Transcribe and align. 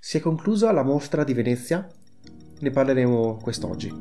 Si 0.00 0.16
è 0.18 0.20
conclusa 0.20 0.70
la 0.70 0.84
mostra 0.84 1.24
di 1.24 1.34
Venezia? 1.34 1.84
Ne 2.60 2.70
parleremo 2.70 3.38
quest'oggi. 3.42 3.92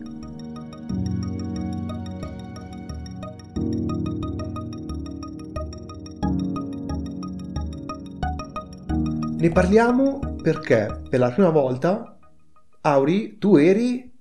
Ne 9.39 9.50
parliamo 9.50 10.36
perché 10.41 11.02
per 11.10 11.20
la 11.20 11.32
prima 11.32 11.50
volta, 11.50 12.18
Auri, 12.82 13.39
tu 13.39 13.55
eri 13.55 14.14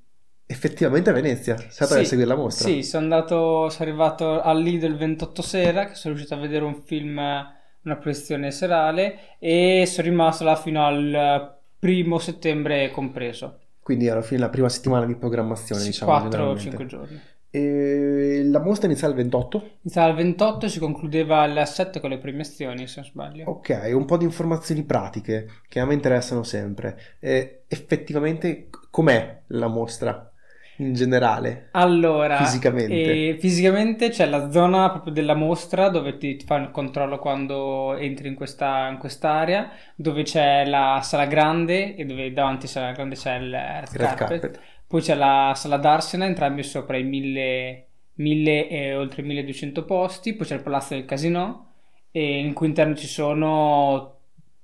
effettivamente 0.47 1.11
a 1.11 1.13
Venezia, 1.13 1.57
sei 1.59 1.69
andato 1.81 1.95
Sì, 1.95 2.01
a 2.01 2.05
seguire 2.05 2.29
la 2.29 2.37
mostra. 2.37 2.69
Sì, 2.69 2.83
sono 2.83 3.03
andato, 3.03 3.69
sono 3.69 3.89
arrivato 3.89 4.41
al 4.41 4.63
Lido 4.63 4.87
il 4.87 4.97
28 4.97 5.43
sera, 5.43 5.85
che 5.85 5.95
sono 5.95 6.15
riuscito 6.15 6.39
a 6.39 6.41
vedere 6.41 6.65
un 6.65 6.81
film, 6.83 7.19
una 7.19 7.97
proiezione 7.99 8.51
serale, 8.51 9.37
e 9.39 9.85
sono 9.87 10.09
rimasto 10.09 10.43
là 10.43 10.57
fino 10.57 10.85
al 10.85 11.55
primo 11.79 12.19
settembre 12.19 12.91
compreso. 12.91 13.61
Quindi 13.81 14.09
alla 14.09 14.23
fine 14.23 14.41
la 14.41 14.49
prima 14.49 14.69
settimana 14.69 15.07
di 15.07 15.15
programmazione, 15.15 15.81
Sì, 15.81 15.89
diciamo. 15.89 16.11
4 16.11 16.29
o 16.29 16.55
generalmente. 16.57 16.61
5 16.61 16.87
giorni. 16.87 17.21
E 17.49 18.43
la 18.45 18.61
mostra 18.61 18.87
inizia 18.87 19.09
il 19.09 19.15
28? 19.15 19.71
Iniziava 19.83 20.09
il 20.11 20.17
28 20.17 20.67
e 20.67 20.69
si 20.69 20.79
concludeva 20.79 21.39
alle 21.39 21.65
7 21.65 22.01
con 22.01 22.11
le 22.11 22.19
premiazioni, 22.19 22.87
se 22.87 23.01
non 23.01 23.09
sbaglio. 23.09 23.45
Ok, 23.49 23.91
un 23.93 24.05
po' 24.05 24.17
di 24.17 24.25
informazioni 24.25 24.83
pratiche 24.83 25.49
che 25.69 25.81
a 25.81 25.87
me 25.87 25.95
interessano 25.95 26.43
sempre. 26.43 26.99
Eh, 27.21 27.63
effettivamente, 27.69 28.69
com'è 28.91 29.43
la 29.49 29.69
mostra 29.69 30.31
in 30.77 30.95
generale? 30.95 31.69
Allora, 31.73 32.37
Fisicamente. 32.37 33.29
eh, 33.31 33.37
fisicamente 33.39 34.09
c'è 34.09 34.25
la 34.27 34.51
zona 34.51 34.91
proprio 34.91 35.13
della 35.13 35.35
mostra 35.35 35.91
dove 35.91 36.17
ti, 36.17 36.37
ti 36.37 36.47
fanno 36.47 36.65
il 36.65 36.71
controllo 36.71 37.19
quando 37.19 37.95
entri 37.97 38.29
in 38.29 38.35
questa 38.35 38.89
in 38.89 38.97
quest'area, 38.97 39.71
dove 39.95 40.23
c'è 40.23 40.65
la 40.65 41.01
sala 41.03 41.27
grande 41.27 41.95
e 41.97 42.05
dove 42.07 42.33
davanti 42.33 42.63
alla 42.65 42.73
sala 42.73 42.93
grande 42.93 43.15
c'è 43.17 43.35
il 43.37 43.51
red 43.51 43.89
Red 43.91 44.15
carpet. 44.15 44.41
carpet. 44.41 44.61
Poi 44.87 45.03
c'è 45.03 45.15
la 45.15 45.53
sala 45.55 45.77
d'Arsena, 45.77 46.25
entrambi 46.25 46.63
sopra 46.63 46.97
i 46.97 47.03
1000, 47.05 47.87
1000 48.15 48.69
e 48.69 48.95
oltre 48.97 49.23
1200 49.23 49.85
posti. 49.85 50.35
Poi 50.35 50.47
c'è 50.47 50.55
il 50.55 50.63
Palazzo 50.63 50.95
del 50.95 51.05
Casino, 51.05 51.75
e 52.11 52.39
in 52.39 52.53
cui 52.55 52.69
interno 52.69 52.95
ci 52.95 53.07
sono 53.07 54.16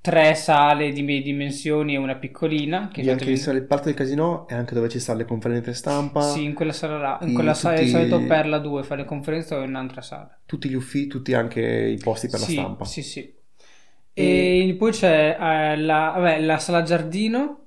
tre 0.03 0.35
sale 0.35 0.91
di 0.93 1.01
medie 1.03 1.23
dimensioni 1.23 1.95
e 1.95 1.97
una 1.97 2.17
piccolina. 2.17 2.89
Che 2.93 3.09
anche 3.11 3.31
il, 3.31 3.39
sale- 3.39 3.59
il 3.61 3.65
parto 3.65 3.85
del 3.87 3.95
casino 3.95 4.47
è 4.49 4.55
anche 4.55 4.75
dove 4.75 4.89
ci 4.91 4.99
stanno 4.99 5.19
le 5.21 5.25
conferenze 5.25 5.73
stampa, 5.73 6.21
Sì, 6.23 6.43
in 6.45 6.53
quella 6.55 6.73
sala 6.73 6.99
là. 6.99 7.19
In 7.23 7.33
quella 7.33 7.55
sala 7.55 7.77
di 7.77 7.87
tutti- 7.87 7.93
solito 7.93 8.21
per 8.27 8.47
la 8.49 8.59
2 8.59 8.83
fare 8.83 9.03
le 9.03 9.07
conferenze 9.07 9.55
o 9.55 9.63
in 9.63 9.71
un'altra 9.71 10.03
sala. 10.03 10.39
tutti 10.45 10.69
gli 10.69 10.75
uffici, 10.75 11.07
tutti 11.07 11.33
anche 11.33 11.61
i 11.63 11.97
posti 11.99 12.29
per 12.29 12.41
sì, 12.41 12.55
la 12.57 12.61
stampa. 12.63 12.85
Sì, 12.85 13.03
sì. 13.03 13.21
E- 14.15 14.69
E 14.69 14.75
poi 14.75 14.91
c'è 14.93 15.37
eh, 15.41 15.77
la, 15.79 16.13
vabbè, 16.17 16.41
la 16.41 16.59
sala 16.59 16.83
giardino. 16.83 17.59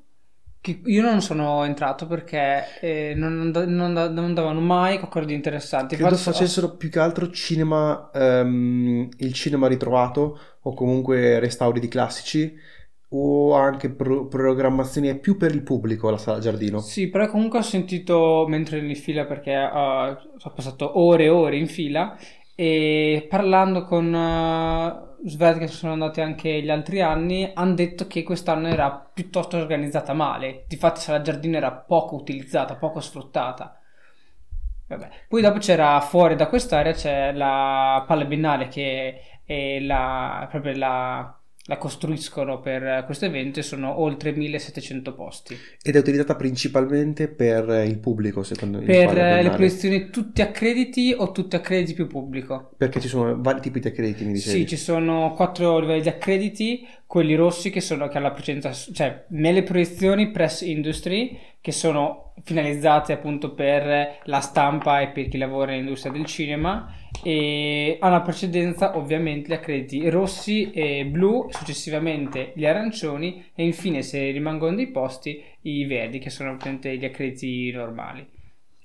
Io 0.85 1.01
non 1.01 1.21
sono 1.21 1.63
entrato 1.63 2.07
perché 2.07 2.79
eh, 2.81 3.13
non, 3.15 3.51
non 3.53 3.93
non 3.93 4.33
davano 4.33 4.59
mai 4.59 4.97
qualcosa 4.97 5.25
di 5.25 5.33
interessante. 5.33 5.95
Credo 5.95 6.15
Infatti, 6.15 6.31
facessero 6.31 6.75
più 6.75 6.89
che 6.89 6.99
altro 6.99 7.29
cinema, 7.29 8.09
ehm, 8.13 9.09
il 9.17 9.33
cinema 9.33 9.67
ritrovato 9.67 10.39
o 10.61 10.73
comunque 10.73 11.39
restauri 11.39 11.79
di 11.79 11.87
classici 11.87 12.53
o 13.09 13.53
anche 13.53 13.89
pro- 13.89 14.27
programmazioni 14.27 15.07
è 15.07 15.17
più 15.17 15.37
per 15.37 15.53
il 15.53 15.61
pubblico 15.61 16.09
la 16.09 16.17
sala 16.17 16.39
giardino. 16.39 16.79
Sì, 16.79 17.09
però 17.09 17.27
comunque 17.29 17.59
ho 17.59 17.63
sentito 17.63 18.45
mentre 18.47 18.77
ero 18.77 18.87
in 18.87 18.95
fila 18.95 19.25
perché 19.25 19.51
eh, 19.51 19.67
ho 19.67 20.51
passato 20.53 20.99
ore 20.99 21.25
e 21.25 21.29
ore 21.29 21.57
in 21.57 21.67
fila 21.67 22.17
e 22.55 23.25
parlando 23.29 23.83
con 23.83 24.05
uh, 24.13 25.14
Sved 25.27 25.57
che 25.57 25.67
sono 25.67 25.93
andati 25.93 26.21
anche 26.21 26.61
gli 26.61 26.69
altri 26.69 27.01
anni 27.01 27.51
hanno 27.53 27.73
detto 27.73 28.05
che 28.05 28.21
quest'anno 28.21 28.67
era 28.67 28.91
piuttosto 28.91 29.57
organizzata 29.57 30.13
male. 30.13 30.65
Difatti 30.67 30.99
Sala 31.01 31.21
Giardino 31.21 31.57
era 31.57 31.71
poco 31.71 32.15
utilizzata, 32.15 32.75
poco 32.75 32.99
sfruttata. 32.99 33.79
Vabbè. 34.87 35.09
Poi 35.27 35.41
dopo 35.41 35.57
c'era 35.57 35.99
fuori 36.01 36.35
da 36.35 36.47
quest'area 36.47 36.93
c'è 36.93 37.31
la 37.31 38.03
Palla 38.05 38.25
Biennale 38.25 38.67
che 38.67 39.39
è 39.43 39.79
la, 39.79 40.47
proprio 40.49 40.77
la, 40.77 41.34
la 41.67 41.77
costruiscono 41.77 42.59
per 42.59 43.03
questo 43.05 43.25
evento 43.25 43.59
e 43.59 43.63
sono 43.63 43.99
oltre 43.99 44.31
1700 44.31 45.13
posti. 45.15 45.57
Ed 45.81 45.95
è 45.95 45.99
utilizzata 45.99 46.35
principalmente 46.35 47.27
per 47.27 47.67
il 47.85 47.97
pubblico, 47.97 48.43
secondo 48.43 48.79
me. 48.79 48.85
Per 48.85 49.17
eh, 49.17 49.41
le 49.41 49.49
proiezioni 49.49 50.09
tutti 50.09 50.41
a 50.41 50.51
crediti 50.51 51.13
o 51.17 51.31
tutti 51.31 51.55
a 51.55 51.61
crediti 51.61 51.93
più 51.93 52.07
pubblico? 52.07 52.71
Perché 52.77 52.99
ci 52.99 53.07
sono 53.07 53.41
vari 53.41 53.61
tipi 53.61 53.79
di 53.79 53.87
accrediti, 53.87 54.25
mi 54.25 54.33
dicevi. 54.33 54.59
Sì, 54.59 54.67
ci 54.67 54.77
sono 54.77 55.33
quattro 55.33 55.79
livelli 55.79 56.01
di 56.01 56.09
accrediti, 56.09 56.87
quelli 57.05 57.35
rossi 57.35 57.69
che 57.69 57.81
sono 57.81 58.07
che 58.07 58.17
alla 58.17 58.31
precedenza, 58.31 58.71
cioè 58.71 59.25
nelle 59.29 59.63
proiezioni 59.63 60.31
press 60.31 60.61
industry 60.61 61.37
che 61.61 61.71
sono 61.71 62.33
finalizzate 62.43 63.13
appunto 63.13 63.53
per 63.53 64.19
la 64.23 64.39
stampa 64.39 65.01
e 65.01 65.09
per 65.09 65.27
chi 65.27 65.37
lavora 65.37 65.71
nell'industria 65.71 66.11
del 66.11 66.25
cinema 66.25 66.93
e 67.23 67.97
hanno 67.99 68.13
la 68.13 68.21
precedenza 68.21 68.97
ovviamente 68.97 69.49
gli 69.49 69.53
accrediti 69.53 70.09
rossi 70.09 70.71
e 70.71 71.05
blu, 71.05 71.47
successivamente 71.49 72.51
gli 72.55 72.65
arancioni 72.65 73.51
e 73.55 73.63
infine 73.63 74.01
se 74.01 74.31
rimangono 74.31 74.75
dei 74.75 74.87
posti 74.91 75.41
i 75.61 75.85
verdi 75.85 76.19
che 76.19 76.29
sono 76.29 76.57
gli 76.57 77.05
accrediti 77.05 77.71
normali. 77.71 78.27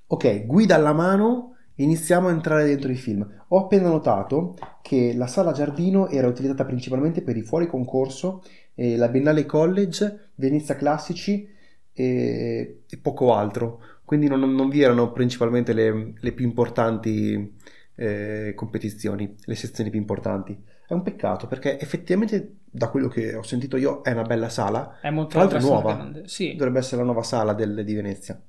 Ok, 0.06 0.46
guida 0.46 0.74
alla 0.74 0.92
mano, 0.92 1.56
iniziamo 1.82 2.28
a 2.28 2.32
entrare 2.32 2.64
dentro 2.64 2.90
i 2.90 2.96
film. 2.96 3.26
Ho 3.48 3.58
appena 3.58 3.88
notato 3.88 4.56
che 4.82 5.12
la 5.14 5.26
sala 5.26 5.52
giardino 5.52 6.08
era 6.08 6.26
utilizzata 6.28 6.64
principalmente 6.64 7.22
per 7.22 7.36
i 7.36 7.42
fuori 7.42 7.66
concorso, 7.66 8.42
eh, 8.74 8.96
la 8.96 9.08
Biennale 9.08 9.46
College, 9.46 10.30
Venezia 10.36 10.76
Classici 10.76 11.48
e, 11.92 12.82
e 12.88 12.96
poco 12.98 13.34
altro. 13.34 13.80
Quindi 14.04 14.26
non, 14.28 14.40
non 14.40 14.68
vi 14.68 14.82
erano 14.82 15.12
principalmente 15.12 15.72
le, 15.72 16.14
le 16.18 16.32
più 16.32 16.44
importanti 16.44 17.56
eh, 17.94 18.52
competizioni, 18.56 19.36
le 19.44 19.54
sezioni 19.54 19.90
più 19.90 19.98
importanti. 20.00 20.58
È 20.86 20.92
un 20.92 21.02
peccato 21.02 21.46
perché 21.46 21.78
effettivamente, 21.78 22.56
da 22.64 22.88
quello 22.88 23.06
che 23.06 23.34
ho 23.36 23.42
sentito 23.42 23.76
io, 23.76 24.02
è 24.02 24.10
una 24.10 24.22
bella 24.22 24.48
sala. 24.48 24.98
È 25.00 25.10
molto 25.10 25.38
Tra 25.38 25.40
l'altro 25.40 25.60
nuova. 25.60 25.94
grande. 25.94 26.22
Sì. 26.26 26.54
Dovrebbe 26.56 26.80
essere 26.80 26.96
la 26.96 27.04
nuova 27.04 27.22
sala 27.22 27.52
del- 27.52 27.84
di 27.84 27.94
Venezia. 27.94 28.40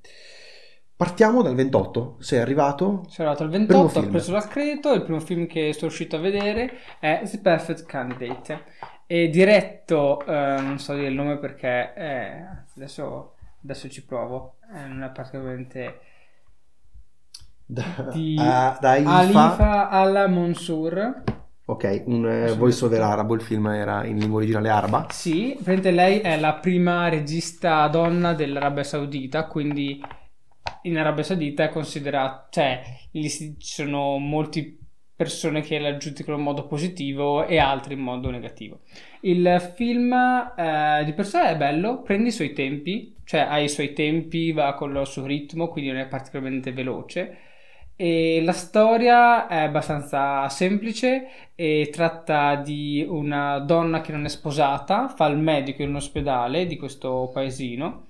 Partiamo 1.02 1.42
dal 1.42 1.56
28. 1.56 2.18
Sei 2.20 2.38
arrivato? 2.38 3.06
Sono 3.08 3.30
arrivato 3.30 3.42
al 3.42 3.50
Primo 3.50 3.86
28, 3.88 4.00
ho 4.06 4.12
preso 4.12 4.32
l'accredito, 4.34 4.94
il 4.94 5.02
primo 5.02 5.20
film 5.20 5.48
che 5.48 5.74
sono 5.74 5.88
riuscito 5.88 6.16
a 6.16 6.20
vedere 6.20 6.74
è 7.00 7.24
The 7.28 7.40
Perfect 7.40 7.88
Candidate. 7.88 8.64
È 9.08 9.28
diretto, 9.30 10.24
eh, 10.24 10.62
non 10.62 10.78
so 10.78 10.94
dire 10.94 11.08
il 11.08 11.16
nome 11.16 11.40
perché 11.40 11.96
eh, 11.96 12.46
adesso, 12.76 13.34
adesso 13.64 13.90
ci 13.90 14.06
provo, 14.06 14.58
è 14.72 15.10
particolarmente 15.12 16.02
Da, 17.66 17.84
di 18.14 18.36
a- 18.38 18.78
da 18.80 18.96
Ifa. 18.98 19.18
Alifa 19.18 19.90
Al 19.90 20.30
Monsur. 20.30 21.24
Ok, 21.66 22.04
un 22.06 22.30
eh, 22.30 22.54
voice 22.54 22.86
over 22.86 23.02
arabo, 23.02 23.34
il 23.34 23.42
film 23.42 23.66
era 23.70 24.06
in 24.06 24.20
lingua 24.20 24.38
originale 24.38 24.70
araba. 24.70 25.08
Sì, 25.10 25.54
praticamente 25.54 25.90
lei 25.90 26.20
è 26.20 26.40
la 26.40 26.54
prima 26.54 27.10
regista 27.10 27.88
donna 27.88 28.36
dell'Arabia 28.36 28.84
Saudita, 28.84 29.48
quindi 29.48 30.00
in 30.84 30.98
Arabia 30.98 31.24
Saudita 31.24 31.64
è 31.64 31.70
considerata, 31.70 32.48
cioè 32.50 32.82
lì 33.12 33.30
ci 33.30 33.56
sono 33.60 34.18
molte 34.18 34.78
persone 35.22 35.62
che 35.62 35.78
la 35.78 35.98
giudicano 35.98 36.38
in 36.38 36.44
modo 36.44 36.66
positivo 36.66 37.46
e 37.46 37.60
altre 37.60 37.94
in 37.94 38.00
modo 38.00 38.32
negativo. 38.32 38.80
Il 39.22 39.72
film 39.76 40.12
eh, 40.14 41.04
di 41.06 41.14
per 41.14 41.26
sé 41.28 41.50
è 41.50 41.58
bello, 41.58 42.02
prende 42.02 42.30
i 42.30 42.32
suoi 42.32 42.54
tempi, 42.54 43.16
cioè 43.24 43.42
ha 43.42 43.60
i 43.60 43.70
suoi 43.70 43.94
tempi, 43.94 44.52
va 44.52 44.74
con 44.74 44.96
il 44.96 45.06
suo 45.06 45.26
ritmo, 45.26 45.68
quindi 45.68 45.92
non 45.92 46.00
è 46.00 46.08
particolarmente 46.08 46.72
veloce. 46.72 47.38
E 47.96 48.42
la 48.44 48.52
storia 48.52 49.46
è 49.46 49.58
abbastanza 49.58 50.50
semplice 50.50 51.28
e 51.54 51.90
tratta 51.92 52.56
di 52.56 53.06
una 53.08 53.60
donna 53.60 54.02
che 54.02 54.12
non 54.12 54.26
è 54.26 54.30
sposata, 54.30 55.08
fa 55.08 55.28
il 55.28 55.38
medico 55.38 55.84
in 55.84 55.90
un 55.90 55.96
ospedale 55.98 56.66
di 56.66 56.78
questo 56.78 57.30
paesino. 57.32 58.08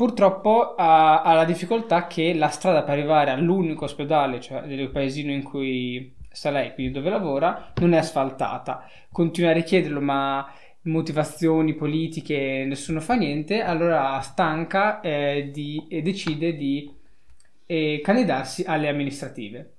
Purtroppo 0.00 0.76
ha, 0.76 1.20
ha 1.20 1.34
la 1.34 1.44
difficoltà 1.44 2.06
che 2.06 2.32
la 2.32 2.48
strada 2.48 2.84
per 2.84 2.94
arrivare 2.94 3.32
all'unico 3.32 3.84
ospedale, 3.84 4.40
cioè 4.40 4.62
del 4.62 4.88
paesino 4.88 5.30
in 5.30 5.42
cui 5.42 6.14
sta 6.32 6.48
lei, 6.48 6.72
quindi 6.72 6.94
dove 6.94 7.10
lavora, 7.10 7.70
non 7.82 7.92
è 7.92 7.98
asfaltata. 7.98 8.88
Continua 9.12 9.50
a 9.50 9.52
richiederlo, 9.52 10.00
ma 10.00 10.50
motivazioni 10.84 11.74
politiche 11.74 12.64
nessuno 12.66 13.02
fa 13.02 13.14
niente. 13.14 13.60
Allora 13.60 14.18
stanca 14.20 15.00
eh, 15.00 15.50
di- 15.52 15.86
e 15.90 16.00
decide 16.00 16.56
di 16.56 16.90
eh, 17.66 18.00
candidarsi 18.02 18.64
alle 18.66 18.88
amministrative. 18.88 19.74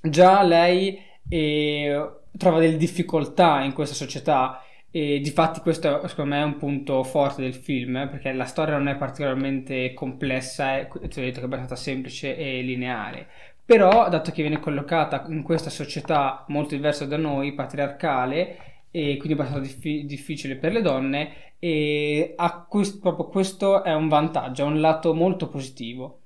Già 0.00 0.42
lei 0.42 0.98
eh, 1.28 2.10
trova 2.38 2.58
delle 2.58 2.78
difficoltà 2.78 3.60
in 3.60 3.74
questa 3.74 3.94
società 3.94 4.62
e 4.94 5.20
difatti 5.20 5.60
questo 5.60 6.06
secondo 6.06 6.34
me 6.34 6.40
è 6.42 6.44
un 6.44 6.58
punto 6.58 7.02
forte 7.02 7.40
del 7.40 7.54
film 7.54 7.96
eh, 7.96 8.08
perché 8.08 8.30
la 8.32 8.44
storia 8.44 8.76
non 8.76 8.88
è 8.88 8.96
particolarmente 8.96 9.94
complessa, 9.94 10.76
è, 10.76 10.86
ti 10.86 11.18
ho 11.18 11.22
detto 11.22 11.36
che 11.36 11.40
è 11.40 11.44
abbastanza 11.44 11.76
semplice 11.76 12.36
e 12.36 12.60
lineare. 12.60 13.26
Però, 13.64 14.08
dato 14.10 14.30
che 14.32 14.42
viene 14.42 14.60
collocata 14.60 15.24
in 15.28 15.42
questa 15.42 15.70
società 15.70 16.44
molto 16.48 16.74
diversa 16.74 17.06
da 17.06 17.16
noi, 17.16 17.54
patriarcale, 17.54 18.86
e 18.90 19.16
quindi 19.16 19.32
abbastanza 19.32 19.60
diffi- 19.60 20.04
difficile 20.04 20.56
per 20.56 20.72
le 20.72 20.82
donne 20.82 21.54
e 21.58 22.34
quest- 22.68 23.00
proprio 23.00 23.28
questo 23.28 23.82
è 23.82 23.94
un 23.94 24.08
vantaggio, 24.08 24.64
è 24.64 24.66
un 24.66 24.80
lato 24.80 25.14
molto 25.14 25.48
positivo. 25.48 26.21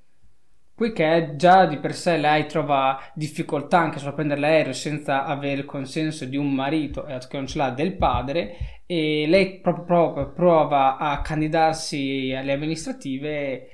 Poiché 0.76 1.32
già 1.36 1.64
di 1.64 1.78
per 1.78 1.94
sé 1.94 2.18
lei 2.18 2.46
trova 2.46 3.00
difficoltà 3.14 3.78
anche 3.78 3.98
solo 3.98 4.10
a 4.10 4.14
prendere 4.14 4.40
l'aereo 4.40 4.74
senza 4.74 5.24
avere 5.24 5.60
il 5.60 5.64
consenso 5.64 6.26
di 6.26 6.36
un 6.36 6.52
marito 6.52 7.06
e 7.06 7.18
che 7.26 7.36
non 7.38 7.46
ce 7.46 7.56
l'ha 7.56 7.70
del 7.70 7.96
padre, 7.96 8.82
e 8.84 9.24
lei 9.26 9.58
proprio, 9.60 9.84
proprio 9.84 10.32
prova 10.32 10.98
a 10.98 11.22
candidarsi 11.22 12.34
alle 12.36 12.52
amministrative 12.52 13.68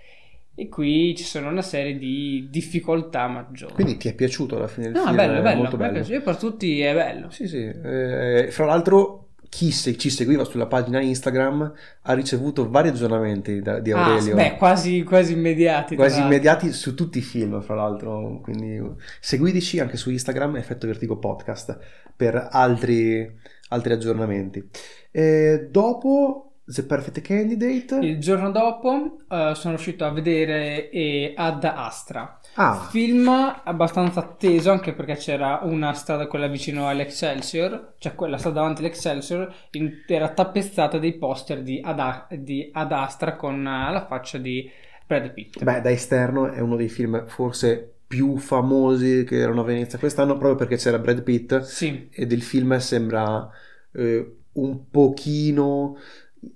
e 0.54 0.68
qui 0.68 1.16
ci 1.16 1.24
sono 1.24 1.48
una 1.48 1.62
serie 1.62 1.98
di 1.98 2.46
difficoltà 2.50 3.26
maggiori. 3.26 3.74
Quindi 3.74 3.96
ti 3.96 4.08
è 4.08 4.14
piaciuto 4.14 4.56
alla 4.56 4.68
fine 4.68 4.92
del 4.92 4.94
no, 4.94 5.06
film? 5.06 5.16
No, 5.16 5.22
è 5.22 5.26
bello, 5.26 5.38
è 5.38 5.42
bello. 5.42 5.60
molto 5.60 5.76
bello. 5.76 5.98
Io 5.98 6.22
per 6.22 6.36
tutti 6.36 6.80
è 6.80 6.94
bello. 6.94 7.30
Sì, 7.30 7.48
sì. 7.48 7.64
Eh, 7.64 8.48
fra 8.50 8.66
l'altro, 8.66 9.21
chi 9.52 9.70
se, 9.70 9.98
ci 9.98 10.08
seguiva 10.08 10.44
sulla 10.44 10.64
pagina 10.64 10.98
Instagram 11.02 11.74
ha 12.00 12.12
ricevuto 12.14 12.70
vari 12.70 12.88
aggiornamenti 12.88 13.60
da, 13.60 13.80
di 13.80 13.92
Aurelio. 13.92 14.32
Ah, 14.32 14.36
beh, 14.36 14.56
quasi, 14.56 15.02
quasi 15.02 15.34
immediati. 15.34 15.94
Quasi 15.94 16.22
immediati 16.22 16.72
su 16.72 16.94
tutti 16.94 17.18
i 17.18 17.20
film, 17.20 17.60
fra 17.60 17.74
l'altro. 17.74 18.40
Quindi 18.42 18.82
seguiteci 19.20 19.78
anche 19.78 19.98
su 19.98 20.10
Instagram, 20.10 20.56
Effetto 20.56 20.86
Vertigo 20.86 21.18
Podcast, 21.18 21.78
per 22.16 22.48
altri, 22.50 23.30
altri 23.68 23.92
aggiornamenti. 23.92 24.66
E 25.10 25.68
dopo 25.70 26.51
The 26.64 26.84
Perfect 26.84 27.20
Candidate. 27.22 27.96
Il 27.96 28.18
giorno 28.18 28.50
dopo 28.50 29.18
uh, 29.28 29.52
sono 29.54 29.74
riuscito 29.74 30.04
a 30.04 30.10
vedere 30.10 30.90
eh, 30.90 31.34
Ad 31.36 31.64
Astra. 31.64 32.38
Ah. 32.54 32.86
Film 32.90 33.28
abbastanza 33.28 34.20
atteso 34.20 34.70
anche 34.70 34.92
perché 34.92 35.16
c'era 35.16 35.60
una 35.62 35.92
strada, 35.92 36.26
quella 36.26 36.46
vicino 36.46 36.88
all'Excelsior, 36.88 37.94
cioè 37.98 38.14
quella 38.14 38.38
strada 38.38 38.60
davanti 38.60 38.82
all'Excelsior, 38.82 39.52
in, 39.72 40.02
era 40.06 40.28
tappezzata 40.28 40.98
dei 40.98 41.14
poster 41.14 41.62
di 41.62 41.80
Ad, 41.82 42.34
di 42.36 42.70
Ad 42.72 42.92
Astra 42.92 43.36
con 43.36 43.58
uh, 43.58 43.92
la 43.92 44.06
faccia 44.08 44.38
di 44.38 44.70
Brad 45.06 45.32
Pitt. 45.32 45.62
Beh, 45.62 45.80
da 45.80 45.90
esterno 45.90 46.50
è 46.50 46.60
uno 46.60 46.76
dei 46.76 46.88
film 46.88 47.26
forse 47.26 47.92
più 48.06 48.36
famosi 48.36 49.24
che 49.24 49.38
erano 49.38 49.62
a 49.62 49.64
Venezia 49.64 49.98
quest'anno 49.98 50.36
proprio 50.36 50.54
perché 50.54 50.76
c'era 50.76 50.98
Brad 50.98 51.22
Pitt 51.22 51.60
sì. 51.60 52.08
e 52.10 52.26
del 52.26 52.42
film 52.42 52.76
sembra 52.76 53.48
eh, 53.94 54.36
un 54.52 54.90
pochino 54.90 55.96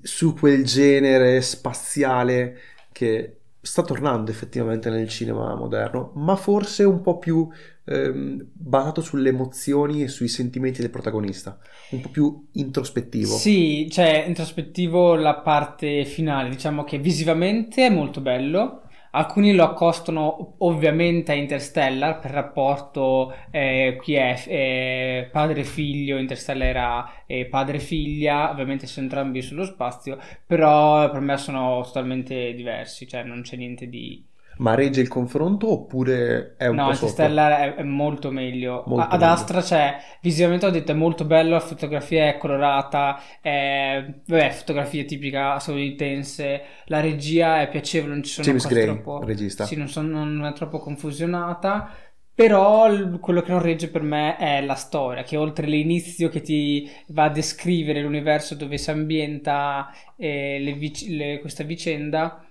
su 0.03 0.35
quel 0.35 0.65
genere 0.65 1.41
spaziale 1.41 2.59
che 2.93 3.37
sta 3.61 3.83
tornando 3.83 4.31
effettivamente 4.31 4.89
nel 4.91 5.09
cinema 5.09 5.55
moderno, 5.55 6.13
ma 6.15 6.37
forse 6.37 6.85
un 6.85 7.01
po' 7.01 7.19
più 7.19 7.49
ehm, 7.85 8.49
basato 8.53 9.01
sulle 9.01 9.31
emozioni 9.31 10.05
e 10.05 10.09
sui 10.09 10.29
sentimenti 10.29 10.81
del 10.81 10.91
protagonista, 10.91 11.59
un 11.91 12.01
po' 12.01 12.09
più 12.09 12.47
introspettivo. 12.53 13.37
Sì, 13.37 13.89
cioè 13.91 14.25
introspettivo 14.27 15.17
la 15.17 15.37
parte 15.41 16.05
finale, 16.05 16.49
diciamo 16.49 16.85
che 16.85 16.99
visivamente 16.99 17.87
è 17.87 17.91
molto 17.91 18.21
bello, 18.21 18.83
Alcuni 19.17 19.55
lo 19.55 19.65
accostano 19.65 20.57
ovviamente 20.59 21.33
a 21.33 21.35
Interstellar 21.35 22.19
per 22.19 22.33
rapporto 22.33 23.35
eh, 23.51 23.97
qui 23.99 24.13
è 24.13 24.45
eh, 24.47 25.29
padre-figlio, 25.33 26.19
Interstellar 26.19 26.69
era 26.69 27.13
eh, 27.25 27.47
padre-figlia, 27.47 28.51
ovviamente 28.51 28.87
sono 28.87 29.07
entrambi 29.07 29.41
sullo 29.41 29.65
spazio, 29.65 30.19
però 30.45 31.11
per 31.11 31.21
me 31.21 31.39
sono 31.39 31.81
totalmente 31.83 32.53
diversi, 32.53 33.09
cioè 33.09 33.23
non 33.23 33.41
c'è 33.41 33.57
niente 33.57 33.89
di 33.89 34.23
ma 34.59 34.75
regge 34.75 35.01
il 35.01 35.09
confronto 35.09 35.71
oppure 35.71 36.55
è 36.57 36.67
un 36.67 36.77
no, 36.77 36.85
po' 36.85 36.93
Interstellar 36.93 37.61
è, 37.61 37.75
è, 37.75 37.83
molto 37.83 38.31
meglio. 38.31 38.85
Molto 38.87 39.09
Ad 39.09 39.21
meglio. 39.21 39.33
Astra, 39.33 39.63
cioè, 39.63 39.97
visivamente 40.23 40.67
ho 40.67 40.71
detto 40.71 40.93
è 40.93 40.95
molto 40.95 41.25
bello, 41.25 41.51
la 41.51 41.61
fotografia 41.61 42.29
è 42.29 42.39
colorata, 42.39 43.21
è, 43.41 44.05
vabbè, 44.27 44.51
fotografia 44.51 45.05
tipica 45.05 45.59
statunitense, 45.59 46.63
la 46.87 47.01
regia 47.01 47.61
è 47.61 47.69
piacevole, 47.69 48.13
non 48.15 48.23
ci 48.23 48.31
sono 48.31 48.47
James 48.47 48.67
Gray, 48.67 48.85
troppo... 48.85 49.23
regista. 49.25 49.65
Sì, 49.65 49.77
non, 49.77 49.89
sono, 49.89 50.25
non 50.25 50.47
è 50.47 50.53
troppo 50.53 50.79
confusionata. 50.79 51.91
Però 52.37 52.87
quello 53.19 53.41
che 53.41 53.51
non 53.51 53.63
regge 53.63 53.89
per 53.89 54.03
me 54.03 54.37
è 54.37 54.61
la 54.61 54.75
storia, 54.75 55.23
che 55.23 55.39
oltre 55.39 55.67
l'inizio 55.67 56.29
che 56.29 56.43
ti 56.43 56.87
va 57.09 57.25
a 57.25 57.31
descrivere 57.31 58.03
l'universo 58.03 58.55
dove 58.55 58.77
si 58.77 58.91
ambienta 58.91 59.91
eh, 60.19 60.59
le 60.61 60.75
vic- 60.75 61.09
le- 61.09 61.39
questa 61.41 61.65
vicenda, 61.65 62.46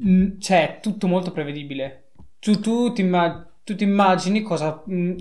mh, 0.00 0.38
cioè 0.38 0.78
tutto 0.80 1.06
molto 1.06 1.32
prevedibile. 1.32 2.10
Tu, 2.38 2.60
tu, 2.60 2.92
ti, 2.92 3.00
imma- 3.00 3.50
tu 3.64 3.74
ti 3.74 3.84
immagini 3.84 4.42
cosa, 4.42 4.82
mh, 4.84 5.16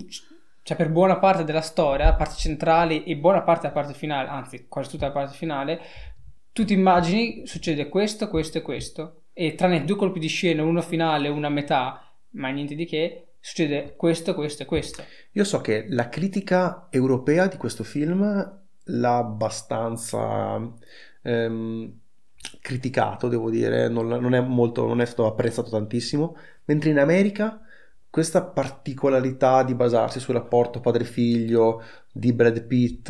cioè 0.64 0.78
per 0.78 0.90
buona 0.90 1.18
parte 1.18 1.44
della 1.44 1.62
storia, 1.62 2.06
la 2.06 2.16
parte 2.16 2.36
centrale 2.36 3.04
e 3.04 3.16
buona 3.16 3.42
parte 3.42 3.68
della 3.68 3.74
parte 3.74 3.94
finale, 3.94 4.30
anzi 4.30 4.66
quasi 4.68 4.90
tutta 4.90 5.08
la 5.08 5.12
parte 5.12 5.36
finale, 5.36 5.82
tu 6.52 6.64
ti 6.66 6.74
immagini 6.74 7.46
succede 7.46 7.90
questo, 7.90 8.30
questo 8.30 8.60
e 8.60 8.62
questo. 8.62 9.22
E 9.34 9.56
tranne 9.56 9.84
due 9.84 9.98
colpi 9.98 10.20
di 10.20 10.28
scena, 10.28 10.64
uno 10.64 10.82
finale 10.82 11.28
e 11.28 11.32
una 11.32 11.50
metà, 11.50 12.02
ma 12.32 12.50
niente 12.50 12.76
di 12.76 12.86
che, 12.86 13.34
succede 13.40 13.96
questo, 13.96 14.34
questo 14.34 14.64
e 14.64 14.66
questo. 14.66 15.04
Io 15.34 15.44
so 15.44 15.60
che 15.60 15.86
la 15.90 16.08
critica 16.10 16.88
europea 16.90 17.48
di 17.48 17.58
questo 17.58 17.84
film 17.84 18.24
l'ha 18.86 19.18
abbastanza 19.18 20.58
ehm, 21.22 22.00
criticato, 22.62 23.28
devo 23.28 23.50
dire, 23.50 23.88
non, 23.88 24.08
non, 24.08 24.34
è 24.34 24.42
molto, 24.42 24.86
non 24.86 25.02
è 25.02 25.06
stato 25.06 25.28
apprezzato 25.28 25.70
tantissimo, 25.70 26.38
mentre 26.66 26.90
in 26.90 27.00
America 27.00 27.60
questa 28.10 28.44
particolarità 28.44 29.64
di 29.64 29.76
basarsi 29.76 30.20
sul 30.20 30.36
rapporto 30.36 30.80
padre-figlio 30.80 31.84
di 32.12 32.32
Brad 32.32 32.64
Pitt 32.64 33.10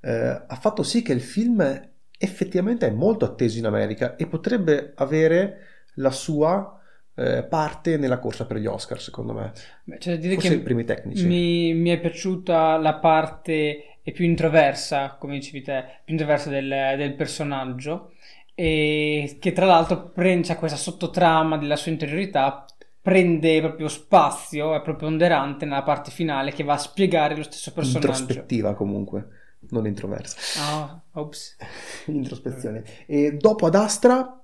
eh, 0.00 0.44
ha 0.46 0.58
fatto 0.60 0.82
sì 0.82 1.02
che 1.02 1.12
il 1.12 1.20
film 1.20 1.88
effettivamente 2.16 2.86
è 2.86 2.90
molto 2.90 3.24
atteso 3.24 3.58
in 3.58 3.66
America 3.66 4.16
e 4.16 4.26
potrebbe 4.26 4.92
avere 4.96 5.58
la 5.94 6.10
sua 6.10 6.80
eh, 7.14 7.44
parte 7.44 7.96
nella 7.96 8.18
corsa 8.18 8.46
per 8.46 8.58
gli 8.58 8.66
Oscar, 8.66 9.00
secondo 9.00 9.32
me. 9.32 9.52
Beh, 9.84 9.98
cioè, 9.98 10.18
dire 10.18 10.34
Forse 10.34 10.48
che 10.48 10.54
i 10.54 10.60
primi 10.60 10.84
tecnici. 10.84 11.26
Mi, 11.26 11.74
mi, 11.74 11.90
è 11.90 12.00
piaciuta 12.00 12.76
la 12.76 12.94
parte 12.94 13.98
più 14.12 14.24
introversa, 14.24 15.16
come 15.18 15.34
dicevi 15.34 15.62
te, 15.62 15.84
più 16.04 16.14
introversa 16.14 16.48
del, 16.48 16.94
del 16.96 17.14
personaggio, 17.14 18.12
e 18.60 19.36
che 19.38 19.52
tra 19.52 19.66
l'altro 19.66 20.10
prende 20.10 20.56
questa 20.56 20.76
sottotrama 20.76 21.56
della 21.58 21.76
sua 21.76 21.92
interiorità 21.92 22.64
prende 23.00 23.60
proprio 23.60 23.86
spazio, 23.86 24.74
è 24.74 24.82
proprio 24.82 25.08
ponderante 25.08 25.64
nella 25.64 25.84
parte 25.84 26.10
finale 26.10 26.50
che 26.50 26.64
va 26.64 26.72
a 26.72 26.78
spiegare 26.78 27.36
lo 27.36 27.44
stesso 27.44 27.72
personaggio. 27.72 28.08
Introspettiva 28.08 28.74
comunque, 28.74 29.28
non 29.70 29.86
introversa. 29.86 30.36
Ah, 30.60 31.00
ops. 31.12 31.56
Introspezione. 32.06 32.82
E 33.06 33.36
dopo 33.36 33.66
ad 33.66 33.76
Astra, 33.76 34.42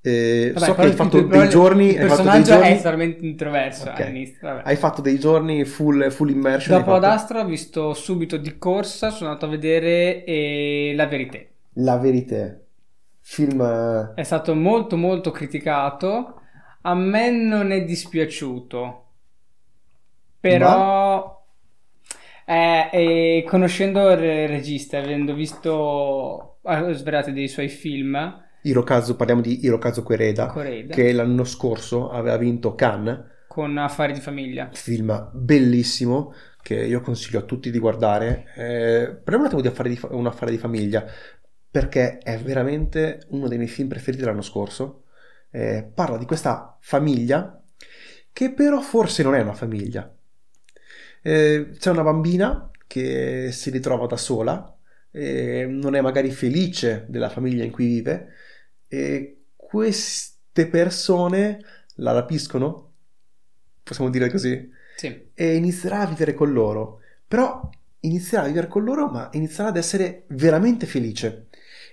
eh, 0.00 0.52
Vabbè, 0.54 0.64
so 0.64 0.74
che 0.74 0.80
hai 0.80 0.92
fatto 0.92 1.18
il, 1.18 1.28
dei 1.28 1.48
giorni... 1.50 1.88
Il 1.88 1.96
personaggio 1.96 2.52
giorni... 2.52 2.68
è 2.68 2.76
totalmente 2.76 3.26
introverso 3.26 3.90
Ok. 3.90 4.00
all'inizio. 4.00 4.38
Vabbè. 4.40 4.62
Hai 4.64 4.76
fatto 4.76 5.02
dei 5.02 5.18
giorni 5.18 5.66
full, 5.66 6.08
full 6.08 6.30
immersion. 6.30 6.78
Dopo 6.78 6.94
ad 6.94 7.04
Astra 7.04 7.40
ho 7.40 7.44
visto 7.44 7.92
subito 7.92 8.38
di 8.38 8.56
corsa, 8.56 9.10
sono 9.10 9.28
andato 9.28 9.44
a 9.44 9.50
vedere 9.50 10.24
eh, 10.24 10.94
La 10.96 11.06
Verità. 11.06 11.38
La 11.74 11.98
verità. 11.98 12.58
Film... 13.32 13.60
eh, 13.60 14.12
È 14.14 14.22
stato 14.24 14.54
molto 14.56 14.96
molto 14.96 15.30
criticato. 15.30 16.40
A 16.82 16.94
me 16.94 17.30
non 17.30 17.70
è 17.70 17.84
dispiaciuto. 17.84 19.04
Però 20.40 21.44
eh, 22.46 22.88
eh, 22.92 23.44
conoscendo 23.46 24.10
il 24.10 24.16
regista, 24.48 24.98
avendo 24.98 25.34
visto 25.34 26.58
svariati 26.62 27.32
dei 27.32 27.48
suoi 27.48 27.68
film, 27.68 28.48
Hirokazu, 28.62 29.16
parliamo 29.16 29.40
di 29.40 29.64
Hirokazu 29.64 30.02
Koreeda, 30.02 30.46
Koreeda, 30.46 30.94
che 30.94 31.12
l'anno 31.12 31.44
scorso 31.44 32.10
aveva 32.10 32.36
vinto 32.36 32.74
Cannes, 32.74 33.20
con 33.46 33.76
Affari 33.78 34.12
di 34.12 34.20
famiglia. 34.20 34.68
film 34.72 35.30
bellissimo 35.32 36.32
che 36.62 36.74
io 36.74 37.00
consiglio 37.00 37.38
a 37.38 37.42
tutti 37.42 37.70
di 37.70 37.78
guardare. 37.78 38.44
Eh, 38.56 39.14
parliamo 39.22 39.40
un 39.40 39.46
attimo 39.46 39.60
di 39.62 39.68
affare 39.68 39.88
di 39.88 39.96
fa- 39.96 40.08
un 40.10 40.26
affare 40.26 40.50
di 40.50 40.58
famiglia, 40.58 41.04
perché 41.70 42.18
è 42.18 42.38
veramente 42.38 43.24
uno 43.28 43.48
dei 43.48 43.58
miei 43.58 43.70
film 43.70 43.88
preferiti 43.88 44.22
dell'anno 44.22 44.42
scorso. 44.42 45.04
Eh, 45.50 45.88
parla 45.92 46.16
di 46.16 46.26
questa 46.26 46.76
famiglia 46.80 47.60
che 48.32 48.52
però 48.52 48.80
forse 48.80 49.22
non 49.22 49.34
è 49.34 49.40
una 49.40 49.52
famiglia. 49.54 50.12
Eh, 51.22 51.70
c'è 51.78 51.90
una 51.90 52.02
bambina 52.02 52.70
che 52.86 53.50
si 53.52 53.70
ritrova 53.70 54.06
da 54.06 54.16
sola, 54.16 54.74
eh, 55.10 55.66
non 55.68 55.94
è 55.94 56.00
magari 56.00 56.30
felice 56.30 57.04
della 57.08 57.28
famiglia 57.28 57.64
in 57.64 57.70
cui 57.70 57.86
vive 57.86 58.28
e 58.88 59.42
queste 59.56 60.66
persone 60.66 61.58
la 61.96 62.12
rapiscono, 62.12 62.92
possiamo 63.82 64.10
dire 64.10 64.30
così, 64.30 64.68
Sì. 64.96 65.30
e 65.34 65.54
inizierà 65.56 66.00
a 66.00 66.06
vivere 66.06 66.34
con 66.34 66.52
loro. 66.52 67.00
Però 67.28 67.68
inizierà 68.00 68.44
a 68.44 68.46
vivere 68.48 68.66
con 68.68 68.82
loro, 68.84 69.08
ma 69.08 69.28
inizierà 69.32 69.68
ad 69.68 69.76
essere 69.76 70.24
veramente 70.28 70.86
felice. 70.86 71.46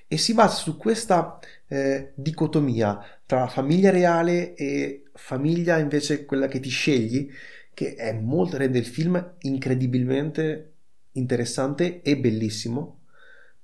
E 0.07 0.17
si 0.17 0.33
basa 0.33 0.55
su 0.55 0.77
questa 0.77 1.39
eh, 1.67 2.13
dicotomia 2.15 2.99
tra 3.25 3.47
famiglia 3.47 3.89
reale 3.91 4.55
e 4.55 5.03
famiglia 5.13 5.77
invece 5.79 6.25
quella 6.25 6.47
che 6.47 6.61
ti 6.61 6.69
scegli, 6.69 7.29
che 7.73 7.95
è 7.95 8.13
molto, 8.13 8.57
rende 8.57 8.79
il 8.79 8.85
film 8.85 9.33
incredibilmente 9.39 10.73
interessante 11.13 12.01
e 12.01 12.17
bellissimo. 12.17 13.01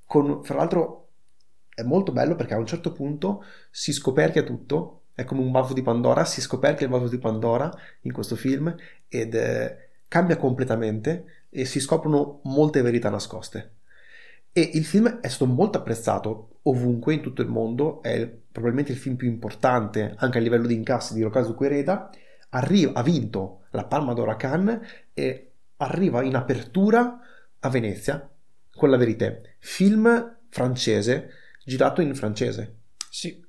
con, 0.05 0.43
fra 0.43 0.57
l'altro 0.57 1.07
è 1.73 1.81
molto 1.83 2.11
bello 2.11 2.35
perché 2.35 2.53
a 2.53 2.57
un 2.57 2.65
certo 2.65 2.91
punto 2.91 3.43
si 3.71 3.93
scoperchia 3.93 4.43
tutto, 4.43 5.03
è 5.13 5.23
come 5.23 5.41
un 5.41 5.51
vaso 5.51 5.73
di 5.73 5.81
Pandora, 5.81 6.25
si 6.25 6.41
scoperchia 6.41 6.85
il 6.85 6.91
vaso 6.91 7.07
di 7.07 7.17
Pandora 7.17 7.71
in 8.01 8.11
questo 8.11 8.35
film 8.35 8.75
ed 9.07 9.33
eh, 9.33 9.89
cambia 10.07 10.37
completamente 10.37 11.45
e 11.49 11.65
si 11.65 11.79
scoprono 11.79 12.41
molte 12.43 12.81
verità 12.81 13.09
nascoste. 13.09 13.71
E 14.55 14.69
il 14.73 14.85
film 14.85 15.19
è 15.19 15.27
stato 15.27 15.47
molto 15.47 15.79
apprezzato 15.79 16.59
ovunque 16.63 17.15
in 17.15 17.21
tutto 17.21 17.41
il 17.41 17.47
mondo, 17.47 18.03
è 18.03 18.27
probabilmente 18.27 18.91
il 18.91 18.99
film 18.99 19.15
più 19.15 19.27
importante 19.27 20.13
anche 20.15 20.37
a 20.37 20.41
livello 20.41 20.67
di 20.67 20.75
incassi 20.75 21.15
di 21.15 21.23
Rokazu 21.23 21.55
Quereda, 21.55 22.11
arriva, 22.49 22.93
ha 22.93 23.01
vinto 23.01 23.63
la 23.71 23.85
Palma 23.85 24.13
d'Oro 24.13 24.29
a 24.29 24.35
Cannes 24.35 24.79
e 25.13 25.51
arriva 25.77 26.21
in 26.21 26.35
apertura 26.35 27.19
a 27.59 27.69
Venezia 27.69 28.29
con 28.71 28.91
la 28.91 28.97
verità. 28.97 29.33
Film 29.57 30.37
francese, 30.49 31.29
girato 31.65 32.01
in 32.01 32.13
francese. 32.13 32.75
Sì. 33.09 33.43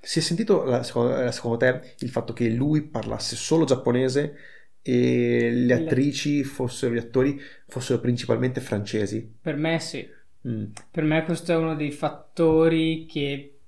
Si 0.00 0.18
è 0.18 0.22
sentito, 0.22 0.82
secondo, 0.84 1.30
secondo 1.32 1.56
te, 1.56 1.94
il 1.98 2.10
fatto 2.10 2.32
che 2.32 2.48
lui 2.50 2.82
parlasse 2.82 3.34
solo 3.36 3.64
giapponese 3.64 4.36
e 4.86 5.50
le 5.50 5.72
attrici 5.72 6.44
fossero, 6.44 6.92
gli 6.92 6.98
attori 6.98 7.40
fossero 7.66 8.00
principalmente 8.00 8.60
francesi? 8.60 9.36
Per 9.40 9.56
me 9.56 9.80
sì. 9.80 10.06
Mm. 10.46 10.64
Per 10.90 11.04
me 11.04 11.24
questo 11.24 11.52
è 11.52 11.56
uno 11.56 11.74
dei 11.74 11.90
fattori 11.90 13.06
che 13.06 13.60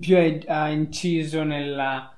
più 0.00 0.16
ha 0.46 0.68
inciso 0.68 1.44
nella 1.44 2.12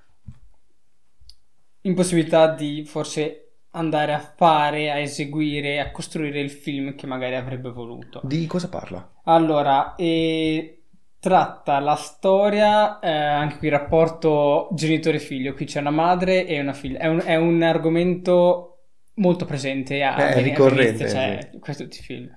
impossibilità 1.82 2.54
di 2.54 2.84
forse 2.86 3.48
andare 3.72 4.14
a 4.14 4.18
fare, 4.18 4.90
a 4.90 4.96
eseguire, 4.96 5.80
a 5.80 5.90
costruire 5.90 6.40
il 6.40 6.50
film 6.50 6.94
che 6.94 7.06
magari 7.06 7.34
avrebbe 7.34 7.70
voluto. 7.70 8.22
Di 8.24 8.46
cosa 8.46 8.70
parla? 8.70 9.16
Allora, 9.24 9.94
e 9.94 10.77
tratta 11.20 11.78
la 11.80 11.96
storia, 11.96 13.00
eh, 13.00 13.10
anche 13.10 13.58
qui 13.58 13.66
il 13.68 13.72
rapporto 13.72 14.68
genitore-figlio, 14.72 15.54
qui 15.54 15.66
c'è 15.66 15.80
una 15.80 15.90
madre 15.90 16.46
e 16.46 16.60
una 16.60 16.72
figlia, 16.72 16.98
è 16.98 17.06
un, 17.06 17.22
è 17.24 17.36
un 17.36 17.62
argomento 17.62 18.78
molto 19.14 19.44
presente, 19.44 20.02
a, 20.02 20.16
è 20.16 20.42
ricorrente, 20.42 21.08
cioè, 21.08 21.48
sì. 21.50 21.58
questo 21.58 21.84
tutti 21.84 21.98
i 21.98 22.02
film. 22.02 22.30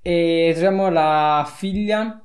E 0.00 0.50
troviamo 0.52 0.88
la 0.88 1.48
figlia 1.52 2.20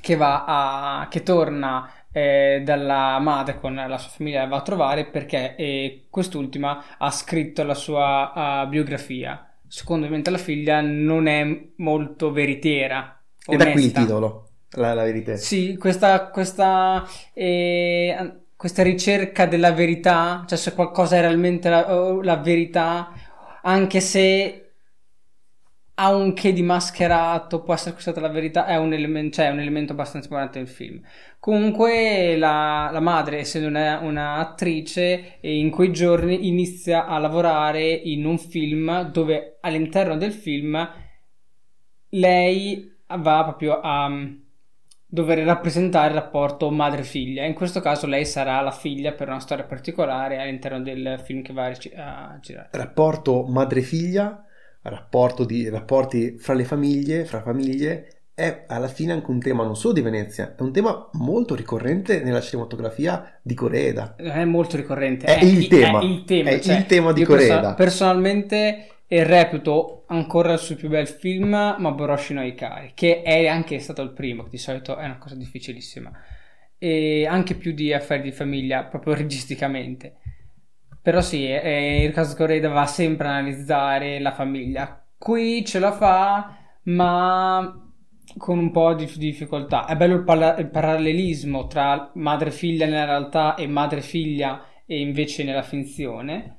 che 0.00 0.16
va 0.16 0.44
a, 0.46 1.08
che 1.08 1.22
torna 1.22 1.90
eh, 2.12 2.62
dalla 2.64 3.18
madre 3.18 3.58
con 3.58 3.74
la 3.74 3.98
sua 3.98 4.10
famiglia 4.10 4.46
va 4.46 4.58
a 4.58 4.62
trovare 4.62 5.06
perché 5.06 5.56
eh, 5.56 6.06
quest'ultima 6.10 6.96
ha 6.98 7.10
scritto 7.10 7.64
la 7.64 7.74
sua 7.74 8.62
uh, 8.64 8.68
biografia. 8.68 9.48
Secondo 9.66 10.08
me 10.08 10.22
la 10.22 10.38
figlia 10.38 10.80
non 10.80 11.26
è 11.26 11.44
molto 11.76 12.30
veritiera. 12.30 13.20
E 13.46 13.56
da 13.56 13.70
qui 13.72 13.86
il 13.86 13.92
titolo, 13.92 14.43
la, 14.74 14.94
la 14.94 15.02
verità. 15.04 15.36
Sì, 15.36 15.76
questa, 15.76 16.28
questa, 16.28 17.06
eh, 17.32 18.32
questa, 18.56 18.82
ricerca 18.82 19.46
della 19.46 19.72
verità, 19.72 20.44
cioè 20.46 20.58
se 20.58 20.74
qualcosa 20.74 21.16
è 21.16 21.20
realmente 21.20 21.68
la, 21.68 22.18
la 22.22 22.36
verità, 22.36 23.12
anche 23.62 24.00
se 24.00 24.60
ha 25.96 26.14
un 26.14 26.32
che 26.32 26.52
di 26.52 26.62
mascherato, 26.62 27.62
può 27.62 27.74
essere 27.74 27.92
questa 27.92 28.18
la 28.20 28.28
verità, 28.28 28.66
è 28.66 28.76
un, 28.76 28.92
elemento, 28.92 29.36
cioè, 29.36 29.50
un 29.50 29.60
elemento 29.60 29.92
abbastanza 29.92 30.26
importante 30.26 30.58
del 30.58 30.68
film. 30.68 31.00
Comunque 31.38 32.36
la, 32.36 32.88
la 32.90 33.00
madre, 33.00 33.38
essendo 33.38 33.68
un'attrice, 33.68 35.38
in 35.42 35.70
quei 35.70 35.92
giorni 35.92 36.48
inizia 36.48 37.06
a 37.06 37.18
lavorare 37.18 37.88
in 37.92 38.24
un 38.24 38.38
film 38.38 39.02
dove 39.10 39.58
all'interno 39.60 40.16
del 40.16 40.32
film 40.32 41.02
lei 42.14 42.92
va 43.06 43.42
proprio 43.42 43.80
a 43.80 44.10
dover 45.14 45.38
rappresentare 45.38 46.08
il 46.08 46.14
rapporto 46.14 46.70
madre-figlia. 46.70 47.44
In 47.44 47.54
questo 47.54 47.80
caso 47.80 48.06
lei 48.06 48.26
sarà 48.26 48.60
la 48.60 48.72
figlia 48.72 49.12
per 49.12 49.28
una 49.28 49.40
storia 49.40 49.64
particolare 49.64 50.40
all'interno 50.40 50.80
del 50.80 51.20
film 51.24 51.42
che 51.42 51.52
va 51.52 51.66
a 51.66 52.38
girare. 52.40 52.68
Rapporto 52.72 53.44
madre-figlia 53.44 54.44
rapporto 54.84 55.44
di, 55.44 55.68
rapporti 55.68 56.36
fra 56.38 56.54
le 56.54 56.64
famiglie, 56.64 57.24
fra 57.24 57.42
famiglie, 57.42 58.08
è 58.34 58.64
alla 58.66 58.88
fine 58.88 59.12
anche 59.12 59.30
un 59.30 59.38
tema 59.38 59.64
non 59.64 59.76
solo 59.76 59.94
di 59.94 60.00
Venezia, 60.00 60.54
è 60.56 60.62
un 60.62 60.72
tema 60.72 61.08
molto 61.12 61.54
ricorrente 61.54 62.22
nella 62.22 62.40
cinematografia 62.40 63.38
di 63.40 63.54
Coreeda. 63.54 64.16
È 64.16 64.44
molto 64.44 64.76
ricorrente. 64.76 65.26
È, 65.26 65.38
è 65.38 65.44
il 65.44 65.68
tema. 65.68 66.00
È 66.00 66.04
il 66.04 66.24
tema, 66.24 66.50
è 66.50 66.58
cioè, 66.58 66.76
il 66.76 66.86
tema 66.86 67.12
di 67.12 67.24
Coreeda. 67.24 67.60
Perso- 67.60 67.74
personalmente 67.76 68.88
reputo 69.08 70.04
ancora 70.08 70.52
il 70.52 70.58
suo 70.58 70.76
più 70.76 70.88
bel 70.88 71.06
film 71.06 71.76
Maboroshi 71.78 72.32
no 72.32 72.44
Ikari, 72.44 72.92
che 72.94 73.22
è 73.22 73.46
anche 73.46 73.78
stato 73.78 74.02
il 74.02 74.12
primo, 74.12 74.44
che 74.44 74.50
di 74.50 74.58
solito 74.58 74.96
è 74.96 75.04
una 75.04 75.18
cosa 75.18 75.34
difficilissima. 75.34 76.10
E 76.78 77.26
anche 77.26 77.54
più 77.54 77.72
di 77.72 77.92
affari 77.92 78.22
di 78.22 78.32
famiglia, 78.32 78.84
proprio 78.84 79.14
registicamente. 79.14 80.16
Però 81.00 81.20
sì, 81.20 81.46
eh, 81.46 82.02
il 82.02 82.12
caso 82.12 82.34
Correda 82.34 82.68
va 82.70 82.86
sempre 82.86 83.26
a 83.28 83.36
analizzare 83.36 84.18
la 84.20 84.32
famiglia. 84.32 85.06
Qui 85.18 85.64
ce 85.64 85.78
la 85.78 85.92
fa, 85.92 86.56
ma 86.84 87.84
con 88.38 88.58
un 88.58 88.70
po' 88.70 88.94
di 88.94 89.10
difficoltà. 89.16 89.86
È 89.86 89.96
bello 89.96 90.14
il, 90.16 90.24
pala- 90.24 90.56
il 90.56 90.70
parallelismo 90.70 91.66
tra 91.66 92.10
madre 92.14 92.48
e 92.48 92.52
figlia 92.52 92.86
nella 92.86 93.04
realtà 93.04 93.54
e 93.54 93.66
madre 93.66 93.98
e 93.98 94.02
figlia 94.02 94.64
e 94.86 95.00
invece 95.00 95.44
nella 95.44 95.62
finzione. 95.62 96.58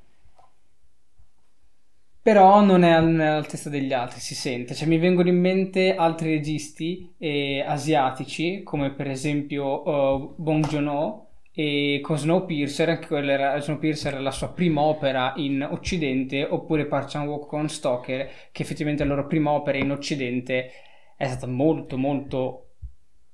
Però 2.26 2.60
non 2.64 2.82
è 2.82 2.90
all'altezza 2.90 3.70
degli 3.70 3.94
altri, 3.94 4.20
si 4.20 4.34
sente. 4.34 4.74
Cioè, 4.74 4.88
mi 4.88 4.98
vengono 4.98 5.30
in 5.30 5.40
mente 5.40 5.94
altri 5.94 6.32
registi 6.32 7.14
eh, 7.20 7.64
asiatici, 7.64 8.64
come 8.64 8.94
per 8.94 9.12
esempio 9.12 9.88
uh, 9.88 10.34
Bong 10.36 10.66
Joon-ho, 10.66 11.28
e 11.54 12.00
con 12.02 12.18
Snowpiercer, 12.18 12.90
anche 12.90 13.06
quella 13.06 13.32
era, 13.32 13.60
Snowpiercer 13.60 14.14
era 14.14 14.22
la 14.24 14.32
sua 14.32 14.52
prima 14.52 14.82
opera 14.82 15.34
in 15.36 15.68
Occidente, 15.70 16.44
oppure 16.44 16.88
Park 16.88 17.12
Chan-wook 17.12 17.46
con 17.46 17.70
Stoker, 17.70 18.28
che 18.52 18.62
effettivamente 18.64 19.04
la 19.04 19.14
loro 19.14 19.28
prima 19.28 19.52
opera 19.52 19.78
in 19.78 19.92
Occidente 19.92 20.72
è 21.16 21.28
stata 21.28 21.46
molto 21.46 21.96
molto 21.96 22.70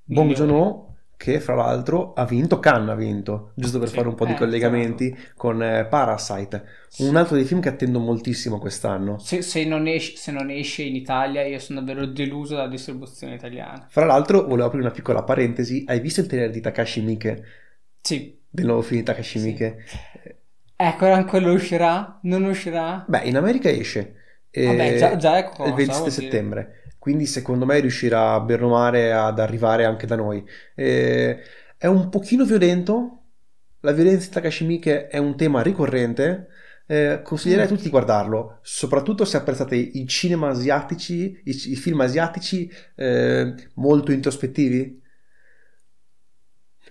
Bong 0.03 0.33
Joon-ho 0.33 0.90
che 1.21 1.39
fra 1.39 1.53
l'altro 1.53 2.13
ha 2.13 2.25
vinto, 2.25 2.59
Cannes 2.59 2.89
ha 2.89 2.95
vinto, 2.95 3.51
giusto 3.53 3.77
per 3.77 3.89
sì, 3.89 3.95
fare 3.95 4.07
un 4.07 4.15
po' 4.15 4.25
di 4.25 4.31
eh, 4.31 4.37
collegamenti 4.37 5.13
certo. 5.13 5.33
con 5.35 5.61
eh, 5.61 5.85
Parasite, 5.85 6.63
un 6.97 7.15
altro 7.15 7.35
dei 7.35 7.45
film 7.45 7.61
che 7.61 7.69
attendo 7.69 7.99
moltissimo 7.99 8.57
quest'anno. 8.57 9.19
Se, 9.19 9.43
se, 9.43 9.63
non 9.63 9.85
esce, 9.85 10.17
se, 10.17 10.31
non 10.31 10.49
esce, 10.49 10.81
in 10.81 10.95
Italia 10.95 11.43
io 11.43 11.59
sono 11.59 11.79
davvero 11.79 12.07
deluso 12.07 12.55
dalla 12.55 12.67
distribuzione 12.67 13.35
italiana. 13.35 13.85
Fra 13.87 14.05
l'altro 14.05 14.47
volevo 14.47 14.65
aprire 14.65 14.83
una 14.83 14.93
piccola 14.93 15.21
parentesi, 15.21 15.83
hai 15.85 15.99
visto 15.99 16.21
il 16.21 16.25
trailer 16.25 16.49
di 16.49 16.59
Takashi 16.59 17.01
Miike? 17.01 17.43
Sì. 18.01 18.39
Del 18.49 18.65
nuovo 18.65 18.81
film 18.81 19.01
di 19.01 19.05
Takashi 19.05 19.39
Miike. 19.41 19.83
Sì. 19.85 19.99
Ecco, 20.75 21.05
anche 21.05 21.29
quello 21.29 21.53
uscirà? 21.53 22.17
Non 22.23 22.45
uscirà? 22.45 23.05
Beh, 23.07 23.25
in 23.25 23.37
America 23.37 23.69
esce. 23.69 24.15
Vabbè, 24.51 24.97
già, 24.97 25.15
già 25.17 25.43
cosa, 25.43 25.69
il 25.69 25.75
27 25.75 26.09
settembre. 26.09 26.63
Dire. 26.63 26.80
Quindi 27.01 27.25
secondo 27.25 27.65
me 27.65 27.79
riuscirà 27.79 28.33
a 28.33 28.45
male 28.67 29.11
ad 29.11 29.39
arrivare 29.39 29.85
anche 29.85 30.05
da 30.05 30.15
noi. 30.15 30.47
Eh, 30.75 31.39
è 31.75 31.87
un 31.87 32.09
pochino 32.09 32.45
violento. 32.45 33.23
La 33.79 33.91
violenza 33.91 34.27
di 34.27 34.33
Takashi 34.33 34.65
Miike 34.65 35.07
è 35.07 35.17
un 35.17 35.35
tema 35.35 35.63
ricorrente. 35.63 36.49
Eh, 36.85 37.21
consiglierei 37.23 37.65
a 37.65 37.67
tutti 37.67 37.81
di 37.81 37.89
guardarlo, 37.89 38.59
soprattutto 38.61 39.25
se 39.25 39.37
apprezzate 39.37 39.75
i 39.75 40.05
cinema 40.07 40.49
asiatici, 40.49 41.41
i, 41.43 41.71
i 41.71 41.75
film 41.75 42.01
asiatici 42.01 42.71
eh, 42.93 43.55
molto 43.73 44.11
introspettivi 44.11 45.01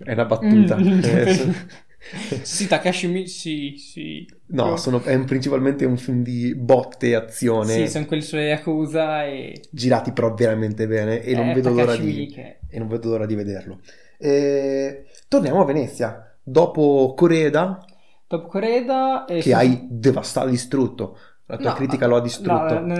è 0.03 0.11
una 0.11 0.25
battuta. 0.25 0.77
Mm. 0.77 0.99
Eh, 1.03 1.53
sì, 2.43 2.67
Takashi. 2.67 3.27
Sì, 3.27 3.75
sì. 3.77 4.27
No, 4.51 4.75
sono, 4.75 5.01
è 5.03 5.17
principalmente 5.23 5.85
un 5.85 5.97
film 5.97 6.23
di 6.23 6.53
botte 6.55 7.07
e 7.07 7.15
azione. 7.15 7.73
Sì, 7.73 7.87
sono 7.87 8.05
quelli 8.05 8.21
sulle 8.21 8.47
Yakuza 8.47 9.25
e... 9.25 9.61
Girati 9.69 10.11
però 10.11 10.33
veramente 10.33 10.87
bene 10.87 11.21
e, 11.21 11.33
non 11.35 11.53
vedo, 11.53 11.69
l'ora 11.69 11.95
di, 11.95 12.33
e 12.67 12.79
non 12.79 12.87
vedo 12.87 13.09
l'ora 13.09 13.25
di 13.25 13.35
vederlo. 13.35 13.79
E... 14.17 15.05
Torniamo 15.27 15.61
a 15.61 15.65
Venezia. 15.65 16.35
Dopo 16.43 17.13
Coreda... 17.15 17.83
Dopo 18.27 18.47
Coreda... 18.47 19.25
Che 19.27 19.41
sono... 19.41 19.55
hai 19.55 19.87
devastato, 19.89 20.49
distrutto. 20.49 21.17
La 21.45 21.57
tua 21.57 21.69
no, 21.69 21.75
critica 21.75 22.07
lo 22.07 22.17
ha 22.17 22.21
distrutto. 22.21 22.79
No, 22.79 22.95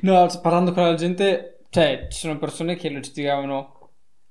no, 0.00 0.28
parlando 0.40 0.72
con 0.72 0.84
la 0.84 0.94
gente... 0.94 1.58
Cioè, 1.68 2.06
ci 2.08 2.20
sono 2.20 2.38
persone 2.38 2.76
che 2.76 2.88
lo 2.88 3.00
giudicavano 3.00 3.83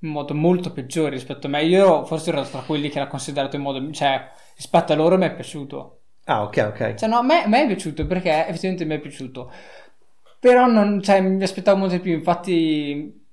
in 0.03 0.09
modo 0.09 0.33
molto 0.33 0.71
peggiore 0.71 1.11
rispetto 1.11 1.47
a 1.47 1.49
me. 1.49 1.63
Io 1.63 2.05
forse 2.05 2.29
ero 2.29 2.43
tra 2.43 2.59
quelli 2.59 2.89
che 2.89 2.99
l'ha 2.99 3.07
considerato 3.07 3.55
in 3.55 3.61
modo... 3.61 3.91
cioè, 3.91 4.29
rispetto 4.55 4.93
a 4.93 4.95
loro 4.95 5.17
mi 5.17 5.25
è 5.25 5.33
piaciuto. 5.33 5.99
Ah, 6.25 6.43
ok, 6.43 6.65
ok. 6.69 6.93
Cioè, 6.95 7.09
no, 7.09 7.17
a 7.17 7.23
me, 7.23 7.43
a 7.43 7.47
me 7.47 7.63
è 7.63 7.67
piaciuto 7.67 8.05
perché 8.05 8.47
effettivamente 8.47 8.85
mi 8.85 8.95
è 8.95 8.99
piaciuto. 8.99 9.51
Però 10.39 10.67
non, 10.67 11.01
cioè, 11.01 11.21
mi 11.21 11.41
aspettavo 11.41 11.77
molto 11.77 11.95
di 11.95 12.01
più, 12.01 12.13
infatti 12.13 13.25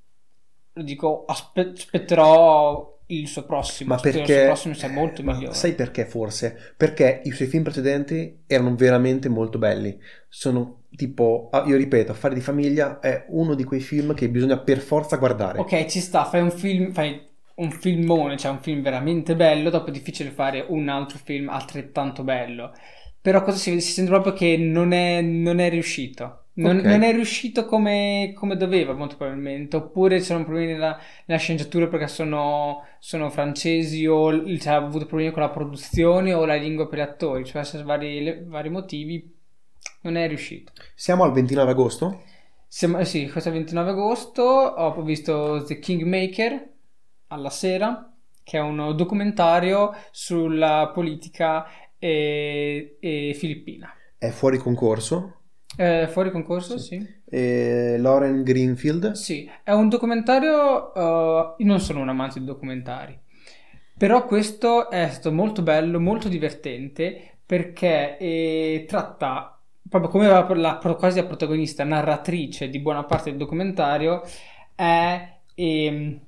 lo 0.73 0.83
dico, 0.83 1.25
aspe- 1.27 1.73
aspetterò 1.75 2.99
il 3.07 3.27
suo 3.27 3.45
prossimo. 3.45 3.95
Ma 3.95 4.01
perché... 4.01 4.21
Il 4.21 4.27
suo 4.27 4.45
prossimo 4.45 4.75
sia 4.75 4.89
molto 4.89 5.23
migliore. 5.23 5.55
Sai 5.55 5.75
perché 5.75 6.07
forse? 6.07 6.75
Perché 6.77 7.23
i 7.25 7.33
suoi 7.33 7.49
film 7.49 7.65
precedenti 7.65 8.45
erano 8.47 8.77
veramente 8.77 9.29
molto 9.29 9.59
belli. 9.59 9.99
Sono 10.29 10.80
tipo, 10.95 11.49
ah, 11.53 11.65
io 11.67 11.77
ripeto, 11.77 12.13
Affari 12.13 12.35
di 12.35 12.41
famiglia 12.41 12.99
è 13.01 13.27
uno 13.31 13.55
di 13.55 13.65
quei 13.65 13.81
film 13.81 14.15
che 14.15 14.29
bisogna 14.29 14.59
per 14.59 14.79
forza 14.81 15.17
guardare. 15.17 15.73
Ok, 15.73 15.87
ci 15.87 16.01
sta, 16.01 16.25
fai 16.25 16.41
un 16.41 16.51
film, 16.51 16.93
fai 16.93 17.29
un 17.57 17.71
filmone, 17.71 18.37
cioè 18.39 18.53
un 18.53 18.61
film 18.63 18.81
veramente 18.83 19.37
bello, 19.37 19.69
dopo 19.69 19.89
è 19.89 19.93
difficile 19.93 20.31
fare 20.31 20.65
un 20.69 20.89
altro 20.89 21.19
film 21.19 21.49
altrettanto 21.49 22.23
bello. 22.23 22.73
Però 23.21 23.43
cosa 23.43 23.59
si, 23.59 23.79
si 23.81 23.93
sente 23.93 24.11
proprio 24.11 24.33
che 24.33 24.57
non 24.57 24.93
è, 24.93 25.21
non 25.21 25.59
è 25.59 25.69
riuscito. 25.69 26.37
Non, 26.55 26.79
Ok. 26.79 26.85
non 26.85 27.03
è 27.03 27.13
riuscito 27.13 27.65
come, 27.67 28.33
come 28.35 28.57
doveva, 28.57 28.95
molto 28.95 29.17
probabilmente. 29.17 29.77
Oppure 29.77 30.21
c'erano 30.21 30.45
problemi 30.45 30.73
nella, 30.73 30.99
nella 31.27 31.41
sceneggiatura 31.41 31.89
perché 31.89 32.09
sono, 32.09 32.85
sono 32.99 33.29
francesi 33.31 34.07
o 34.07 34.31
l- 34.31 34.59
cioè, 34.59 34.75
avuto 34.75 35.07
problemi 35.07 35.33
con 35.33 35.43
la 35.43 35.51
produzione 35.51 36.33
o 36.33 36.45
la 36.47 36.55
lingua 36.57 36.89
per 36.89 36.99
gli 36.99 37.03
attori. 37.03 37.45
Cioè, 37.45 37.63
per 37.71 37.85
vari, 37.85 38.23
le- 38.23 38.45
vari 38.47 38.69
motivi 38.71 39.39
non 40.03 40.17
è 40.17 40.27
riuscito. 40.29 40.73
Siamo 40.95 41.25
al 41.25 41.33
29 41.33 41.71
agosto? 41.71 42.23
Siamo, 42.67 42.99
eh 42.99 43.05
sì, 43.05 43.29
questo 43.29 43.49
è 43.49 43.53
il 43.53 43.59
29 43.59 43.91
agosto. 43.91 44.43
Ho 44.43 45.03
visto 45.03 45.65
The 45.67 45.79
Kingmaker 45.79 46.69
alla 47.29 47.51
sera, 47.51 48.13
che 48.43 48.59
è 48.59 48.61
un 48.61 48.95
documentario 48.97 49.93
sulla 50.11 50.91
politica 50.95 51.67
eh, 51.99 52.97
eh, 53.01 53.35
filippina. 53.35 53.93
È 54.17 54.31
fuori 54.31 54.59
concorso. 54.59 55.37
Eh, 55.77 56.09
fuori 56.09 56.31
concorso? 56.31 56.79
Sì. 56.79 57.01
Sì. 57.01 57.19
E 57.29 57.97
Lauren 57.99 58.43
Greenfield. 58.43 59.13
Sì, 59.13 59.49
è 59.63 59.73
un 59.73 59.89
documentario. 59.89 60.95
eh, 60.95 61.55
io 61.59 61.67
non 61.67 61.81
sono 61.81 62.01
un 62.01 62.09
amante 62.09 62.39
di 62.41 62.45
documentari, 62.45 63.19
però 63.97 64.27
questo 64.27 64.91
è 64.91 65.09
stato 65.11 65.33
molto 65.33 65.63
bello, 65.63 66.01
molto 66.01 66.29
divertente 66.29 67.39
perché 67.45 68.17
eh, 68.19 68.85
tratta 68.89 69.60
proprio 69.91 70.11
come 70.11 70.27
la, 70.29 70.47
la- 70.55 70.79
quasi 70.97 71.21
la 71.21 71.27
protagonista, 71.27 71.85
narratrice 71.85 72.71
di 72.71 72.79
buona 72.79 73.05
parte 73.05 73.31
del 73.31 73.39
documentario, 73.39 74.23
è 74.75 75.39
ehm, 75.55 76.21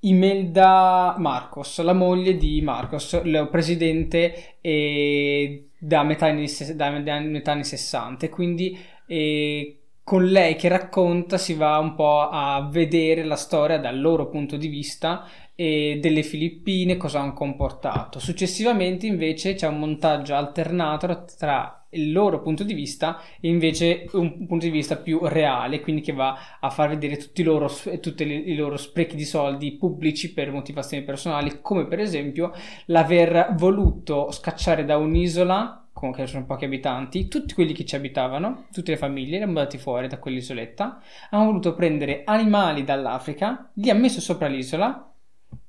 Imelda 0.00 1.14
Marcos, 1.18 1.80
la 1.82 1.92
moglie 1.92 2.36
di 2.36 2.60
Marcos, 2.62 3.20
il 3.24 3.48
presidente 3.50 4.56
eh, 4.60 5.68
da 5.78 6.02
metà 6.02 6.26
anni, 6.26 6.46
da- 6.74 6.90
metà 6.90 7.52
anni 7.52 7.64
60. 7.64 8.28
Quindi 8.28 8.78
e 9.06 9.80
con 10.02 10.24
lei 10.26 10.56
che 10.56 10.68
racconta 10.68 11.38
si 11.38 11.54
va 11.54 11.78
un 11.78 11.94
po' 11.94 12.28
a 12.28 12.68
vedere 12.70 13.24
la 13.24 13.36
storia 13.36 13.78
dal 13.78 14.00
loro 14.00 14.28
punto 14.28 14.56
di 14.56 14.68
vista 14.68 15.26
e 15.56 15.98
delle 16.00 16.22
Filippine, 16.22 16.96
cosa 16.96 17.20
hanno 17.20 17.32
comportato. 17.32 18.18
Successivamente 18.20 19.06
invece 19.06 19.54
c'è 19.54 19.66
un 19.66 19.78
montaggio 19.78 20.34
alternato 20.34 21.24
tra 21.36 21.75
il 21.90 22.12
loro 22.12 22.40
punto 22.40 22.64
di 22.64 22.74
vista 22.74 23.20
e 23.40 23.48
invece 23.48 24.06
un 24.12 24.46
punto 24.46 24.64
di 24.64 24.70
vista 24.70 24.96
più 24.96 25.20
reale, 25.22 25.80
quindi 25.80 26.02
che 26.02 26.12
va 26.12 26.58
a 26.60 26.70
far 26.70 26.90
vedere 26.90 27.16
tutti 27.16 27.40
i 27.40 27.44
loro, 27.44 27.70
tutti 28.00 28.24
i 28.24 28.54
loro 28.54 28.76
sprechi 28.76 29.16
di 29.16 29.24
soldi 29.24 29.76
pubblici 29.76 30.32
per 30.32 30.52
motivazioni 30.52 31.04
personali, 31.04 31.60
come 31.60 31.86
per 31.86 32.00
esempio 32.00 32.52
l'aver 32.86 33.54
voluto 33.56 34.30
scacciare 34.30 34.84
da 34.84 34.96
un'isola 34.96 35.86
con 35.96 36.12
che 36.12 36.26
sono 36.26 36.44
pochi 36.44 36.66
abitanti, 36.66 37.26
tutti 37.26 37.54
quelli 37.54 37.72
che 37.72 37.86
ci 37.86 37.96
abitavano, 37.96 38.66
tutte 38.70 38.90
le 38.90 38.98
famiglie, 38.98 39.38
li 39.38 39.42
hanno 39.42 39.66
fuori 39.78 40.08
da 40.08 40.18
quell'isoletta, 40.18 41.00
hanno 41.30 41.46
voluto 41.46 41.74
prendere 41.74 42.20
animali 42.26 42.84
dall'Africa, 42.84 43.70
li 43.76 43.88
ha 43.88 43.94
messo 43.94 44.20
sopra 44.20 44.46
l'isola, 44.46 45.10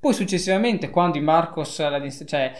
poi 0.07 0.15
successivamente 0.15 0.89
quando 0.89 1.17
i 1.17 1.21
Marcos 1.21 1.73
cioè, 2.25 2.53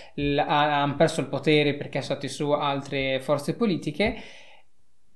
hanno 0.46 0.96
perso 0.96 1.22
il 1.22 1.28
potere 1.28 1.76
perché 1.76 2.02
sono 2.02 2.20
stati 2.20 2.28
su 2.28 2.52
altre 2.52 3.22
forze 3.22 3.56
politiche, 3.56 4.16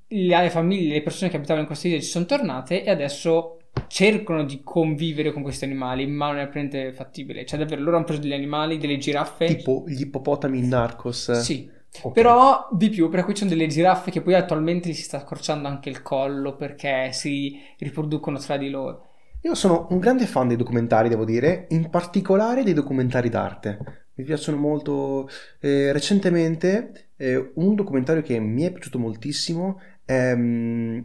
le 0.07 0.49
famiglie, 0.49 0.93
le 0.93 1.01
persone 1.01 1.29
che 1.29 1.35
abitavano 1.35 1.61
in 1.63 1.67
queste 1.67 1.87
isole 1.87 2.01
ci 2.01 2.09
sono 2.09 2.23
tornate 2.25 2.83
e 2.85 2.89
adesso 2.89 3.57
cercano 3.87 4.45
di 4.45 4.61
convivere 4.63 5.33
con 5.33 5.43
questi 5.43 5.65
animali, 5.65 6.07
ma 6.07 6.27
non 6.27 6.37
è 6.37 6.47
praticamente 6.47 6.93
fattibile. 6.93 7.45
Cioè, 7.45 7.59
davvero, 7.59 7.81
loro 7.81 7.97
hanno 7.97 8.05
preso 8.05 8.21
degli 8.21 8.33
animali, 8.33 8.77
delle 8.77 8.97
giraffe. 8.97 9.47
Tipo 9.47 9.83
gli 9.85 10.01
ippopotami 10.01 10.57
in 10.57 10.69
Narcos. 10.69 11.31
Sì, 11.31 11.69
Ok. 12.01 12.13
però 12.13 12.69
di 12.71 12.89
più, 12.89 13.09
per 13.09 13.25
cui 13.25 13.33
ci 13.33 13.39
sono 13.39 13.49
delle 13.53 13.67
giraffe 13.67 14.09
che 14.09 14.21
poi 14.21 14.35
attualmente 14.35 14.93
si 14.93 15.01
sta 15.01 15.17
accorciando 15.17 15.67
anche 15.67 15.89
il 15.89 16.01
collo 16.01 16.55
perché 16.55 17.11
si 17.11 17.59
riproducono 17.77 18.37
tra 18.37 18.55
di 18.55 18.69
loro. 18.69 19.07
Io 19.43 19.55
sono 19.55 19.87
un 19.89 19.97
grande 19.99 20.27
fan 20.27 20.47
dei 20.47 20.57
documentari, 20.57 21.09
devo 21.09 21.25
dire, 21.25 21.65
in 21.69 21.89
particolare 21.89 22.63
dei 22.63 22.73
documentari 22.73 23.27
d'arte. 23.29 24.05
Mi 24.13 24.23
piacciono 24.23 24.57
molto. 24.57 25.27
Eh, 25.59 25.91
recentemente, 25.91 27.09
eh, 27.15 27.51
un 27.55 27.73
documentario 27.73 28.21
che 28.21 28.37
mi 28.39 28.63
è 28.63 28.71
piaciuto 28.71 28.99
moltissimo 28.99 29.81
è, 30.05 30.35
mm, 30.35 30.99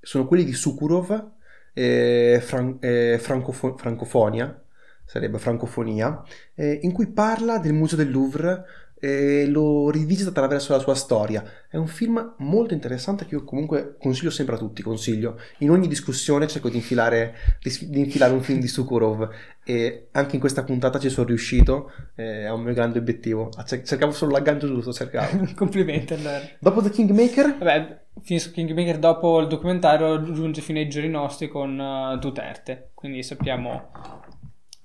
sono 0.00 0.26
quelli 0.26 0.44
di 0.44 0.52
Sukurov, 0.52 1.32
eh, 1.72 2.38
Fran- 2.40 2.76
eh, 2.80 3.18
Francofo- 3.18 3.76
Francofonia, 3.76 4.62
sarebbe 5.04 5.38
francofonia, 5.38 6.22
eh, 6.54 6.78
in 6.82 6.92
cui 6.92 7.08
parla 7.08 7.58
del 7.58 7.72
Museo 7.72 7.96
del 7.98 8.10
Louvre 8.10 8.64
e 9.04 9.48
lo 9.48 9.90
rivisita 9.90 10.28
attraverso 10.28 10.72
la 10.72 10.78
sua 10.78 10.94
storia. 10.94 11.42
È 11.68 11.76
un 11.76 11.88
film 11.88 12.34
molto 12.38 12.72
interessante 12.72 13.26
che 13.26 13.34
io 13.34 13.42
comunque 13.42 13.96
consiglio 13.98 14.30
sempre 14.30 14.54
a 14.54 14.58
tutti, 14.58 14.80
consiglio. 14.80 15.40
In 15.58 15.70
ogni 15.70 15.88
discussione 15.88 16.46
cerco 16.46 16.68
di 16.68 16.76
infilare, 16.76 17.34
di, 17.60 17.98
infilare 17.98 18.32
un 18.32 18.42
film 18.42 18.60
di 18.60 18.68
Sukurov 18.68 19.28
e 19.64 20.06
anche 20.12 20.36
in 20.36 20.40
questa 20.40 20.62
puntata 20.62 21.00
ci 21.00 21.08
sono 21.08 21.26
riuscito, 21.26 21.90
eh, 22.14 22.44
è 22.44 22.50
un 22.52 22.62
mio 22.62 22.74
grande 22.74 23.00
obiettivo. 23.00 23.48
Ah, 23.56 23.64
cer- 23.64 23.84
Cercavo 23.84 24.12
solo 24.12 24.30
l'aggancio 24.30 24.68
giusto, 24.68 24.92
cercavo. 24.92 25.48
Complimenti 25.56 26.14
allora. 26.14 26.40
Dopo 26.60 26.80
The 26.80 26.90
Kingmaker, 26.90 27.58
Vabbè, 27.58 28.02
finisco 28.20 28.52
Kingmaker 28.52 28.98
dopo 28.98 29.40
il 29.40 29.48
documentario 29.48 30.30
giunge 30.30 30.60
fino 30.60 30.78
ai 30.78 30.88
giorni 30.88 31.08
nostri 31.08 31.48
con 31.48 31.76
eh, 31.76 32.18
Duterte, 32.20 32.90
quindi 32.94 33.24
sappiamo 33.24 33.90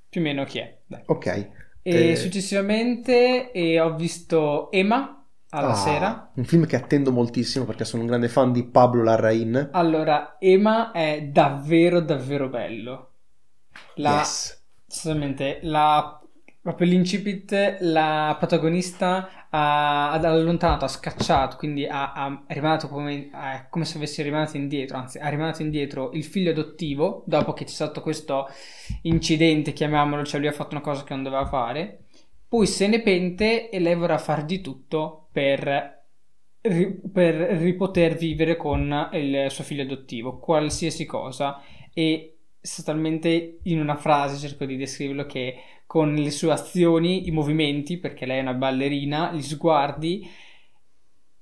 più 0.10 0.21
o 0.21 0.23
meno 0.23 0.43
chi 0.43 0.58
è. 0.58 0.75
Dai. 0.88 1.03
ok. 1.06 1.65
E 1.89 2.12
Eh, 2.12 2.15
successivamente 2.17 3.52
eh, 3.52 3.80
ho 3.80 3.95
visto 3.95 4.69
Emma 4.71 5.26
alla 5.50 5.69
ah, 5.69 5.73
sera. 5.73 6.32
Un 6.36 6.43
film 6.43 6.65
che 6.65 6.76
attendo 6.76 7.12
moltissimo 7.12 7.63
perché 7.65 7.86
sono 7.86 8.02
un 8.02 8.10
grande 8.10 8.28
fan 8.28 8.52
di 8.52 8.65
Pablo 8.65 9.04
Larraín. 9.04 9.69
Allora, 9.71 10.36
Emma 10.39 10.91
è 10.91 11.21
davvero 11.32 12.02
davvero 12.02 12.50
bello. 12.50 13.12
La, 13.95 14.17
Yes. 14.19 14.63
sostanzialmente, 14.86 15.60
la, 15.63 16.19
proprio 16.62 16.88
l'incipit, 16.88 17.78
la 17.80 18.36
protagonista 18.38 19.46
ha, 19.49 20.12
ha 20.12 20.29
allontanato, 20.29 20.86
ha 20.86 20.89
scacciato, 20.89 21.57
quindi 21.57 21.86
ha, 21.86 22.13
ha- 22.13 22.43
rimandato 22.47 22.88
come, 22.88 23.29
è 23.29 23.67
come 23.69 23.86
se 23.86 23.97
avesse 23.97 24.23
rimandato 24.23 24.57
indietro, 24.57 24.97
anzi, 24.97 25.19
ha 25.19 25.29
rimandato 25.29 25.62
indietro 25.62 26.12
il 26.13 26.23
figlio 26.23 26.51
adottivo 26.51 27.23
dopo 27.25 27.53
che 27.53 27.65
c'è 27.65 27.71
stato 27.71 28.01
questo 28.01 28.47
incidente, 29.03 29.73
chiamiamolo, 29.73 30.23
cioè 30.25 30.39
lui 30.39 30.49
ha 30.49 30.53
fatto 30.53 30.75
una 30.75 30.83
cosa 30.83 31.03
che 31.03 31.13
non 31.13 31.23
doveva 31.23 31.45
fare. 31.45 32.03
Poi 32.47 32.65
se 32.65 32.88
ne 32.88 33.01
pente 33.01 33.69
e 33.69 33.79
lei 33.79 33.95
vorrà 33.95 34.17
far 34.17 34.45
di 34.45 34.62
tutto 34.62 35.27
per, 35.31 36.03
per 36.62 37.36
ripoter 37.36 38.15
vivere 38.15 38.55
con 38.55 39.10
il 39.13 39.47
suo 39.49 39.63
figlio 39.63 39.83
adottivo, 39.83 40.39
qualsiasi 40.39 41.05
cosa. 41.05 41.62
E 41.93 42.38
sostanzialmente 42.60 43.60
in 43.63 43.79
una 43.79 43.95
frase 43.95 44.38
cerco 44.38 44.65
di 44.65 44.77
descriverlo 44.77 45.25
che 45.25 45.55
con 45.88 46.13
le 46.13 46.30
sue 46.32 46.52
azioni, 46.52 47.28
i 47.28 47.32
movimenti, 47.32 47.97
perché 47.97 48.26
lei 48.28 48.39
è 48.39 48.41
una 48.41 48.54
ballerina, 48.54 49.32
gli 49.32 49.41
sguardi, 49.41 50.30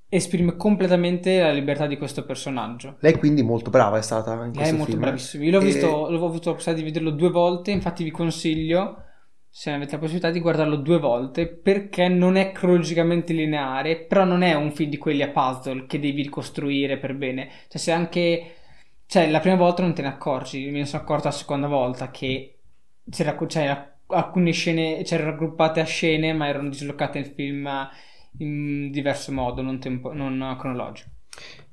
esprime 0.08 0.56
completamente 0.56 1.40
la 1.40 1.52
libertà 1.52 1.88
di 1.88 1.98
questo 1.98 2.24
personaggio. 2.26 2.96
Lei 3.00 3.18
quindi 3.18 3.42
molto 3.42 3.70
brava 3.70 3.98
è 3.98 4.02
stata 4.02 4.34
in 4.46 4.54
Lei 4.54 4.70
è 4.70 4.72
molto 4.72 4.92
film. 4.92 5.02
bravissima. 5.02 5.44
Io 5.44 5.52
l'ho 5.52 5.60
E- 5.60 5.64
visto, 5.66 6.10
l'ho 6.10 6.26
avuto 6.26 6.50
la 6.50 6.56
possibilità 6.56 6.74
di 6.74 6.84
vederlo 6.84 7.10
due 7.12 7.30
volte, 7.30 7.72
infatti 7.72 8.04
vi 8.04 8.12
consiglio, 8.12 9.04
se 9.50 9.72
avete 9.72 9.94
la 9.94 9.98
possibilità, 10.00 10.30
di 10.32 10.40
guardarlo 10.40 10.76
due 10.78 11.00
volte, 11.00 11.48
perché 11.48 12.08
non 12.08 12.36
è 12.36 12.52
cronologicamente 12.52 13.34
lineare, 13.34 13.98
però 14.06 14.24
non 14.26 14.42
è 14.44 14.54
un 14.54 14.72
film 14.72 14.90
di 14.90 14.98
quelli 14.98 15.22
a 15.24 15.30
puzzle 15.30 15.86
che 15.88 16.00
devi 16.00 16.22
ricostruire 16.22 16.98
per 16.98 17.16
bene. 17.16 17.50
Cioè, 17.68 17.78
se 17.82 17.92
anche... 17.92 18.56
Cioè, 19.08 19.30
la 19.30 19.40
prima 19.40 19.56
volta 19.56 19.82
non 19.84 19.94
te 19.94 20.02
ne 20.02 20.08
accorgi, 20.08 20.66
me 20.72 20.80
ne 20.80 20.86
sono 20.86 21.04
accorto 21.04 21.28
la 21.28 21.34
seconda 21.34 21.68
volta 21.68 22.10
che 22.10 22.58
c'era, 23.10 23.36
c'era 23.46 23.95
alcune 24.08 24.52
scene, 24.52 25.02
c'erano 25.04 25.32
raggruppate 25.32 25.80
a 25.80 25.86
scene, 25.86 26.34
ma 26.34 26.48
erano 26.48 26.70
dislocate 26.70 27.20
nel 27.20 27.32
film 27.34 27.70
in 28.40 28.92
diverso 28.92 29.32
modo, 29.32 29.62
non, 29.62 29.80
tempo- 29.80 30.14
non 30.14 30.56
cronologico. 30.60 31.10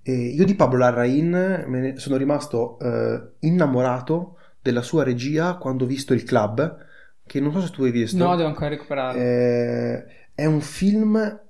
E 0.03 0.13
io 0.13 0.45
di 0.45 0.55
Pablo 0.55 0.79
ne 1.67 1.95
sono 1.97 2.17
rimasto 2.17 2.79
eh, 2.81 3.35
innamorato 3.41 4.37
della 4.61 4.83
sua 4.83 5.05
regia 5.05 5.57
quando 5.57 5.85
ho 5.85 5.87
visto 5.87 6.13
Il 6.15 6.25
Club, 6.25 6.77
che 7.27 7.41
non 7.41 7.53
so 7.53 7.61
se 7.61 7.71
tu 7.71 7.85
hai 7.85 7.91
visto. 7.91 8.17
No, 8.23 8.35
devo 8.37 8.49
ancora 8.49 8.69
recuperarlo. 8.69 9.21
Eh, 9.21 10.05
è 10.35 10.45
un 10.45 10.61
film 10.61 11.41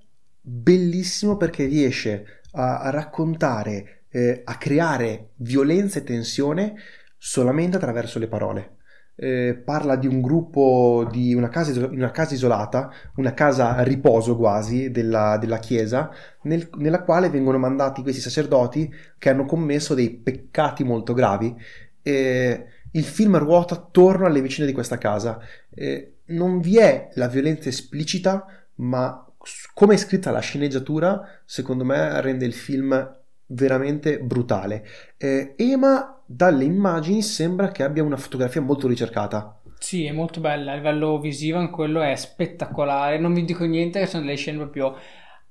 bellissimo 0.41 1.37
perché 1.37 1.65
riesce 1.65 2.41
a, 2.53 2.81
a 2.81 2.91
raccontare, 2.91 4.05
eh, 4.11 4.43
a 4.45 4.57
creare 4.57 5.31
violenza 5.37 5.99
e 5.99 6.05
tensione 6.05 6.75
solamente 7.17 7.77
attraverso 7.77 8.19
le 8.19 8.29
parole. 8.29 8.77
Eh, 9.15 9.61
parla 9.65 9.97
di 9.97 10.07
un 10.07 10.21
gruppo 10.21 11.09
di 11.11 11.35
una 11.35 11.49
casa, 11.49 11.87
una 11.87 12.11
casa, 12.11 12.35
isolata, 12.35 12.93
una 13.17 13.35
casa 13.35 13.77
a 13.77 13.83
riposo 13.83 14.37
quasi 14.37 14.91
della, 14.91 15.37
della 15.39 15.59
chiesa, 15.59 16.11
nel, 16.43 16.69
nella 16.77 17.03
quale 17.03 17.31
vengono 17.31 17.59
mandati 17.59 18.03
questi 18.03 18.21
sacerdoti 18.21 18.93
che 19.19 19.31
hanno 19.31 19.45
commesso 19.45 19.95
dei 19.95 20.11
peccati 20.11 20.85
molto 20.85 21.13
gravi. 21.13 21.55
Eh, 22.03 22.67
il 22.93 23.05
film 23.05 23.39
ruota 23.39 23.75
attorno 23.75 24.27
alle 24.27 24.43
vicine 24.43 24.67
di 24.67 24.73
questa 24.73 24.99
casa. 24.99 25.39
Eh, 25.71 26.17
non 26.27 26.61
vi 26.61 26.79
è 26.79 27.11
la 27.15 27.29
violenza 27.29 27.69
esplicita, 27.69 28.47
ma 28.77 29.27
come 29.75 29.95
è 29.95 29.97
scritta 29.97 30.31
la 30.31 30.41
sceneggiatura, 30.41 31.41
secondo 31.45 31.85
me 31.85 32.21
rende 32.21 32.45
il 32.45 32.53
film 32.53 33.21
veramente 33.53 34.19
brutale. 34.21 34.85
Eh, 35.17 35.55
Ema 35.57 36.21
dalle 36.25 36.65
immagini 36.65 37.23
sembra 37.23 37.71
che 37.71 37.83
abbia 37.83 38.03
una 38.03 38.17
fotografia 38.17 38.61
molto 38.61 38.89
ricercata. 38.89 39.61
Sì, 39.79 40.05
è 40.05 40.13
molto 40.13 40.41
bella, 40.41 40.73
a 40.73 40.77
livello 40.77 41.19
visivo 41.19 41.61
in 41.61 41.71
quello 41.71 42.03
è 42.03 42.15
spettacolare, 42.15 43.19
non 43.19 43.35
vi 43.35 43.45
dico 43.45 43.65
niente 43.65 43.99
che 43.99 44.07
sono 44.07 44.25
delle 44.25 44.37
scene 44.37 44.59
proprio 44.59 44.97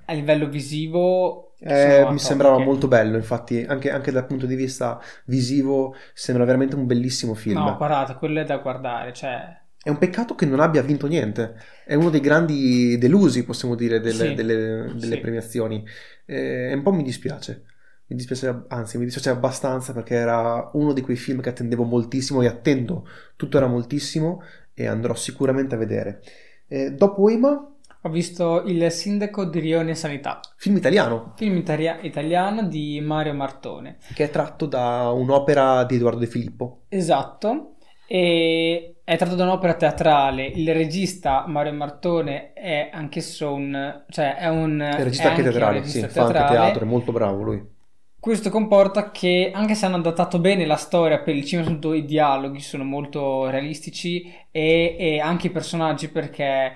a 0.05 0.13
livello 0.13 0.47
visivo 0.47 1.51
eh, 1.63 2.07
mi 2.09 2.17
sembrava 2.17 2.57
molto 2.57 2.87
bello, 2.87 3.17
infatti, 3.17 3.63
anche, 3.63 3.91
anche, 3.91 4.11
dal 4.11 4.25
punto 4.25 4.47
di 4.47 4.55
vista 4.55 4.99
visivo, 5.25 5.95
sembra 6.13 6.43
veramente 6.43 6.75
un 6.75 6.87
bellissimo 6.87 7.35
film. 7.35 7.59
No, 7.59 7.77
guardate, 7.77 8.15
quello 8.15 8.39
è 8.39 8.43
da 8.43 8.57
guardare. 8.57 9.13
Cioè... 9.13 9.59
È 9.83 9.89
un 9.89 9.99
peccato 9.99 10.33
che 10.33 10.47
non 10.47 10.59
abbia 10.59 10.81
vinto 10.81 11.05
niente. 11.05 11.53
È 11.85 11.93
uno 11.93 12.09
dei 12.09 12.19
grandi 12.19 12.97
delusi, 12.97 13.45
possiamo 13.45 13.75
dire, 13.75 13.99
delle, 13.99 14.29
sì, 14.29 14.33
delle, 14.33 14.91
delle 14.95 15.15
sì. 15.15 15.19
premiazioni. 15.19 15.85
Eh, 16.25 16.73
un 16.73 16.81
po' 16.81 16.91
mi 16.91 17.03
dispiace. 17.03 17.65
Mi 18.11 18.17
dispiace, 18.17 18.65
anzi, 18.67 18.97
mi 18.97 19.05
dispiace 19.05 19.29
abbastanza 19.29 19.93
perché 19.93 20.15
era 20.15 20.69
uno 20.73 20.91
di 20.91 21.01
quei 21.01 21.15
film 21.15 21.39
che 21.39 21.49
attendevo 21.49 21.83
moltissimo 21.83 22.41
e 22.41 22.47
attendo 22.47 23.07
tuttora 23.37 23.67
moltissimo 23.67 24.41
e 24.73 24.85
andrò 24.85 25.13
sicuramente 25.15 25.75
a 25.75 25.77
vedere. 25.77 26.21
Eh, 26.67 26.91
dopo 26.91 27.29
Ema 27.29 27.71
ho 28.03 28.09
visto 28.09 28.63
Il 28.63 28.91
sindaco 28.91 29.45
di 29.45 29.59
Rione 29.59 29.95
Sanità. 29.95 30.41
Film 30.57 30.75
italiano. 30.75 31.33
Film 31.37 31.55
italia- 31.55 31.99
italiano 32.01 32.63
di 32.63 32.99
Mario 32.99 33.33
Martone. 33.33 33.97
Che 34.13 34.25
è 34.25 34.29
tratto 34.29 34.65
da 34.65 35.09
un'opera 35.11 35.85
di 35.85 35.95
Edoardo 35.95 36.19
De 36.19 36.27
Filippo. 36.27 36.81
Esatto. 36.89 37.75
E 38.07 38.95
è 39.05 39.17
tratto 39.17 39.35
da 39.35 39.43
un'opera 39.43 39.75
teatrale. 39.75 40.47
Il 40.47 40.73
regista 40.73 41.45
Mario 41.47 41.73
Martone 41.73 42.51
è 42.53 42.89
anch'esso 42.91 43.53
un... 43.53 44.03
cioè 44.09 44.35
è 44.35 44.49
un... 44.49 44.81
È 44.81 45.03
regista 45.03 45.29
anche 45.29 45.43
teatrale, 45.43 45.85
sì, 45.85 46.01
fa 46.07 46.23
anche 46.23 46.33
teatro, 46.33 46.83
è 46.83 46.87
molto 46.87 47.13
bravo 47.13 47.43
lui. 47.43 47.79
Questo 48.21 48.51
comporta 48.51 49.09
che, 49.09 49.49
anche 49.51 49.73
se 49.73 49.87
hanno 49.87 49.95
adattato 49.95 50.37
bene 50.37 50.67
la 50.67 50.75
storia 50.75 51.17
per 51.21 51.35
il 51.35 51.43
cinema, 51.43 51.67
soprattutto 51.67 51.95
i 51.95 52.05
dialoghi 52.05 52.59
sono 52.59 52.83
molto 52.83 53.49
realistici 53.49 54.31
e, 54.51 54.95
e 54.99 55.19
anche 55.19 55.47
i 55.47 55.49
personaggi 55.49 56.07
perché 56.07 56.75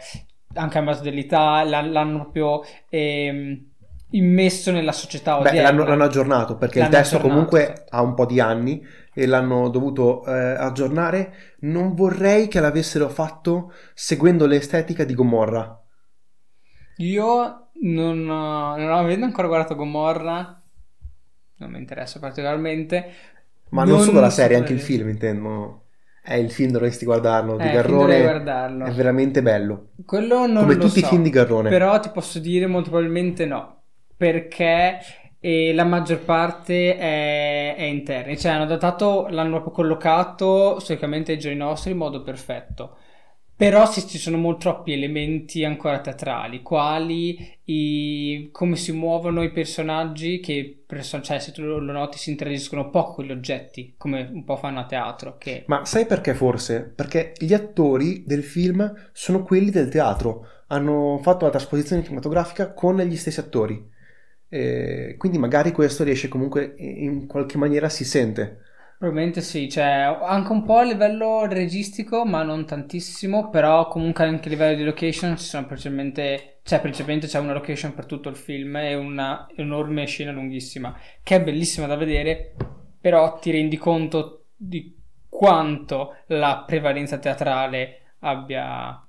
anche 0.56 0.78
a 0.80 0.82
base 0.82 1.04
dell'età, 1.04 1.64
l'hanno 1.64 2.22
proprio 2.32 2.64
ehm, 2.90 3.64
immesso 4.10 4.72
nella 4.72 4.92
società. 4.92 5.38
Beh, 5.38 5.62
l'hanno, 5.62 5.86
l'hanno 5.86 6.06
aggiornato 6.06 6.58
perché 6.58 6.80
l'hanno 6.80 6.90
il 6.90 6.98
testo 6.98 7.20
comunque 7.20 7.60
certo. 7.60 7.96
ha 7.96 8.02
un 8.02 8.16
po' 8.16 8.26
di 8.26 8.40
anni 8.40 8.84
e 9.14 9.28
l'hanno 9.28 9.70
dovuto 9.70 10.26
eh, 10.26 10.32
aggiornare. 10.32 11.58
Non 11.60 11.94
vorrei 11.94 12.48
che 12.48 12.60
l'avessero 12.60 13.08
fatto 13.08 13.72
seguendo 13.94 14.48
l'estetica 14.48 15.04
di 15.04 15.14
Gomorra. 15.14 15.80
Io 16.98 17.68
non, 17.84 18.24
non 18.24 18.92
avendo 18.92 19.26
ancora 19.26 19.46
guardato 19.46 19.76
Gomorra, 19.76 20.60
non 21.58 21.72
mi 21.72 21.78
interessa 21.78 22.20
particolarmente. 22.20 23.12
Ma 23.70 23.84
non, 23.84 23.96
non 23.96 24.04
solo 24.04 24.20
la 24.20 24.30
serie, 24.30 24.58
anche 24.58 24.74
il 24.74 24.80
film 24.80 25.10
intendo. 25.10 25.82
È 26.22 26.34
il 26.34 26.52
film 26.52 26.72
dovresti 26.72 27.06
guardarlo 27.06 27.56
di 27.56 27.68
eh, 27.68 27.72
Garrone. 27.72 28.22
Guardarlo. 28.22 28.86
È 28.86 28.92
veramente 28.92 29.42
bello. 29.42 29.90
Quello 30.06 30.48
non 30.48 30.64
Come 30.64 30.78
tutti 30.78 31.00
so, 31.00 31.06
i 31.06 31.10
film 31.10 31.24
di 31.24 31.30
Garrone. 31.30 31.70
Però 31.70 32.00
ti 32.00 32.10
posso 32.10 32.40
dire 32.40 32.66
molto 32.66 32.90
probabilmente 32.90 33.46
no. 33.46 33.82
Perché 34.18 35.00
eh, 35.40 35.74
la 35.76 35.84
maggior 35.84 36.20
parte 36.20 36.98
è, 36.98 37.76
è 37.76 37.84
interna. 37.84 38.36
Cioè 38.36 38.54
hanno 38.54 38.66
datato, 38.66 39.28
l'hanno 39.30 39.62
proprio 39.62 39.74
collocato 39.74 40.80
storicamente 40.80 41.34
ai 41.34 41.40
giorni 41.40 41.58
nostri 41.58 41.92
in 41.92 41.98
modo 41.98 42.24
perfetto. 42.24 42.98
Però 43.58 43.86
sì, 43.90 44.06
ci 44.06 44.18
sono 44.18 44.36
molti 44.36 44.64
troppi 44.64 44.92
elementi 44.92 45.64
ancora 45.64 46.02
teatrali, 46.02 46.62
quali 46.62 47.58
i, 47.64 48.50
come 48.52 48.76
si 48.76 48.92
muovono 48.92 49.44
i 49.44 49.52
personaggi 49.52 50.42
che, 50.42 50.84
cioè 51.22 51.40
se 51.40 51.54
tu 51.54 51.62
lo 51.62 51.80
noti, 51.80 52.18
si 52.18 52.32
interagiscono 52.32 52.90
poco 52.90 53.14
con 53.14 53.26
gli 53.26 53.32
oggetti, 53.32 53.94
come 53.98 54.30
un 54.30 54.44
po' 54.44 54.58
fanno 54.58 54.82
a 54.82 54.86
teatro. 54.86 55.38
Che... 55.38 55.64
Ma 55.68 55.86
sai 55.86 56.06
perché 56.06 56.34
forse? 56.34 56.92
Perché 56.94 57.32
gli 57.38 57.54
attori 57.54 58.26
del 58.26 58.44
film 58.44 58.94
sono 59.14 59.44
quelli 59.44 59.72
del 59.72 59.88
teatro, 59.88 60.48
hanno 60.68 61.20
fatto 61.22 61.46
la 61.46 61.52
trasposizione 61.52 62.04
cinematografica 62.04 62.74
con 62.74 62.98
gli 62.98 63.16
stessi 63.16 63.40
attori. 63.40 63.94
E 64.50 65.16
quindi 65.18 65.38
magari 65.38 65.72
questo 65.72 66.04
riesce 66.04 66.28
comunque 66.28 66.76
in 66.78 67.26
qualche 67.26 67.58
maniera 67.58 67.88
si 67.88 68.04
sente. 68.04 68.60
Probabilmente 68.98 69.42
sì, 69.42 69.70
cioè 69.70 69.84
anche 69.84 70.52
un 70.54 70.64
po' 70.64 70.78
a 70.78 70.84
livello 70.84 71.46
registico, 71.46 72.26
ma 72.26 72.44
non 72.44 72.66
tantissimo, 72.66 73.50
però 73.50 73.88
comunque 73.90 74.24
anche 74.24 74.48
a 74.48 74.52
livello 74.52 74.76
di 74.76 74.84
location 74.84 75.38
ci 75.38 75.44
sono 75.44 75.66
principalmente, 75.66 76.60
cioè 76.64 76.80
principalmente 76.80 77.28
c'è 77.28 77.40
una 77.40 77.54
location 77.54 77.94
per 77.94 78.06
tutto 78.06 78.30
il 78.30 78.38
film 78.38 78.78
e 78.78 78.96
una 78.96 79.48
enorme 79.56 80.06
scena 80.06 80.32
lunghissima, 80.32 80.98
che 81.22 81.36
è 81.36 81.44
bellissima 81.44 81.88
da 81.88 81.98
vedere, 81.98 82.56
però 83.00 83.38
ti 83.38 83.52
rendi 83.52 83.76
conto 83.78 84.46
di 84.56 84.98
quanto 85.28 86.16
la 86.28 86.64
prevalenza 86.66 87.18
teatrale 87.18 88.14
abbia 88.20 89.06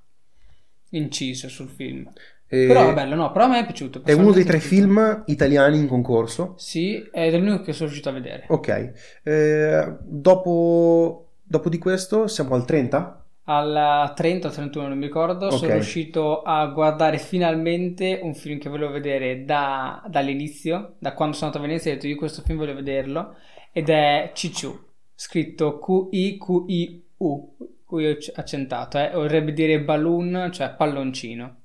inciso 0.89 1.47
sul 1.47 1.69
film. 1.69 2.11
E... 2.49 2.65
Però 2.65 2.89
è 2.89 2.93
bello, 2.93 3.15
no, 3.15 3.31
però 3.31 3.45
a 3.45 3.47
me 3.49 3.59
è 3.59 3.65
piaciuto. 3.65 4.01
È 4.05 4.13
uno 4.13 4.31
dei 4.31 4.45
tre 4.45 4.59
film 4.59 5.23
italiani 5.27 5.77
in 5.77 5.87
concorso? 5.87 6.53
Sì, 6.57 6.95
ed 7.11 7.33
è 7.33 7.37
l'unico 7.37 7.63
che 7.63 7.73
sono 7.73 7.87
riuscito 7.87 8.09
a 8.09 8.13
vedere. 8.13 8.45
Ok, 8.47 8.91
eh, 9.23 9.97
dopo, 10.01 11.31
dopo 11.43 11.69
di 11.69 11.77
questo 11.77 12.27
siamo 12.27 12.55
al 12.55 12.65
30? 12.65 13.25
Al 13.49 14.13
30 14.13 14.47
o 14.47 14.51
31 14.51 14.87
non 14.87 14.97
mi 14.97 15.05
ricordo, 15.05 15.45
okay. 15.45 15.57
sono 15.57 15.73
riuscito 15.73 16.41
a 16.41 16.65
guardare 16.67 17.17
finalmente 17.17 18.19
un 18.21 18.33
film 18.33 18.59
che 18.59 18.69
volevo 18.69 18.91
vedere 18.91 19.45
da, 19.45 20.03
dall'inizio, 20.07 20.95
da 20.99 21.13
quando 21.13 21.35
sono 21.35 21.47
andato 21.47 21.63
a 21.63 21.67
Venezia 21.67 21.91
ho 21.91 21.95
detto 21.95 22.07
io 22.07 22.17
questo 22.17 22.41
film 22.41 22.57
voglio 22.57 22.75
vederlo, 22.75 23.35
ed 23.71 23.89
è 23.89 24.31
Cicciu, 24.33 24.77
scritto 25.15 25.79
Q-I-Q-I-U, 25.79 27.57
cui 27.85 28.09
ho 28.09 28.17
accentato, 28.35 28.97
eh? 28.97 29.11
vorrebbe 29.13 29.53
dire 29.53 29.81
balloon, 29.81 30.49
cioè 30.51 30.71
palloncino. 30.71 31.55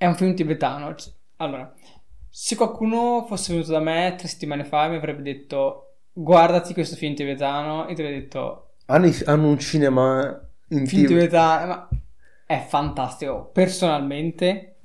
È 0.00 0.06
un 0.06 0.14
film 0.14 0.34
tibetano. 0.34 0.94
Allora, 1.36 1.74
se 2.26 2.56
qualcuno 2.56 3.26
fosse 3.28 3.52
venuto 3.52 3.70
da 3.70 3.80
me 3.80 4.14
tre 4.16 4.28
settimane 4.28 4.64
fa 4.64 4.88
mi 4.88 4.96
avrebbe 4.96 5.20
detto 5.20 5.96
guardati 6.10 6.72
questo 6.72 6.96
film 6.96 7.14
tibetano 7.14 7.86
e 7.86 7.92
ti 7.92 8.00
avrei 8.00 8.20
detto 8.20 8.76
hanno, 8.86 9.10
hanno 9.26 9.48
un 9.48 9.58
cinema 9.58 10.40
in 10.68 10.86
film 10.86 11.06
tibetano 11.06 11.66
ma 11.66 11.88
è 12.46 12.64
fantastico 12.66 13.50
personalmente 13.52 14.76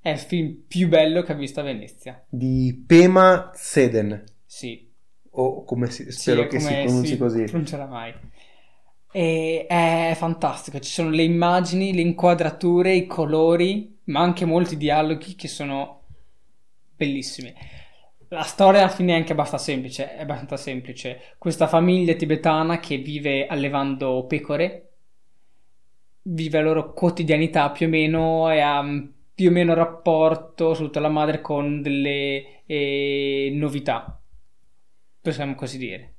è 0.00 0.10
il 0.10 0.18
film 0.18 0.62
più 0.68 0.86
bello 0.86 1.22
che 1.22 1.32
ho 1.32 1.36
visto 1.36 1.58
a 1.58 1.64
Venezia. 1.64 2.24
Di 2.28 2.84
Pema 2.86 3.50
Seden. 3.54 4.22
Sì. 4.46 4.88
O 5.30 5.64
come 5.64 5.90
si, 5.90 6.08
spero 6.12 6.42
sì, 6.42 6.48
che 6.48 6.60
si 6.60 6.72
pronunci 6.72 7.10
si 7.10 7.18
così. 7.18 7.44
pronuncerà 7.46 7.86
mai. 7.86 8.14
E 9.10 9.66
è 9.68 10.14
fantastico 10.16 10.78
ci 10.78 10.92
sono 10.92 11.10
le 11.10 11.24
immagini 11.24 11.92
le 11.92 12.00
inquadrature 12.02 12.94
i 12.94 13.06
colori 13.08 13.91
ma 14.12 14.20
anche 14.20 14.44
molti 14.44 14.76
dialoghi 14.76 15.34
che 15.34 15.48
sono 15.48 16.02
bellissimi. 16.94 17.52
La 18.28 18.42
storia 18.42 18.80
alla 18.80 18.90
fine 18.90 19.14
è 19.14 19.16
anche 19.16 19.32
abbastanza 19.32 19.64
semplice, 19.64 20.14
è 20.14 20.20
abbastanza 20.20 20.56
semplice. 20.56 21.34
Questa 21.38 21.66
famiglia 21.66 22.14
tibetana 22.14 22.78
che 22.78 22.98
vive 22.98 23.46
allevando 23.46 24.26
pecore, 24.26 24.90
vive 26.22 26.58
la 26.58 26.64
loro 26.64 26.92
quotidianità 26.92 27.70
più 27.70 27.86
o 27.86 27.88
meno 27.88 28.50
e 28.50 28.60
ha 28.60 28.82
più 29.34 29.48
o 29.48 29.52
meno 29.52 29.74
rapporto, 29.74 30.74
soprattutto 30.74 31.00
la 31.00 31.08
madre, 31.08 31.40
con 31.40 31.80
delle 31.80 32.64
eh, 32.66 33.50
novità, 33.54 34.20
possiamo 35.20 35.54
così 35.54 35.78
dire. 35.78 36.11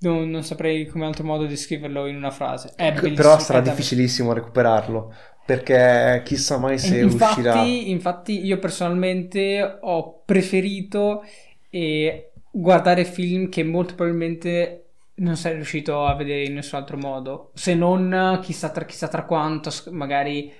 Non, 0.00 0.30
non, 0.30 0.42
saprei 0.42 0.86
come 0.86 1.04
altro 1.04 1.24
modo 1.24 1.46
descriverlo 1.46 2.06
in 2.06 2.16
una 2.16 2.30
frase. 2.30 2.72
È 2.74 2.92
Però 2.92 3.38
sarà 3.38 3.60
difficilissimo 3.60 4.32
recuperarlo 4.32 5.12
perché 5.44 6.22
chissà 6.24 6.58
mai 6.58 6.78
se 6.78 7.00
infatti, 7.00 7.40
uscirà. 7.40 7.62
Infatti, 7.64 8.44
io 8.44 8.58
personalmente 8.58 9.78
ho 9.80 10.22
preferito 10.24 11.24
eh, 11.70 12.30
guardare 12.50 13.04
film 13.04 13.48
che 13.48 13.64
molto 13.64 13.94
probabilmente 13.94 14.84
non 15.14 15.36
sei 15.36 15.54
riuscito 15.54 16.06
a 16.06 16.14
vedere 16.14 16.44
in 16.44 16.54
nessun 16.54 16.78
altro 16.78 16.96
modo, 16.96 17.50
se 17.54 17.74
non 17.74 18.38
chissà 18.42 18.70
tra, 18.70 18.84
chissà 18.84 19.08
tra 19.08 19.24
quanto, 19.24 19.70
magari 19.90 20.50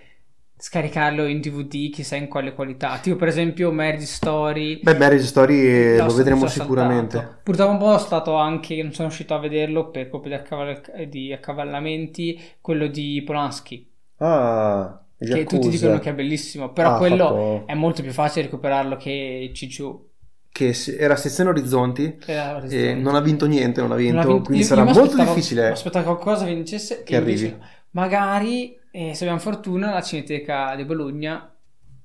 scaricarlo 0.61 1.25
in 1.27 1.41
DVD 1.41 1.91
chissà 1.91 2.17
in 2.17 2.29
quale 2.29 2.53
qualità. 2.55 2.99
Tipo 2.99 3.17
per 3.17 3.29
esempio 3.29 3.73
Marriage 3.73 4.05
Story. 4.07 4.81
Beh, 4.83 4.97
Marriage 4.99 5.25
Story 5.25 5.59
eh, 5.59 5.97
lo 5.99 6.15
vedremo 6.15 6.47
sicuramente. 6.47 7.17
saltato. 7.17 7.41
Purtroppo 7.43 7.73
un 7.73 7.79
po' 7.79 7.95
è 7.95 7.99
stato 7.99 8.35
anche, 8.35 8.83
non 8.83 8.93
sono 8.93 9.09
riuscito 9.09 9.35
a 9.35 9.39
vederlo 9.39 9.91
per 9.91 10.09
colpa 10.11 10.29
di, 10.29 10.35
accaval- 10.35 11.07
di 11.09 11.33
accavallamenti, 11.33 12.41
quello 12.61 12.87
di 12.89 13.23
Polanski, 13.25 13.89
Ah, 14.19 15.03
che 15.19 15.25
Yakuza. 15.25 15.57
tutti 15.57 15.69
dicono 15.71 15.99
che 15.99 16.11
è 16.11 16.15
bellissimo, 16.15 16.73
però 16.73 16.95
Ah, 16.95 16.99
quello 16.99 17.25
fatto- 17.25 17.63
è 17.67 17.75
molto 17.75 18.03
più 18.03 18.13
facile 18.13 18.45
recuperarlo 18.45 18.97
che 18.97 19.51
Cicciu. 19.55 20.09
che 20.53 20.75
era 20.99 21.17
sezione 21.17 21.51
Orizzonti 21.51 22.17
che 22.19 22.33
era 22.33 22.61
e 22.67 22.93
non 22.95 23.15
ha 23.15 23.21
vinto 23.21 23.47
niente, 23.47 23.81
non 23.81 23.93
ha 23.93 23.97
vinto, 23.97 24.15
Non 24.17 24.23
ha 24.23 24.27
vinto- 24.27 24.43
quindi 24.43 24.63
io- 24.63 24.69
sarà 24.69 24.83
io 24.85 24.93
molto 24.93 25.17
difficile. 25.17 25.67
mi 25.69 25.73
aspettavo 25.73 26.17
che 26.17 26.23
qualcosa 26.23 26.45
vincesse 26.45 27.03
Che 27.03 27.17
invece 27.17 27.45
arrivi. 27.47 27.63
magari 27.93 28.79
eh, 28.93 29.15
se 29.15 29.25
abbiamo 29.25 29.41
fortuna 29.41 29.93
la 29.93 30.03
Cineteca 30.03 30.75
di 30.77 30.85
Bologna 30.85 31.55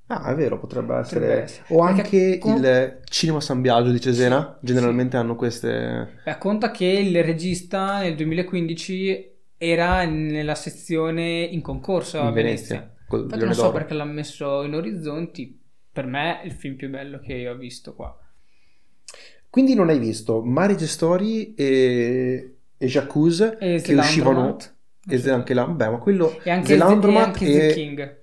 Ah, 0.08 0.32
è 0.32 0.36
vero, 0.36 0.60
potrebbe 0.60 0.96
essere. 0.98 1.20
Potrebbe 1.20 1.42
essere. 1.44 1.66
O 1.70 1.84
Perché 1.84 2.02
anche 2.02 2.38
con- 2.38 2.58
il 2.58 3.00
Cinema 3.06 3.42
San 3.42 3.62
Biagio 3.62 3.90
di 3.92 4.00
Cesena, 4.00 4.56
generalmente 4.62 5.18
hanno 5.18 5.36
queste... 5.36 6.20
Beh, 6.24 6.38
conta 6.38 6.70
che 6.70 6.86
il 6.86 7.24
regista 7.24 8.02
nel 8.02 8.16
2015 8.16 9.32
era 9.58 10.04
nella 10.06 10.54
sezione 10.54 11.42
in 11.42 11.62
concorso 11.62 12.22
a 12.22 12.28
In 12.28 12.34
Venezia. 12.34 12.76
Venezia, 12.76 12.96
col 13.08 13.22
Infatti 13.24 13.40
Leone 13.40 13.46
non 13.46 13.54
so 13.56 13.62
d'Oro. 13.64 13.74
perché 13.74 13.94
l'ha 13.96 14.06
messo 14.06 14.62
in 14.64 14.76
Orizzonti. 14.76 15.60
Per 15.92 16.06
me 16.06 16.42
è 16.42 16.46
il 16.46 16.52
film 16.52 16.76
più 16.76 16.90
bello 16.90 17.20
che 17.20 17.50
ho 17.50 17.56
visto 17.56 17.96
qua. 17.96 18.16
Quindi 19.50 19.74
non 19.74 19.90
hai 19.90 19.98
visto 20.00 20.44
Marriage 20.44 20.86
Story 20.86 21.54
e, 21.56 22.58
e 22.78 22.86
Jacuzzi 22.88 23.44
E 23.60 23.82
che 23.82 23.94
uscivano... 23.96 24.58
Zelandromat. 24.60 24.75
E 25.08 25.30
anche 25.30 25.54
là, 25.54 25.66
beh, 25.66 25.90
ma 25.90 25.98
quello... 25.98 26.40
E 26.44 26.50
anche, 26.50 26.68
Zelandromat 26.68 27.42
e 27.42 27.46
anche 27.46 27.46
e- 27.46 27.68
The 27.68 27.74
King. 27.74 28.18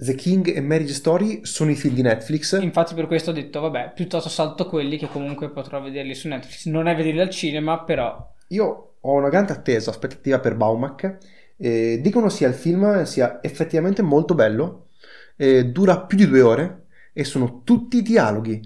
The 0.00 0.14
King 0.14 0.54
e 0.54 0.60
Marriage 0.60 0.94
Story 0.94 1.40
sono 1.42 1.70
i 1.70 1.74
film 1.74 1.94
di 1.94 2.02
Netflix. 2.02 2.60
Infatti 2.60 2.94
per 2.94 3.06
questo 3.06 3.30
ho 3.30 3.32
detto, 3.32 3.60
vabbè, 3.60 3.92
piuttosto 3.94 4.28
salto 4.28 4.66
quelli 4.66 4.96
che 4.96 5.08
comunque 5.08 5.50
potrò 5.50 5.82
vederli 5.82 6.14
su 6.14 6.28
Netflix. 6.28 6.66
Non 6.66 6.86
è 6.86 6.94
vederli 6.94 7.20
al 7.20 7.30
cinema, 7.30 7.82
però... 7.82 8.34
Io 8.48 8.92
ho 9.00 9.12
una 9.12 9.28
grande 9.28 9.52
attesa, 9.52 9.90
aspettativa 9.90 10.38
per 10.38 10.54
Baumack. 10.54 11.18
Eh, 11.56 11.98
dicono 12.00 12.28
sia 12.28 12.46
il 12.46 12.54
film 12.54 13.02
sia 13.02 13.40
effettivamente 13.42 14.02
molto 14.02 14.34
bello, 14.34 14.90
eh, 15.36 15.64
dura 15.66 16.02
più 16.02 16.16
di 16.16 16.28
due 16.28 16.42
ore 16.42 16.86
e 17.12 17.24
sono 17.24 17.62
tutti 17.64 18.00
dialoghi 18.00 18.62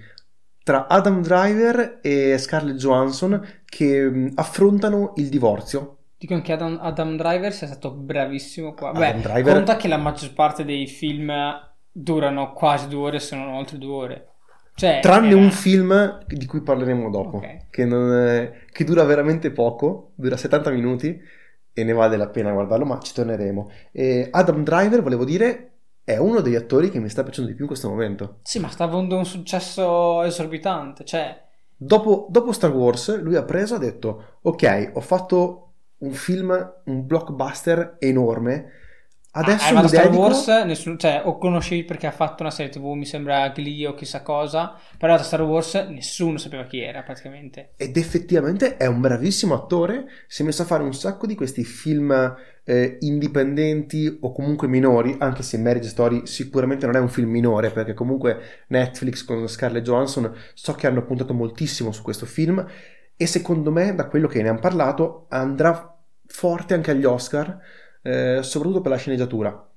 tra 0.62 0.86
Adam 0.86 1.22
Driver 1.22 2.00
e 2.02 2.36
Scarlett 2.36 2.76
Johansson 2.76 3.62
che 3.64 4.30
affrontano 4.34 5.14
il 5.16 5.30
divorzio. 5.30 5.96
Dicono 6.22 6.40
che 6.40 6.52
Adam, 6.52 6.78
Adam 6.80 7.16
Driver 7.16 7.52
sia 7.52 7.66
stato 7.66 7.90
bravissimo 7.90 8.74
qua. 8.74 8.90
Adam 8.90 9.16
Beh, 9.16 9.20
Driver- 9.22 9.54
conta 9.56 9.74
che 9.74 9.88
la 9.88 9.96
maggior 9.96 10.32
parte 10.32 10.64
dei 10.64 10.86
film 10.86 11.32
durano 11.90 12.52
quasi 12.52 12.86
due 12.86 13.00
ore, 13.08 13.18
se 13.18 13.34
non 13.34 13.48
oltre 13.48 13.76
due 13.76 13.92
ore. 13.92 14.26
Cioè, 14.76 15.00
Tranne 15.02 15.30
era- 15.30 15.36
un 15.36 15.50
film 15.50 16.24
di 16.28 16.46
cui 16.46 16.60
parleremo 16.62 17.10
dopo, 17.10 17.38
Ok. 17.38 17.70
che, 17.70 17.84
non 17.84 18.14
è- 18.16 18.52
che 18.70 18.84
dura 18.84 19.02
veramente 19.02 19.50
poco, 19.50 20.12
dura 20.14 20.36
70 20.36 20.70
minuti 20.70 21.20
e 21.72 21.82
ne 21.82 21.92
vale 21.92 22.16
la 22.16 22.28
pena 22.28 22.52
guardarlo, 22.52 22.84
ma 22.84 23.00
ci 23.00 23.12
torneremo. 23.12 23.68
E 23.90 24.28
Adam 24.30 24.62
Driver, 24.62 25.02
volevo 25.02 25.24
dire, 25.24 25.72
è 26.04 26.18
uno 26.18 26.40
degli 26.40 26.54
attori 26.54 26.88
che 26.90 27.00
mi 27.00 27.08
sta 27.08 27.24
piacendo 27.24 27.48
di 27.50 27.56
più 27.56 27.64
in 27.64 27.70
questo 27.70 27.88
momento. 27.88 28.38
Sì, 28.42 28.60
ma 28.60 28.68
sta 28.68 28.84
avendo 28.84 29.16
un 29.16 29.24
successo 29.26 30.22
esorbitante. 30.22 31.04
Cioè, 31.04 31.40
Dopo, 31.76 32.28
dopo 32.30 32.52
Star 32.52 32.70
Wars, 32.70 33.20
lui 33.20 33.34
ha 33.34 33.42
preso 33.42 33.74
e 33.74 33.76
ha 33.78 33.80
detto: 33.80 34.38
Ok, 34.42 34.92
ho 34.94 35.00
fatto 35.00 35.71
un 36.02 36.12
film, 36.12 36.72
un 36.84 37.06
blockbuster 37.06 37.96
enorme. 37.98 38.80
Adesso 39.34 39.64
hai 39.64 39.70
mi 39.70 39.76
fatto 39.76 39.88
Star 39.88 40.04
dedico. 40.04 40.22
Wars, 40.22 40.46
nessuno, 40.66 40.96
cioè, 40.98 41.22
o 41.24 41.38
conoscevi 41.38 41.84
perché 41.84 42.06
ha 42.06 42.10
fatto 42.10 42.42
una 42.42 42.52
serie 42.52 42.70
TV, 42.70 42.84
mi 42.88 43.06
sembra 43.06 43.48
Glee 43.48 43.86
o 43.86 43.94
chissà 43.94 44.20
cosa, 44.20 44.74
però 44.98 45.16
da 45.16 45.22
Star 45.22 45.40
Wars 45.40 45.74
nessuno 45.88 46.36
sapeva 46.36 46.64
chi 46.64 46.80
era 46.80 47.02
praticamente. 47.02 47.70
Ed 47.78 47.96
effettivamente 47.96 48.76
è 48.76 48.84
un 48.84 49.00
bravissimo 49.00 49.54
attore. 49.54 50.04
Si 50.26 50.42
è 50.42 50.44
messo 50.44 50.62
a 50.62 50.66
fare 50.66 50.82
un 50.82 50.92
sacco 50.92 51.26
di 51.26 51.34
questi 51.34 51.64
film 51.64 52.12
eh, 52.64 52.98
indipendenti 53.00 54.18
o 54.20 54.32
comunque 54.32 54.68
minori, 54.68 55.16
anche 55.18 55.42
se 55.42 55.56
Marriage 55.56 55.88
Story 55.88 56.26
sicuramente 56.26 56.84
non 56.84 56.96
è 56.96 56.98
un 56.98 57.08
film 57.08 57.30
minore, 57.30 57.70
perché 57.70 57.94
comunque 57.94 58.64
Netflix 58.66 59.24
con 59.24 59.48
Scarlett 59.48 59.82
Johansson 59.82 60.30
so 60.52 60.74
che 60.74 60.86
hanno 60.86 61.06
puntato 61.06 61.32
moltissimo 61.32 61.90
su 61.90 62.02
questo 62.02 62.26
film. 62.26 62.62
E 63.16 63.26
secondo 63.26 63.70
me, 63.70 63.94
da 63.94 64.08
quello 64.08 64.26
che 64.26 64.42
ne 64.42 64.50
hanno 64.50 64.58
parlato, 64.58 65.26
andrà 65.30 65.91
forte 66.32 66.74
anche 66.74 66.90
agli 66.90 67.04
Oscar, 67.04 67.58
eh, 68.02 68.40
soprattutto 68.42 68.80
per 68.80 68.90
la 68.90 68.96
sceneggiatura. 68.96 69.68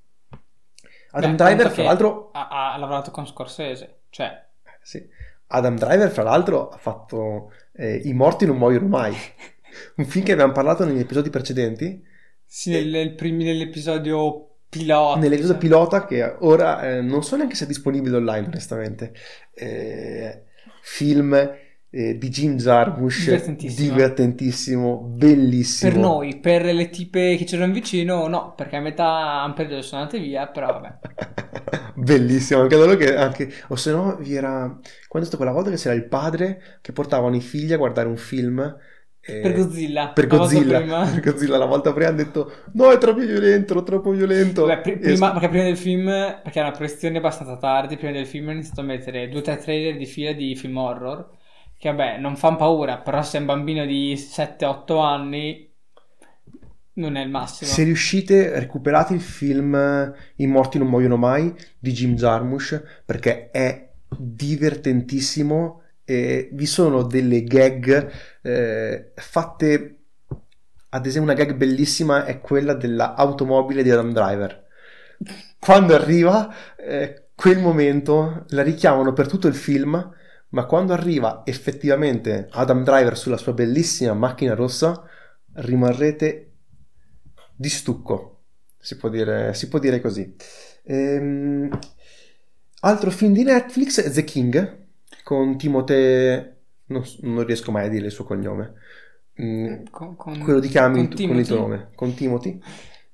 Adam 1.11 1.35
Beh, 1.35 1.37
Driver, 1.37 1.71
fra 1.71 1.83
l'altro, 1.83 2.29
Ha, 2.33 2.73
ha 2.73 2.77
lavorato 2.77 3.11
con 3.11 3.25
Scorsese, 3.25 4.01
cioè, 4.09 4.43
sì. 4.81 5.07
Adam 5.47 5.77
Driver, 5.77 6.09
fra 6.09 6.23
l'altro, 6.23 6.69
ha 6.69 6.77
fatto 6.77 7.51
eh, 7.73 8.01
I 8.03 8.13
morti 8.13 8.45
non 8.45 8.57
muoiono 8.57 8.87
mai. 8.87 9.13
Un 9.97 10.05
film 10.05 10.25
che 10.25 10.31
abbiamo 10.31 10.53
parlato 10.53 10.85
negli 10.85 10.99
episodi 10.99 11.29
precedenti, 11.29 12.03
sì, 12.45 12.71
nel, 12.71 12.87
nel 12.87 13.15
primi- 13.15 13.43
nell'episodio 13.43 14.55
pilota. 14.69 15.19
nell'episodio 15.19 15.57
pilota, 15.57 16.05
che 16.05 16.23
ora 16.39 16.81
eh, 16.97 17.01
non 17.01 17.23
so 17.23 17.35
neanche 17.35 17.55
se 17.55 17.65
è 17.65 17.67
disponibile 17.67 18.17
online, 18.17 18.47
onestamente. 18.47 19.13
Eh, 19.53 20.43
film 20.81 21.33
eh, 21.95 22.17
di 22.17 22.29
Jim 22.29 22.57
Jarmusch, 22.57 23.23
Divertentissimo. 23.23 23.95
divertentissimo, 23.95 24.97
bellissimo. 25.01 25.91
Per 25.91 25.99
noi, 25.99 26.39
per 26.39 26.63
le 26.65 26.89
tipe 26.89 27.35
che 27.37 27.45
c'erano 27.45 27.71
vicino, 27.73 28.27
no, 28.27 28.53
perché 28.55 28.75
a 28.77 28.81
metà 28.81 29.41
hanno 29.43 29.53
perduto 29.53 29.81
sono 29.81 30.01
andate 30.01 30.19
via, 30.19 30.47
però 30.47 30.67
vabbè. 30.67 30.97
Bellissimo, 31.97 32.61
anche 32.61 32.75
loro 32.75 32.95
che 32.95 33.15
anche 33.15 33.49
o 33.69 33.75
se 33.75 33.91
no 33.91 34.17
vi 34.17 34.35
era 34.35 34.67
quando 35.07 35.27
è 35.27 35.31
stata 35.31 35.37
quella 35.37 35.51
volta 35.51 35.69
che 35.69 35.77
c'era 35.77 35.95
il 35.95 36.07
padre 36.07 36.79
che 36.81 36.91
portavano 36.91 37.35
i 37.35 37.41
figli 37.41 37.71
a 37.73 37.77
guardare 37.77 38.07
un 38.07 38.17
film 38.17 38.59
eh, 39.21 39.41
Per 39.41 39.53
Godzilla. 39.53 40.11
per 40.13 40.27
Godzilla, 40.27 40.81
per 41.11 41.21
Godzilla 41.21 41.57
la 41.57 41.65
volta 41.65 41.93
prima 41.93 42.09
hanno 42.09 42.17
detto 42.17 42.51
no 42.73 42.91
è 42.91 42.97
troppo 42.97 43.19
violento, 43.21 43.81
troppo 43.83 44.11
violento 44.11 44.81
pri- 44.81 44.99
E- 44.99 44.99
prima, 44.99 45.31
perché 45.31 45.49
prima 45.49 45.63
del 45.63 45.77
film, 45.77 46.05
perché 46.05 46.59
era 46.59 46.67
una 46.67 46.75
proiezione 46.77 47.17
abbastanza 47.17 47.57
tardi, 47.57 47.97
prima 47.97 48.11
del 48.13 48.25
film 48.27 48.45
hanno 48.49 48.57
iniziato 48.57 48.81
a 48.81 48.83
mettere 48.83 49.27
due 49.29 49.39
o 49.39 49.41
tre 49.43 49.57
trailer 49.57 49.97
di 49.97 50.05
fila 50.05 50.31
di 50.33 50.55
film 50.55 50.77
horror, 50.77 51.34
che 51.85 51.93
vabbè, 51.93 52.17
non 52.17 52.35
fanno 52.35 52.57
paura, 52.57 52.97
però 52.97 53.21
se 53.21 53.37
è 53.37 53.39
un 53.39 53.45
bambino 53.45 53.85
di 53.85 54.15
7-8 54.15 55.03
anni 55.03 55.71
non 56.93 57.15
è 57.15 57.21
il 57.21 57.29
massimo. 57.29 57.69
se 57.69 57.83
riuscite 57.83 58.57
recuperate 58.57 59.13
il 59.13 59.21
film 59.21 59.75
I 60.37 60.47
morti 60.47 60.77
non 60.77 60.87
muoiono 60.87 61.17
mai 61.17 61.53
di 61.77 61.91
Jim 61.91 62.15
Jarmusch 62.15 62.81
perché 63.03 63.51
è 63.51 63.89
divertentissimo 64.07 65.81
e 66.05 66.49
vi 66.53 66.65
sono 66.65 67.03
delle 67.03 67.43
gag 67.43 68.11
eh, 68.41 69.11
fatte 69.13 69.97
ad 70.89 71.05
esempio 71.05 71.33
una 71.33 71.39
gag 71.39 71.53
bellissima 71.55 72.23
è 72.23 72.39
quella 72.39 72.73
dell'automobile 72.73 73.83
di 73.83 73.91
Adam 73.91 74.13
Driver 74.13 74.67
quando 75.59 75.93
arriva 75.93 76.51
eh, 76.77 77.25
quel 77.35 77.59
momento 77.59 78.45
la 78.49 78.63
richiamano 78.63 79.11
per 79.11 79.27
tutto 79.27 79.47
il 79.47 79.55
film 79.55 80.13
ma 80.55 80.65
quando 80.65 80.93
arriva 80.93 81.41
effettivamente 81.45 82.47
Adam 82.51 82.83
Driver 82.83 83.17
sulla 83.17 83.35
sua 83.37 83.53
bellissima 83.53 84.13
macchina 84.13 84.55
rossa 84.55 85.03
rimarrete 85.53 86.51
di 87.55 87.69
stucco. 87.69 88.31
Si 88.77 88.95
può 88.97 89.09
dire, 89.09 89.53
si 89.53 89.67
può 89.67 89.79
dire 89.79 89.99
così. 89.99 90.33
Ehm, 90.83 91.69
altro 92.81 93.11
film 93.11 93.33
di 93.33 93.43
Netflix 93.43 93.99
è 94.01 94.09
The 94.09 94.23
King 94.23 94.83
con 95.23 95.57
Timothée 95.57 96.53
non, 96.87 97.03
non 97.21 97.43
riesco 97.45 97.71
mai 97.71 97.87
a 97.87 97.89
dire 97.89 98.05
il 98.05 98.11
suo 98.11 98.23
cognome. 98.23 98.73
Mm, 99.41 99.85
Con- 99.91 100.15
con- 100.15 100.39
quello 100.39 100.59
di 100.61 100.69
chiami 100.69 101.07
con 101.09 101.27
con 101.27 101.37
il 101.37 101.47
tuo 101.47 101.57
nome 101.57 101.89
con 101.95 102.13
Timothy. 102.13 102.59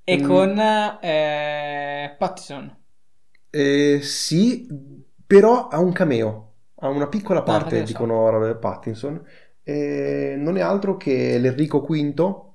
E 0.03 0.17
Mm. 0.17 0.23
con 0.27 0.59
eh, 0.59 2.15
Pattison. 2.19 2.77
Eh, 3.49 3.99
sì, 4.01 4.67
però 5.25 5.67
ha 5.67 5.79
un 5.79 5.91
cameo, 5.91 6.50
ha 6.81 6.87
una 6.89 7.07
piccola 7.07 7.39
infatti 7.39 7.59
parte, 7.59 7.79
so. 7.79 7.85
dicono 7.85 8.29
Robert 8.29 8.59
Pattinson. 8.59 9.23
Eh, 9.63 10.35
non 10.37 10.57
è 10.57 10.61
altro 10.61 10.97
che 10.97 11.37
l'Enrico 11.37 11.81
V 11.81 12.49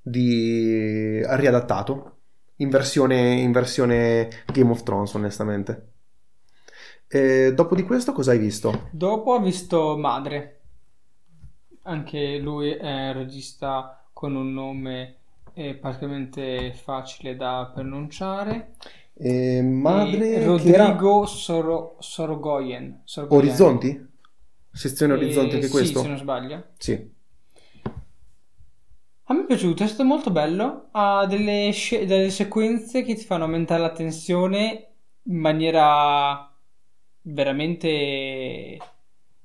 di 0.00 1.22
riadattato 1.24 2.16
in 2.56 2.68
versione, 2.68 3.34
in 3.34 3.52
versione 3.52 4.28
Game 4.52 4.70
of 4.70 4.82
Thrones, 4.82 5.14
onestamente. 5.14 5.92
Eh, 7.06 7.52
dopo 7.54 7.74
di 7.74 7.82
questo, 7.82 8.12
cosa 8.12 8.32
hai 8.32 8.38
visto? 8.38 8.88
Dopo 8.90 9.32
ho 9.32 9.40
visto 9.40 9.96
Madre. 9.96 10.60
Anche 11.82 12.38
lui 12.38 12.70
è 12.70 13.08
un 13.08 13.12
regista 13.12 14.02
con 14.12 14.34
un 14.34 14.52
nome 14.54 15.16
eh, 15.52 15.74
praticamente 15.74 16.72
facile 16.72 17.36
da 17.36 17.70
pronunciare. 17.72 18.74
Eh, 19.16 19.62
madre 19.62 20.34
E 20.34 20.56
che 20.56 20.72
era 20.72 20.86
Rodrigo 20.86 21.26
Soro- 21.26 21.96
Sorogoyen. 22.00 23.02
Sorogoyen. 23.04 23.44
Orizzonti? 23.46 24.08
Sezione 24.70 25.12
Orizzonti 25.12 25.54
anche 25.54 25.66
sì, 25.66 25.72
questo? 25.72 26.00
se 26.00 26.08
non 26.08 26.16
sbaglio. 26.18 26.64
Sì. 26.78 27.12
A 29.26 29.32
me 29.34 29.42
è 29.42 29.46
piaciuto, 29.46 29.84
è 29.84 29.86
stato 29.86 30.04
molto 30.04 30.30
bello. 30.30 30.88
Ha 30.90 31.26
delle, 31.26 31.70
sce- 31.72 32.06
delle 32.06 32.30
sequenze 32.30 33.02
che 33.02 33.14
ti 33.14 33.24
fanno 33.24 33.44
aumentare 33.44 33.80
la 33.80 33.92
tensione 33.92 34.88
in 35.22 35.36
maniera 35.38 36.52
veramente 37.22 38.78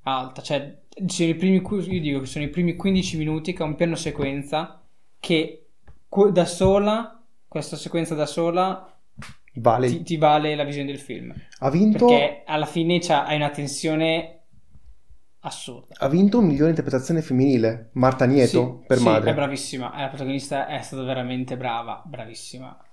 alta. 0.02 0.42
Cioè, 0.42 0.82
sono 1.06 1.28
i 1.28 1.34
primi, 1.34 1.62
io 1.62 2.00
dico 2.00 2.20
che 2.20 2.26
sono 2.26 2.44
i 2.44 2.48
primi 2.50 2.76
15 2.76 3.16
minuti 3.16 3.52
che 3.52 3.62
è 3.62 3.66
un 3.66 3.74
piano 3.76 3.94
sequenza 3.94 4.82
che 5.18 5.68
da 6.32 6.44
sola, 6.44 7.22
questa 7.46 7.76
sequenza 7.76 8.14
da 8.14 8.26
sola, 8.26 8.99
vale. 9.54 9.88
Ti, 9.88 10.02
ti, 10.02 10.16
vale 10.16 10.54
la 10.54 10.64
visione 10.64 10.86
del 10.86 10.98
film. 10.98 11.34
Ha 11.58 11.70
vinto... 11.70 12.06
Perché 12.06 12.42
alla 12.46 12.66
fine 12.66 12.98
hai 12.98 13.36
una 13.36 13.50
tensione 13.50 14.40
assurda. 15.40 15.94
Ha 15.98 16.08
vinto 16.08 16.38
un 16.38 16.46
migliore 16.46 16.70
interpretazione 16.70 17.22
femminile, 17.22 17.90
Marta 17.92 18.24
Nieto, 18.24 18.78
sì, 18.80 18.86
per 18.86 18.98
sì, 18.98 19.04
madre. 19.04 19.30
è 19.30 19.34
bravissima, 19.34 19.92
la 19.96 20.08
protagonista 20.08 20.66
è 20.66 20.80
stata 20.82 21.02
veramente 21.02 21.56
brava, 21.56 22.02
bravissima. 22.04 22.84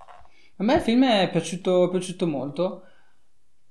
A 0.59 0.63
me 0.63 0.75
il 0.75 0.81
film 0.81 1.05
è 1.05 1.29
piaciuto, 1.29 1.87
è 1.87 1.89
piaciuto 1.89 2.27
molto. 2.27 2.83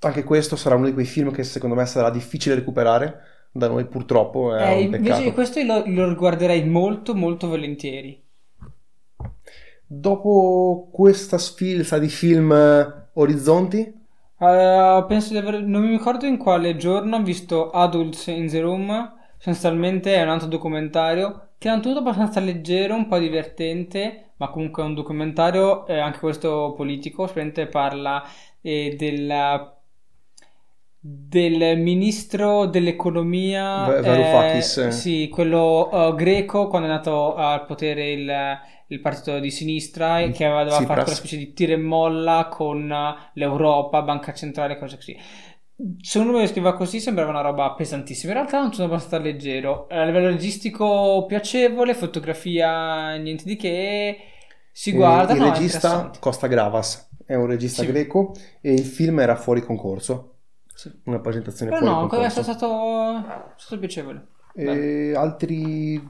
Anche 0.00 0.24
questo 0.24 0.56
sarà 0.56 0.76
uno 0.76 0.86
di 0.86 0.92
quei 0.92 1.06
film 1.06 1.32
che 1.32 1.42
secondo 1.42 1.74
me 1.74 1.86
sarà 1.86 2.10
difficile 2.10 2.54
recuperare 2.54 3.48
da 3.50 3.66
noi 3.68 3.86
purtroppo. 3.86 4.54
È 4.54 4.74
eh, 4.74 4.82
invece 4.82 5.32
questo 5.32 5.60
lo, 5.62 5.82
lo 5.86 6.08
riguarderei 6.08 6.64
molto 6.64 7.14
molto 7.14 7.48
volentieri. 7.48 8.22
Dopo 9.86 10.88
questa 10.92 11.38
sfilza 11.38 11.98
di 11.98 12.08
film 12.08 12.52
eh, 12.52 13.08
Orizzonti, 13.14 14.04
Uh, 14.38 15.06
penso 15.06 15.32
di 15.32 15.38
aver. 15.38 15.62
Non 15.62 15.82
mi 15.82 15.88
ricordo 15.88 16.26
in 16.26 16.36
quale 16.36 16.76
giorno 16.76 17.16
ho 17.16 17.22
visto 17.22 17.70
Adults 17.70 18.26
in 18.26 18.48
the 18.48 18.60
Room. 18.60 19.14
Essenzialmente 19.38 20.14
è 20.14 20.22
un 20.22 20.28
altro 20.28 20.48
documentario 20.48 21.52
che 21.58 21.70
è 21.70 21.72
un 21.72 21.80
tutto 21.80 22.00
abbastanza 22.00 22.40
leggero, 22.40 22.94
un 22.94 23.08
po' 23.08 23.18
divertente, 23.18 24.32
ma 24.36 24.48
comunque 24.48 24.82
è 24.82 24.86
un 24.86 24.94
documentario, 24.94 25.86
eh, 25.86 25.98
anche 25.98 26.18
questo 26.18 26.74
politico. 26.76 27.26
Sicuramente 27.26 27.66
parla 27.66 28.22
eh, 28.60 28.94
della 28.98 29.70
del 31.08 31.78
ministro 31.78 32.66
dell'economia 32.66 34.00
Varoufakis 34.00 34.76
eh, 34.78 34.90
sì, 34.90 35.28
quello 35.28 35.88
uh, 35.88 36.14
greco 36.16 36.66
quando 36.66 36.88
è 36.88 36.90
nato 36.90 37.36
al 37.36 37.64
potere 37.64 38.10
il, 38.10 38.58
il 38.88 39.00
partito 39.00 39.38
di 39.38 39.50
sinistra 39.50 40.20
e 40.20 40.30
che 40.30 40.44
aveva 40.44 40.70
sì, 40.70 40.84
fatto 40.84 41.00
una 41.00 41.14
specie 41.14 41.36
di 41.36 41.52
tira 41.52 41.72
e 41.72 41.78
molla 41.78 42.48
con 42.50 42.92
l'Europa, 43.34 44.02
Banca 44.02 44.32
Centrale, 44.32 44.78
cose 44.78 44.96
così. 44.96 45.16
Se 46.00 46.18
uno 46.18 46.32
lo 46.32 46.46
scriveva 46.46 46.74
così 46.74 47.00
sembrava 47.00 47.30
una 47.30 47.42
roba 47.42 47.72
pesantissima, 47.72 48.32
in 48.32 48.38
realtà 48.38 48.60
non 48.60 48.72
sono 48.72 48.86
abbastanza 48.86 49.18
leggero. 49.18 49.86
A 49.90 50.04
livello 50.04 50.28
registico 50.28 51.26
piacevole, 51.26 51.94
fotografia 51.94 53.16
niente 53.16 53.44
di 53.44 53.56
che, 53.56 54.18
si 54.72 54.92
guarda. 54.92 55.32
il 55.32 55.40
no, 55.40 55.52
regista 55.52 56.10
Costa 56.18 56.46
Gravas 56.46 57.08
è 57.26 57.34
un 57.34 57.46
regista 57.46 57.82
sì. 57.82 57.88
greco 57.88 58.34
e 58.60 58.72
il 58.72 58.84
film 58.84 59.18
era 59.20 59.34
fuori 59.34 59.60
concorso. 59.60 60.34
Sì. 60.72 60.92
Una 61.04 61.18
presentazione 61.18 61.72
Però 61.72 61.82
fuori 61.82 61.94
no, 61.94 62.06
concorso. 62.06 62.40
è 62.40 62.42
stato, 62.42 63.16
è 63.16 63.52
stato 63.56 63.78
piacevole. 63.80 64.26
E 64.54 65.14
altri 65.14 66.00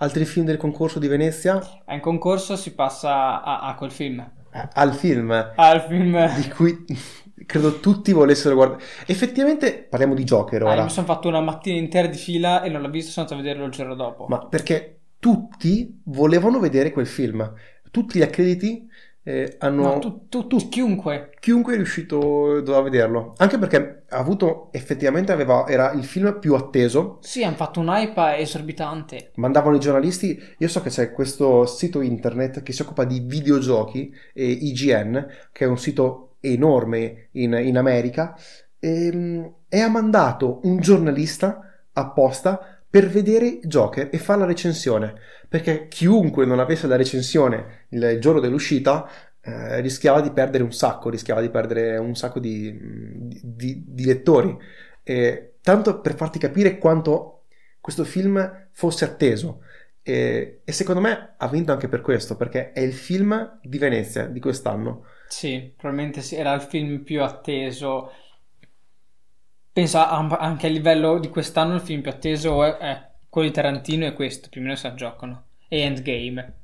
Altri 0.00 0.24
film 0.24 0.46
del 0.46 0.56
concorso 0.58 1.00
di 1.00 1.08
Venezia? 1.08 1.60
In 1.88 1.98
concorso 1.98 2.54
si 2.54 2.72
passa 2.72 3.42
a, 3.42 3.60
a 3.62 3.74
quel 3.74 3.90
film. 3.90 4.20
Eh, 4.52 4.68
al 4.74 4.94
film. 4.94 5.52
Al 5.56 5.80
film. 5.82 6.34
Di 6.36 6.48
cui 6.50 6.84
credo 7.44 7.80
tutti 7.80 8.12
volessero 8.12 8.54
guardare. 8.54 8.82
Effettivamente 9.06 9.86
parliamo 9.90 10.14
di 10.14 10.22
Joker 10.22 10.62
ora. 10.62 10.80
Ah, 10.80 10.84
mi 10.84 10.90
sono 10.90 11.06
fatto 11.06 11.26
una 11.26 11.40
mattina 11.40 11.78
intera 11.78 12.06
di 12.06 12.16
fila 12.16 12.62
e 12.62 12.68
non 12.68 12.80
l'ho 12.80 12.90
visto, 12.90 13.10
sono 13.10 13.26
andato 13.26 13.40
a 13.40 13.44
vederlo 13.44 13.66
il 13.66 13.72
giorno 13.72 13.96
dopo. 13.96 14.26
Ma 14.28 14.46
perché 14.46 15.00
tutti 15.18 16.00
volevano 16.04 16.60
vedere 16.60 16.92
quel 16.92 17.08
film. 17.08 17.52
Tutti 17.90 18.18
gli 18.18 18.22
accrediti 18.22 18.86
eh, 19.22 19.56
hanno... 19.58 19.82
No, 19.82 19.98
tu, 19.98 20.26
tu, 20.28 20.46
tu, 20.46 20.68
chiunque. 20.68 21.30
Chiunque 21.38 21.74
è 21.74 21.76
riuscito 21.76 22.56
a 22.56 22.82
vederlo. 22.82 23.34
Anche 23.36 23.58
perché 23.58 24.04
ha 24.08 24.16
avuto, 24.16 24.68
effettivamente 24.72 25.32
aveva, 25.32 25.66
era 25.68 25.92
il 25.92 26.04
film 26.04 26.38
più 26.38 26.54
atteso. 26.54 27.18
Sì, 27.20 27.44
hanno 27.44 27.56
fatto 27.56 27.80
un 27.80 27.88
hype 27.88 28.38
esorbitante. 28.38 29.32
Mandavano 29.34 29.76
i 29.76 29.80
giornalisti, 29.80 30.40
io 30.56 30.68
so 30.68 30.80
che 30.80 30.88
c'è 30.88 31.12
questo 31.12 31.66
sito 31.66 32.00
internet 32.00 32.62
che 32.62 32.72
si 32.72 32.82
occupa 32.82 33.04
di 33.04 33.20
videogiochi, 33.20 34.10
eh, 34.32 34.50
IGN, 34.50 35.26
che 35.52 35.64
è 35.64 35.68
un 35.68 35.78
sito 35.78 36.36
enorme 36.40 37.28
in, 37.32 37.52
in 37.52 37.76
America, 37.76 38.34
e, 38.78 39.06
ehm, 39.06 39.52
e 39.68 39.80
ha 39.80 39.88
mandato 39.88 40.60
un 40.62 40.80
giornalista 40.80 41.60
apposta 41.92 42.77
per 42.90 43.08
vedere 43.08 43.58
Joker 43.62 44.08
e 44.10 44.18
fare 44.18 44.40
la 44.40 44.46
recensione 44.46 45.14
perché 45.48 45.88
chiunque 45.88 46.44
non 46.46 46.58
avesse 46.58 46.86
la 46.86 46.96
recensione 46.96 47.86
il 47.90 48.18
giorno 48.20 48.40
dell'uscita 48.40 49.08
eh, 49.48 49.80
rischiava 49.80 50.20
di 50.20 50.30
perdere 50.30 50.62
un 50.62 50.72
sacco, 50.72 51.08
rischiava 51.08 51.40
di 51.40 51.48
perdere 51.48 51.96
un 51.96 52.14
sacco 52.14 52.38
di, 52.38 52.76
di, 53.42 53.82
di 53.86 54.04
lettori. 54.04 54.56
E, 55.02 55.54
tanto 55.62 56.00
per 56.00 56.16
farti 56.16 56.38
capire 56.38 56.76
quanto 56.76 57.44
questo 57.80 58.04
film 58.04 58.68
fosse 58.72 59.04
atteso. 59.04 59.62
E, 60.02 60.60
e, 60.64 60.72
secondo 60.72 61.00
me 61.00 61.34
ha 61.36 61.48
vinto 61.48 61.72
anche 61.72 61.88
per 61.88 62.02
questo, 62.02 62.36
perché 62.36 62.72
è 62.72 62.80
il 62.80 62.92
film 62.92 63.58
di 63.62 63.78
Venezia 63.78 64.26
di 64.26 64.40
quest'anno. 64.40 65.04
Sì, 65.28 65.72
probabilmente 65.76 66.22
era 66.34 66.52
il 66.52 66.62
film 66.62 67.02
più 67.02 67.22
atteso. 67.22 68.10
Pensa 69.78 70.08
anche 70.10 70.66
a 70.66 70.70
livello 70.70 71.20
di 71.20 71.28
quest'anno 71.28 71.76
il 71.76 71.80
film 71.80 72.00
più 72.00 72.10
atteso 72.10 72.64
è, 72.64 72.78
è 72.78 73.10
quello 73.28 73.46
di 73.46 73.54
Tarantino 73.54 74.06
è 74.06 74.12
questo, 74.12 74.48
più 74.50 74.60
o 74.60 74.64
meno 74.64 74.74
si 74.74 74.92
giocano. 74.96 75.44
E 75.68 75.82
Endgame. 75.82 76.54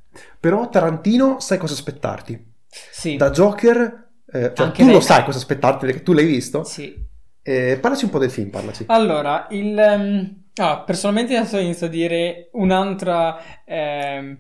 Però 0.41 0.69
Tarantino 0.69 1.39
sai 1.39 1.59
cosa 1.59 1.75
aspettarti. 1.75 2.45
Sì. 2.67 3.15
Da 3.15 3.31
Joker, 3.31 4.09
eh, 4.27 4.53
cioè, 4.53 4.73
tu 4.73 4.83
lei... 4.83 4.95
lo 4.95 5.01
sai 5.01 5.23
cosa 5.23 5.39
aspettarti 5.39 5.87
perché 5.87 6.03
tu 6.03 6.13
l'hai 6.13 6.27
visto. 6.27 6.65
Sì. 6.65 6.93
Eh, 7.41 7.79
parlaci 7.81 8.07
un 8.07 8.11
po' 8.11 8.19
del 8.19 8.33
film, 8.33 8.51
parlaci. 8.51 8.87
Allora, 8.89 9.47
il... 9.51 9.77
Um... 9.77 10.43
Ah, 10.57 10.81
personalmente 10.81 11.37
adesso 11.37 11.59
inizio 11.59 11.87
a 11.87 11.91
dire 11.91 12.49
un'altra... 12.55 13.39
Um... 13.65 14.39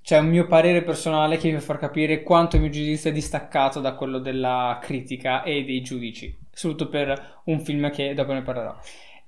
Cioè, 0.00 0.18
un 0.18 0.26
mio 0.26 0.48
parere 0.48 0.82
personale 0.82 1.36
che 1.36 1.52
mi 1.52 1.60
fa 1.60 1.76
capire 1.78 2.24
quanto 2.24 2.56
il 2.56 2.62
mio 2.62 2.70
giudizio 2.72 3.10
è 3.10 3.12
distaccato 3.12 3.78
da 3.78 3.94
quello 3.94 4.18
della 4.18 4.80
critica 4.82 5.44
e 5.44 5.62
dei 5.62 5.82
giudici. 5.82 6.36
Soprattutto 6.56 6.88
per 6.88 7.42
un 7.44 7.60
film 7.60 7.90
che 7.90 8.14
dopo 8.14 8.32
ne 8.32 8.40
parlerò. 8.40 8.74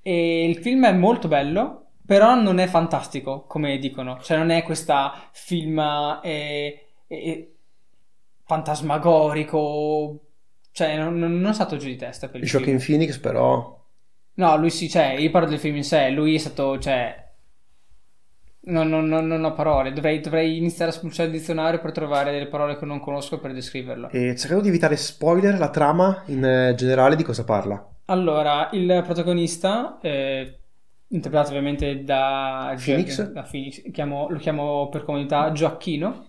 E 0.00 0.48
il 0.48 0.56
film 0.56 0.86
è 0.86 0.92
molto 0.92 1.28
bello, 1.28 1.88
però 2.06 2.34
non 2.40 2.58
è 2.58 2.66
fantastico, 2.66 3.44
come 3.44 3.76
dicono. 3.76 4.18
Cioè, 4.22 4.38
non 4.38 4.48
è 4.48 4.62
questa 4.62 5.28
film 5.32 5.78
eh, 6.22 6.86
eh, 7.06 7.54
fantasmagorico. 8.46 10.20
Cioè, 10.72 10.96
non, 10.96 11.18
non, 11.18 11.44
è 11.44 11.52
stato 11.52 11.76
giù 11.76 11.88
di 11.88 11.96
testa 11.96 12.30
per 12.30 12.40
il 12.40 12.46
Joaquin 12.46 12.80
film. 12.80 12.96
Phoenix, 12.98 13.18
però. 13.18 13.78
No, 14.32 14.56
lui 14.56 14.70
sì, 14.70 14.88
cioè, 14.88 15.16
io 15.18 15.30
parlo 15.30 15.50
del 15.50 15.58
film 15.58 15.76
in 15.76 15.84
sé. 15.84 16.08
Lui 16.08 16.34
è 16.34 16.38
stato, 16.38 16.78
cioè. 16.78 17.27
Non, 18.68 18.88
non, 18.88 19.06
non, 19.06 19.26
non 19.26 19.44
ho 19.44 19.52
parole. 19.52 19.92
Dovrei, 19.92 20.20
dovrei, 20.20 20.56
iniziare 20.56 20.90
a 20.90 20.94
spulciare 20.94 21.28
il 21.28 21.34
dizionario 21.34 21.80
per 21.80 21.92
trovare 21.92 22.32
delle 22.32 22.48
parole 22.48 22.76
che 22.76 22.84
non 22.84 23.00
conosco 23.00 23.38
per 23.38 23.52
descriverlo. 23.52 24.10
E 24.10 24.36
cercando 24.36 24.62
di 24.62 24.68
evitare 24.68 24.96
spoiler, 24.96 25.58
la 25.58 25.70
trama 25.70 26.22
in 26.26 26.44
eh, 26.44 26.74
generale 26.74 27.16
di 27.16 27.22
cosa 27.22 27.44
parla? 27.44 27.94
Allora, 28.06 28.68
il 28.72 29.02
protagonista. 29.04 29.98
Eh, 30.00 30.58
interpretato 31.08 31.50
ovviamente 31.50 32.04
da 32.04 32.74
Phoenix, 32.82 33.30
da 33.30 33.42
Phoenix. 33.42 33.90
Chiamo, 33.90 34.28
lo 34.28 34.38
chiamo 34.38 34.88
per 34.90 35.04
comodità 35.04 35.52
Gioacchino. 35.52 36.26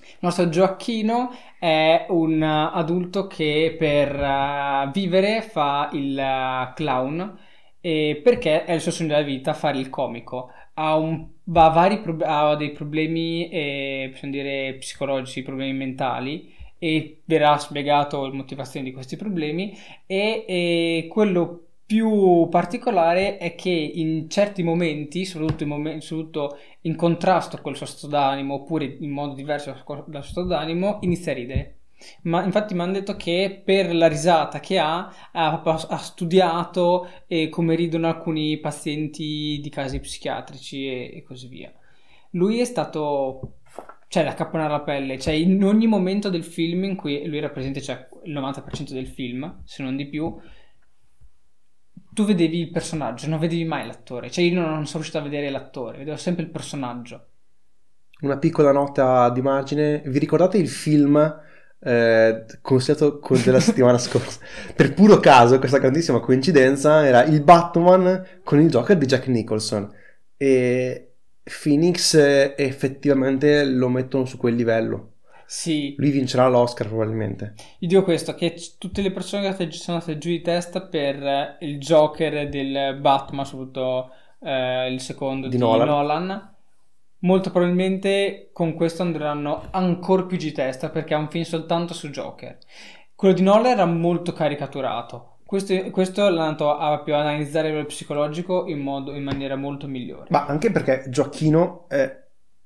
Il 0.00 0.18
nostro 0.20 0.48
Gioacchino 0.48 1.30
è 1.58 2.06
un 2.10 2.42
adulto 2.42 3.26
che 3.26 3.74
per 3.78 4.14
uh, 4.14 4.90
vivere 4.90 5.42
fa 5.42 5.90
il 5.92 6.16
uh, 6.16 6.72
clown 6.74 7.38
e 7.80 8.20
perché 8.22 8.64
è 8.64 8.72
il 8.72 8.80
suo 8.80 8.90
sogno 8.90 9.08
della 9.08 9.22
vita 9.22 9.52
fare 9.54 9.78
il 9.78 9.90
comico. 9.90 10.50
Ha, 10.74 10.96
un, 10.96 11.28
ha, 11.54 11.68
vari 11.68 12.00
pro- 12.00 12.18
ha 12.24 12.54
dei 12.56 12.72
problemi, 12.72 13.48
eh, 13.48 14.08
possiamo 14.10 14.32
dire, 14.32 14.74
psicologici, 14.78 15.42
problemi 15.42 15.72
mentali 15.72 16.54
e 16.78 17.22
verrà 17.24 17.58
spiegato 17.58 18.26
la 18.26 18.32
motivazione 18.32 18.86
di 18.86 18.92
questi 18.92 19.16
problemi 19.16 19.76
e, 20.06 20.44
e 20.46 21.08
quello 21.10 21.62
più 21.84 22.48
particolare 22.50 23.38
è 23.38 23.54
che 23.54 23.70
in 23.70 24.28
certi 24.28 24.62
momenti, 24.62 25.24
soprattutto 25.24 25.62
in, 25.62 25.68
momenti, 25.70 26.04
soprattutto 26.04 26.58
in 26.82 26.94
contrasto 26.96 27.58
col 27.62 27.76
suo 27.76 27.86
stato 27.86 28.08
d'animo 28.08 28.54
oppure 28.54 28.84
in 29.00 29.10
modo 29.10 29.34
diverso 29.34 29.74
dal 30.06 30.22
suo 30.22 30.32
stato 30.32 30.46
d'animo, 30.46 30.98
inizia 31.00 31.32
a 31.32 31.34
ridere. 31.34 31.77
Ma 32.22 32.44
infatti 32.44 32.74
mi 32.74 32.80
hanno 32.80 32.92
detto 32.92 33.16
che 33.16 33.62
per 33.64 33.94
la 33.94 34.06
risata 34.06 34.60
che 34.60 34.78
ha, 34.78 35.12
ha, 35.32 35.62
ha 35.62 35.98
studiato 35.98 37.08
eh, 37.26 37.48
come 37.48 37.74
ridono 37.74 38.06
alcuni 38.06 38.58
pazienti 38.58 39.58
di 39.60 39.68
casi 39.70 40.00
psichiatrici 40.00 40.86
e, 40.86 41.16
e 41.16 41.22
così 41.22 41.48
via. 41.48 41.72
Lui 42.30 42.60
è 42.60 42.64
stato 42.64 43.58
cioè 44.08 44.24
la 44.24 44.34
cappona 44.34 44.64
alla 44.64 44.80
pelle, 44.80 45.18
cioè 45.18 45.34
in 45.34 45.62
ogni 45.62 45.86
momento 45.86 46.30
del 46.30 46.44
film 46.44 46.84
in 46.84 46.96
cui 46.96 47.26
lui 47.26 47.38
era 47.38 47.50
presente, 47.50 47.82
cioè 47.82 48.08
il 48.24 48.32
90% 48.32 48.92
del 48.92 49.06
film, 49.06 49.60
se 49.64 49.82
non 49.82 49.96
di 49.96 50.06
più, 50.06 50.34
tu 52.14 52.24
vedevi 52.24 52.58
il 52.58 52.70
personaggio, 52.70 53.28
non 53.28 53.38
vedevi 53.38 53.64
mai 53.64 53.86
l'attore. 53.86 54.30
Cioè 54.30 54.44
io 54.44 54.54
non 54.54 54.86
sono 54.86 55.02
riuscito 55.02 55.18
a 55.18 55.22
vedere 55.22 55.50
l'attore, 55.50 55.98
vedevo 55.98 56.16
sempre 56.16 56.42
il 56.42 56.50
personaggio. 56.50 57.26
una 58.22 58.38
piccola 58.38 58.72
nota 58.72 59.28
di 59.28 59.42
margine. 59.42 60.02
Vi 60.06 60.18
ricordate 60.18 60.56
il 60.56 60.68
film 60.68 61.16
eh, 61.80 62.44
consigliato 62.60 63.18
con 63.18 63.40
della 63.42 63.60
settimana 63.60 63.96
scorsa? 63.98 64.40
Per 64.74 64.94
puro 64.94 65.18
caso, 65.20 65.58
questa 65.58 65.78
grandissima 65.78 66.20
coincidenza, 66.20 67.06
era 67.06 67.24
il 67.24 67.42
Batman 67.42 68.40
con 68.44 68.60
il 68.60 68.68
Joker 68.68 68.96
di 68.96 69.06
Jack 69.06 69.26
Nicholson. 69.28 69.90
E 70.36 71.14
Phoenix 71.62 72.14
eh, 72.14 72.54
effettivamente 72.56 73.64
lo 73.64 73.88
mettono 73.88 74.24
su 74.24 74.36
quel 74.36 74.54
livello. 74.54 75.12
Sì. 75.46 75.94
Lui 75.96 76.10
vincerà 76.10 76.46
l'Oscar 76.48 76.88
probabilmente. 76.88 77.54
Io 77.78 77.88
dico 77.88 78.04
questo, 78.04 78.34
che 78.34 78.52
c- 78.52 78.76
tutte 78.76 79.00
le 79.00 79.10
persone 79.10 79.54
che 79.56 79.70
sono 79.72 79.96
andate 79.96 80.18
giù 80.18 80.28
di 80.28 80.42
testa 80.42 80.82
per 80.82 81.22
eh, 81.22 81.56
il 81.60 81.78
Joker 81.78 82.48
del 82.50 82.98
Batman, 83.00 83.46
soprattutto 83.46 84.10
eh, 84.40 84.92
il 84.92 85.00
secondo 85.00 85.48
Di 85.48 85.56
di, 85.56 85.62
Nolan. 85.62 85.86
Nolan. 85.86 86.56
Molto 87.20 87.50
probabilmente 87.50 88.50
con 88.52 88.74
questo 88.74 89.02
andranno 89.02 89.68
ancora 89.70 90.24
più 90.24 90.36
di 90.36 90.52
testa 90.52 90.90
perché 90.90 91.14
è 91.14 91.16
un 91.16 91.28
film 91.28 91.44
soltanto 91.44 91.94
su 91.94 92.10
Joker. 92.10 92.58
Quello 93.14 93.34
di 93.34 93.42
Nolan 93.42 93.72
era 93.72 93.84
molto 93.84 94.32
caricaturato. 94.32 95.38
Questo, 95.44 95.74
questo 95.90 96.26
andato 96.26 96.76
a 96.76 97.00
più 97.00 97.14
analizzare 97.14 97.68
livello 97.68 97.86
psicologico 97.86 98.66
in, 98.66 98.80
modo, 98.80 99.14
in 99.14 99.24
maniera 99.24 99.56
molto 99.56 99.86
migliore. 99.86 100.26
Ma 100.28 100.44
anche 100.44 100.70
perché 100.70 101.06
Gioacchino, 101.08 101.86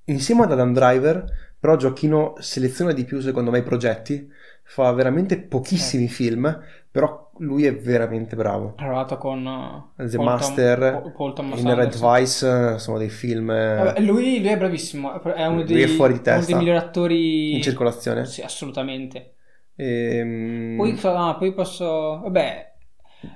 insieme 0.06 0.42
ad 0.42 0.52
Adam 0.52 0.72
Driver, 0.72 1.24
però 1.58 1.76
Gioacchino 1.76 2.34
seleziona 2.40 2.92
di 2.92 3.04
più 3.04 3.20
secondo 3.20 3.52
me 3.52 3.58
i 3.58 3.62
progetti, 3.62 4.28
fa 4.62 4.92
veramente 4.92 5.38
pochissimi 5.38 6.08
film, 6.08 6.60
però 6.90 7.30
lui 7.38 7.64
è 7.64 7.74
veramente 7.74 8.36
bravo. 8.36 8.74
Ha 8.76 8.82
lavorato 8.82 9.18
con 9.18 9.44
uh, 9.44 10.04
The 10.04 10.16
Paul 10.16 10.16
Tom- 10.16 10.24
Master, 10.24 11.12
Paul- 11.12 11.32
Paul 11.32 11.58
In 11.58 11.74
Red. 11.74 11.98
Vice 11.98 12.74
eh, 12.74 12.78
sono 12.78 12.98
dei 12.98 13.08
film 13.08 13.50
eh, 13.50 13.74
Vabbè, 13.76 14.00
lui, 14.00 14.40
lui 14.40 14.48
è 14.48 14.56
bravissimo, 14.58 15.20
è 15.22 15.46
uno 15.46 15.62
dei, 15.62 15.82
è 15.82 15.96
uno 15.96 16.44
dei 16.44 16.54
migliori 16.54 16.78
attori 16.78 17.54
in 17.54 17.62
circolazione. 17.62 18.26
Sì, 18.26 18.42
assolutamente. 18.42 19.34
Ehm, 19.76 20.76
Poi, 20.76 20.98
ah, 21.02 21.34
poi 21.36 21.54
posso... 21.54 22.20
Vabbè, 22.20 22.70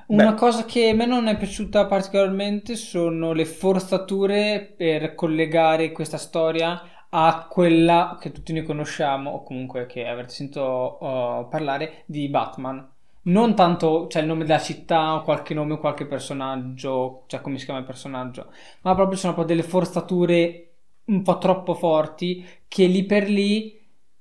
una 0.08 0.34
cosa 0.34 0.64
che 0.64 0.88
a 0.90 0.94
me 0.94 1.06
non 1.06 1.26
è 1.28 1.36
piaciuta 1.36 1.86
particolarmente 1.86 2.74
sono 2.74 3.32
le 3.32 3.44
forzature 3.44 4.74
per 4.76 5.14
collegare 5.14 5.92
questa 5.92 6.18
storia 6.18 6.80
a 7.10 7.46
quella 7.48 8.18
che 8.20 8.32
tutti 8.32 8.52
noi 8.52 8.64
conosciamo, 8.64 9.30
o 9.30 9.42
comunque 9.42 9.86
che 9.86 10.06
avrete 10.06 10.32
sentito 10.32 10.62
oh, 10.62 11.46
parlare, 11.48 12.02
di 12.06 12.28
Batman. 12.28 12.88
Non 13.22 13.56
tanto, 13.56 14.06
cioè 14.06 14.22
il 14.22 14.28
nome 14.28 14.44
della 14.44 14.60
città 14.60 15.14
o 15.14 15.22
qualche 15.22 15.52
nome 15.52 15.74
o 15.74 15.78
qualche 15.78 16.06
personaggio, 16.06 17.24
cioè 17.26 17.40
come 17.40 17.58
si 17.58 17.64
chiama 17.64 17.80
il 17.80 17.86
personaggio, 17.86 18.52
ma 18.82 18.94
proprio 18.94 19.18
sono 19.18 19.34
proprio 19.34 19.56
delle 19.56 19.68
forzature 19.68 20.70
un 21.06 21.22
po' 21.22 21.38
troppo 21.38 21.74
forti 21.74 22.44
che 22.68 22.86
lì 22.86 23.04
per 23.04 23.28
lì 23.28 23.76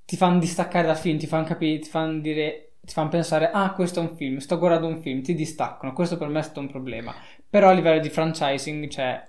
ti 0.05 0.17
fanno 0.17 0.39
distaccare 0.39 0.85
dal 0.85 0.97
film, 0.97 1.17
ti 1.17 1.27
fanno 1.27 1.45
capire, 1.45 1.79
ti 1.79 1.89
fanno 1.89 2.19
dire, 2.19 2.73
ti 2.81 2.93
fanno 2.93 3.09
pensare, 3.09 3.49
ah, 3.51 3.73
questo 3.73 3.99
è 3.99 4.03
un 4.03 4.15
film, 4.15 4.37
sto 4.37 4.57
guardando 4.59 4.87
un 4.87 5.01
film, 5.01 5.21
ti 5.21 5.33
distaccano. 5.33 5.93
Questo 5.93 6.17
per 6.17 6.27
me 6.27 6.39
è 6.39 6.43
stato 6.43 6.59
un 6.59 6.67
problema. 6.67 7.13
Però 7.49 7.69
a 7.69 7.73
livello 7.73 7.99
di 7.99 8.09
franchising, 8.09 8.87
cioè, 8.87 9.27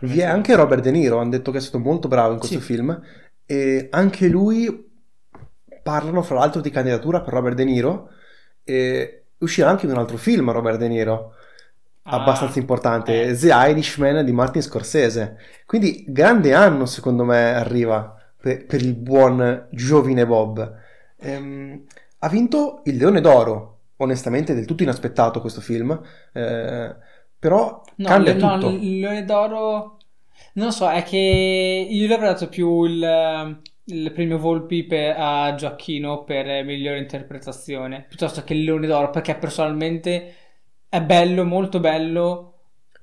Vi 0.00 0.20
è 0.20 0.24
anche 0.24 0.54
Robert 0.54 0.82
De 0.82 0.90
Niro, 0.90 1.18
hanno 1.18 1.30
detto 1.30 1.50
che 1.50 1.58
è 1.58 1.60
stato 1.60 1.78
molto 1.78 2.08
bravo 2.08 2.32
in 2.32 2.38
questo 2.38 2.58
Sì. 2.58 2.64
film 2.64 3.00
e 3.46 3.88
anche 3.90 4.28
lui 4.28 4.88
parlano 5.82 6.22
fra 6.22 6.36
l'altro 6.38 6.60
di 6.60 6.70
candidatura 6.70 7.20
per 7.20 7.32
Robert 7.32 7.56
De 7.56 7.64
Niro 7.64 8.10
e 8.64 9.24
uscirà 9.38 9.68
anche 9.70 9.86
un 9.86 9.96
altro 9.96 10.16
film 10.16 10.50
Robert 10.52 10.78
De 10.78 10.88
Niro 10.88 11.34
ah, 12.02 12.20
abbastanza 12.20 12.58
importante, 12.58 13.22
eh. 13.22 13.36
The 13.36 13.50
Irishman 13.52 14.24
di 14.24 14.32
Martin 14.32 14.62
Scorsese. 14.62 15.36
Quindi 15.66 16.04
grande 16.08 16.54
anno 16.54 16.86
secondo 16.86 17.24
me 17.24 17.54
arriva 17.54 18.14
per, 18.40 18.66
per 18.66 18.80
il 18.80 18.94
buon 18.94 19.66
giovine 19.70 20.26
Bob. 20.26 20.78
Ehm, 21.18 21.84
ha 22.18 22.28
vinto 22.28 22.82
il 22.84 22.96
Leone 22.96 23.20
d'Oro, 23.20 23.78
onestamente 23.96 24.54
del 24.54 24.64
tutto 24.64 24.82
inaspettato 24.82 25.40
questo 25.40 25.60
film, 25.60 25.98
eh, 26.32 26.94
però 27.40 27.82
No, 27.96 28.16
cambia 28.16 28.36
no, 28.36 28.56
tutto. 28.58 28.68
il 28.68 28.98
Leone 28.98 29.24
d'Oro, 29.26 29.98
non 30.54 30.66
lo 30.66 30.70
so, 30.72 30.88
è 30.90 31.02
che 31.02 31.16
io 31.18 32.06
gli 32.06 32.12
avrei 32.12 32.30
dato 32.32 32.48
più 32.48 32.84
il, 32.84 33.60
il 33.84 34.12
premio 34.12 34.38
Volpi 34.38 34.84
per- 34.86 35.14
a 35.18 35.54
Gioacchino 35.54 36.24
per 36.24 36.64
migliore 36.64 36.98
interpretazione, 36.98 38.04
piuttosto 38.08 38.42
che 38.42 38.54
il 38.54 38.64
Leone 38.64 38.86
d'Oro, 38.86 39.10
perché 39.10 39.34
personalmente 39.36 40.34
è 40.88 41.02
bello, 41.02 41.44
molto 41.44 41.78
bello. 41.78 42.46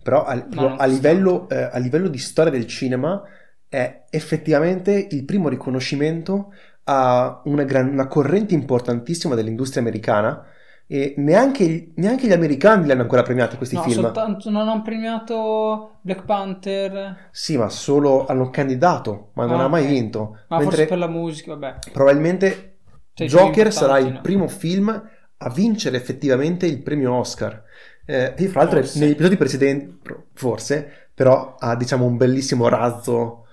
Però 0.02 0.24
a, 0.24 0.42
Ma 0.50 0.64
però 0.64 0.76
a 0.76 0.86
livello, 0.86 1.50
eh, 1.50 1.64
a 1.72 1.78
livello 1.80 2.08
di 2.08 2.18
storia 2.18 2.52
del 2.52 2.66
cinema 2.68 3.22
è 3.68 4.06
effettivamente 4.10 5.08
il 5.12 5.26
primo 5.26 5.50
riconoscimento 5.50 6.54
a 6.86 7.42
una, 7.46 7.64
gran- 7.64 7.90
una 7.90 8.08
corrente 8.08 8.54
importantissima 8.54 9.36
dell'industria 9.36 9.82
americana 9.82 10.46
e 10.90 11.14
neanche, 11.18 11.92
neanche 11.96 12.28
gli 12.28 12.32
americani 12.32 12.86
li 12.86 12.92
hanno 12.92 13.02
ancora 13.02 13.22
premiati 13.22 13.58
questi 13.58 13.76
No, 13.76 13.82
film. 13.84 14.02
soltanto 14.02 14.50
non 14.50 14.68
hanno 14.70 14.82
premiato 14.82 15.98
Black 16.02 16.24
Panther, 16.24 17.28
Sì, 17.32 17.58
ma 17.58 17.68
solo 17.70 18.26
hanno 18.26 18.50
candidato, 18.50 19.32
ma 19.34 19.46
non 19.46 19.60
Ah, 19.60 19.66
ha 19.66 19.68
mai 19.68 19.86
vinto. 19.86 20.38
ma 20.48 20.58
Mentre 20.58 20.66
forse 20.76 20.86
per 20.88 20.98
la 20.98 21.08
musica, 21.08 21.54
vabbè. 21.56 21.92
probabilmente 21.92 22.78
Cioè, 23.14 23.28
Joker 23.28 23.74
sarà 23.74 23.98
il 24.00 24.14
no. 24.14 24.22
primo 24.22 24.48
film 24.48 25.10
a 25.40 25.50
vincere 25.50 25.98
effettivamente 25.98 26.66
il 26.66 26.82
premio 26.82 27.14
Oscar. 27.16 27.64
Eh, 28.06 28.34
e 28.38 28.48
fra 28.48 28.62
l'altro 28.62 28.80
Forse. 28.80 29.00
negli 29.00 29.12
episodi 29.12 29.36
precedenti, 29.36 30.00
forse, 30.34 31.10
però 31.14 31.56
ha 31.60 31.76
diciamo 31.76 32.06
un 32.06 32.16
bellissimo 32.16 32.70
razzo, 32.70 33.47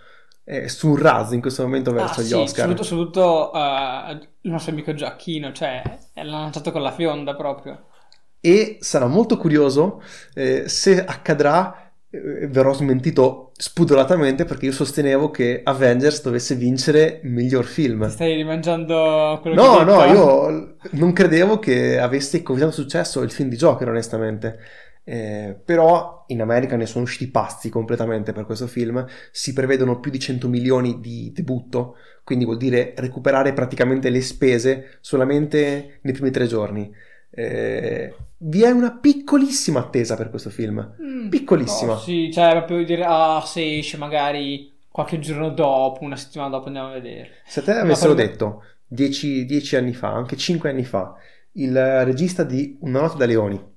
eh, 0.44 0.68
su 0.68 0.90
un 0.90 0.96
razzo 0.96 1.34
in 1.34 1.40
questo 1.40 1.62
momento 1.62 1.92
verso 1.92 2.20
Ah, 2.20 2.22
gli 2.22 2.26
sì, 2.28 2.34
Oscar. 2.34 2.68
soprattutto, 2.68 2.82
soprattutto, 2.84 3.52
eh, 3.54 4.28
il 4.42 4.50
nostro 4.50 4.72
amico 4.72 4.94
Giacchino, 4.94 5.52
cioè 5.52 5.82
l'ha 6.14 6.22
lanciato 6.24 6.70
con 6.72 6.82
la 6.82 6.92
fionda 6.92 7.34
proprio. 7.34 7.86
E 8.40 8.76
sarà 8.80 9.06
molto 9.06 9.38
curioso 9.38 10.02
eh, 10.34 10.68
se 10.68 11.02
accadrà, 11.04 11.92
eh, 12.10 12.46
verrò 12.48 12.74
smentito 12.74 13.52
spudoratamente 13.56 14.44
perché 14.44 14.66
io 14.66 14.72
sostenevo 14.72 15.30
che 15.30 15.62
Avengers 15.64 16.22
dovesse 16.22 16.54
vincere 16.54 17.20
miglior 17.24 17.64
film. 17.64 18.04
Ti 18.04 18.10
stai 18.10 18.34
rimangiando 18.36 19.38
quello 19.42 19.56
No, 19.56 19.78
che 19.78 19.84
no, 19.84 20.02
detto? 20.02 20.12
io 20.12 20.76
non 20.92 21.12
credevo 21.12 21.58
che 21.60 21.98
avesse 21.98 22.42
così 22.42 22.60
tanto 22.60 22.74
successo 22.74 23.22
il 23.22 23.30
film 23.30 23.48
di 23.48 23.56
Joker, 23.56 23.88
onestamente. 23.88 24.58
Eh, 25.06 25.54
però 25.62 26.24
in 26.28 26.40
America 26.40 26.76
ne 26.76 26.86
sono 26.86 27.04
usciti 27.04 27.30
pazzi 27.30 27.68
completamente 27.68 28.32
per 28.32 28.46
questo 28.46 28.66
film. 28.66 29.04
Si 29.30 29.52
prevedono 29.52 30.00
più 30.00 30.10
di 30.10 30.18
100 30.18 30.48
milioni 30.48 31.00
di 31.00 31.30
debutto, 31.32 31.96
quindi 32.24 32.44
vuol 32.44 32.56
dire 32.56 32.94
recuperare 32.96 33.52
praticamente 33.52 34.08
le 34.10 34.22
spese 34.22 34.98
solamente 35.00 35.98
nei 36.02 36.12
primi 36.12 36.30
tre 36.30 36.46
giorni. 36.46 36.90
Eh, 37.30 38.14
vi 38.38 38.62
è 38.62 38.70
una 38.70 38.92
piccolissima 38.92 39.80
attesa 39.80 40.16
per 40.16 40.30
questo 40.30 40.50
film. 40.50 40.94
Mm, 41.00 41.28
Piccolissima. 41.28 41.94
no, 41.94 41.98
sì, 41.98 42.30
cioè 42.32 42.52
proprio 42.52 42.84
dire, 42.84 43.04
ah, 43.06 43.42
se 43.44 43.78
esce 43.78 43.96
magari 43.96 44.72
qualche 44.88 45.18
giorno 45.18 45.50
dopo, 45.50 46.04
una 46.04 46.16
settimana 46.16 46.50
dopo 46.50 46.66
andiamo 46.66 46.88
a 46.88 46.92
vedere. 46.92 47.42
Se 47.46 47.62
te 47.62 47.72
avessero 47.72 48.14
per- 48.14 48.26
detto 48.26 48.62
dieci, 48.86 49.44
dieci 49.44 49.76
anni 49.76 49.92
fa, 49.92 50.12
anche 50.12 50.36
cinque 50.36 50.70
anni 50.70 50.84
fa, 50.84 51.14
il 51.52 52.04
regista 52.04 52.44
di 52.44 52.76
Una 52.80 53.00
notte 53.00 53.16
da 53.18 53.26
leoni 53.26 53.72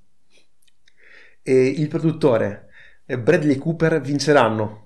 e 1.48 1.68
il 1.68 1.88
produttore 1.88 2.68
eh, 3.06 3.18
Bradley 3.20 3.58
Cooper 3.58 4.02
vinceranno 4.02 4.86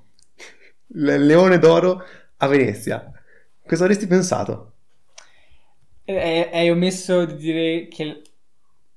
il 0.93 1.25
Leone 1.25 1.59
d'Oro 1.59 2.03
a 2.37 2.47
Venezia, 2.47 3.11
cosa 3.65 3.83
avresti 3.83 4.07
pensato? 4.07 4.73
E- 6.05 6.13
e- 6.13 6.49
Hai 6.53 6.69
omesso 6.69 7.25
di 7.25 7.35
dire 7.37 7.87
che 7.87 8.21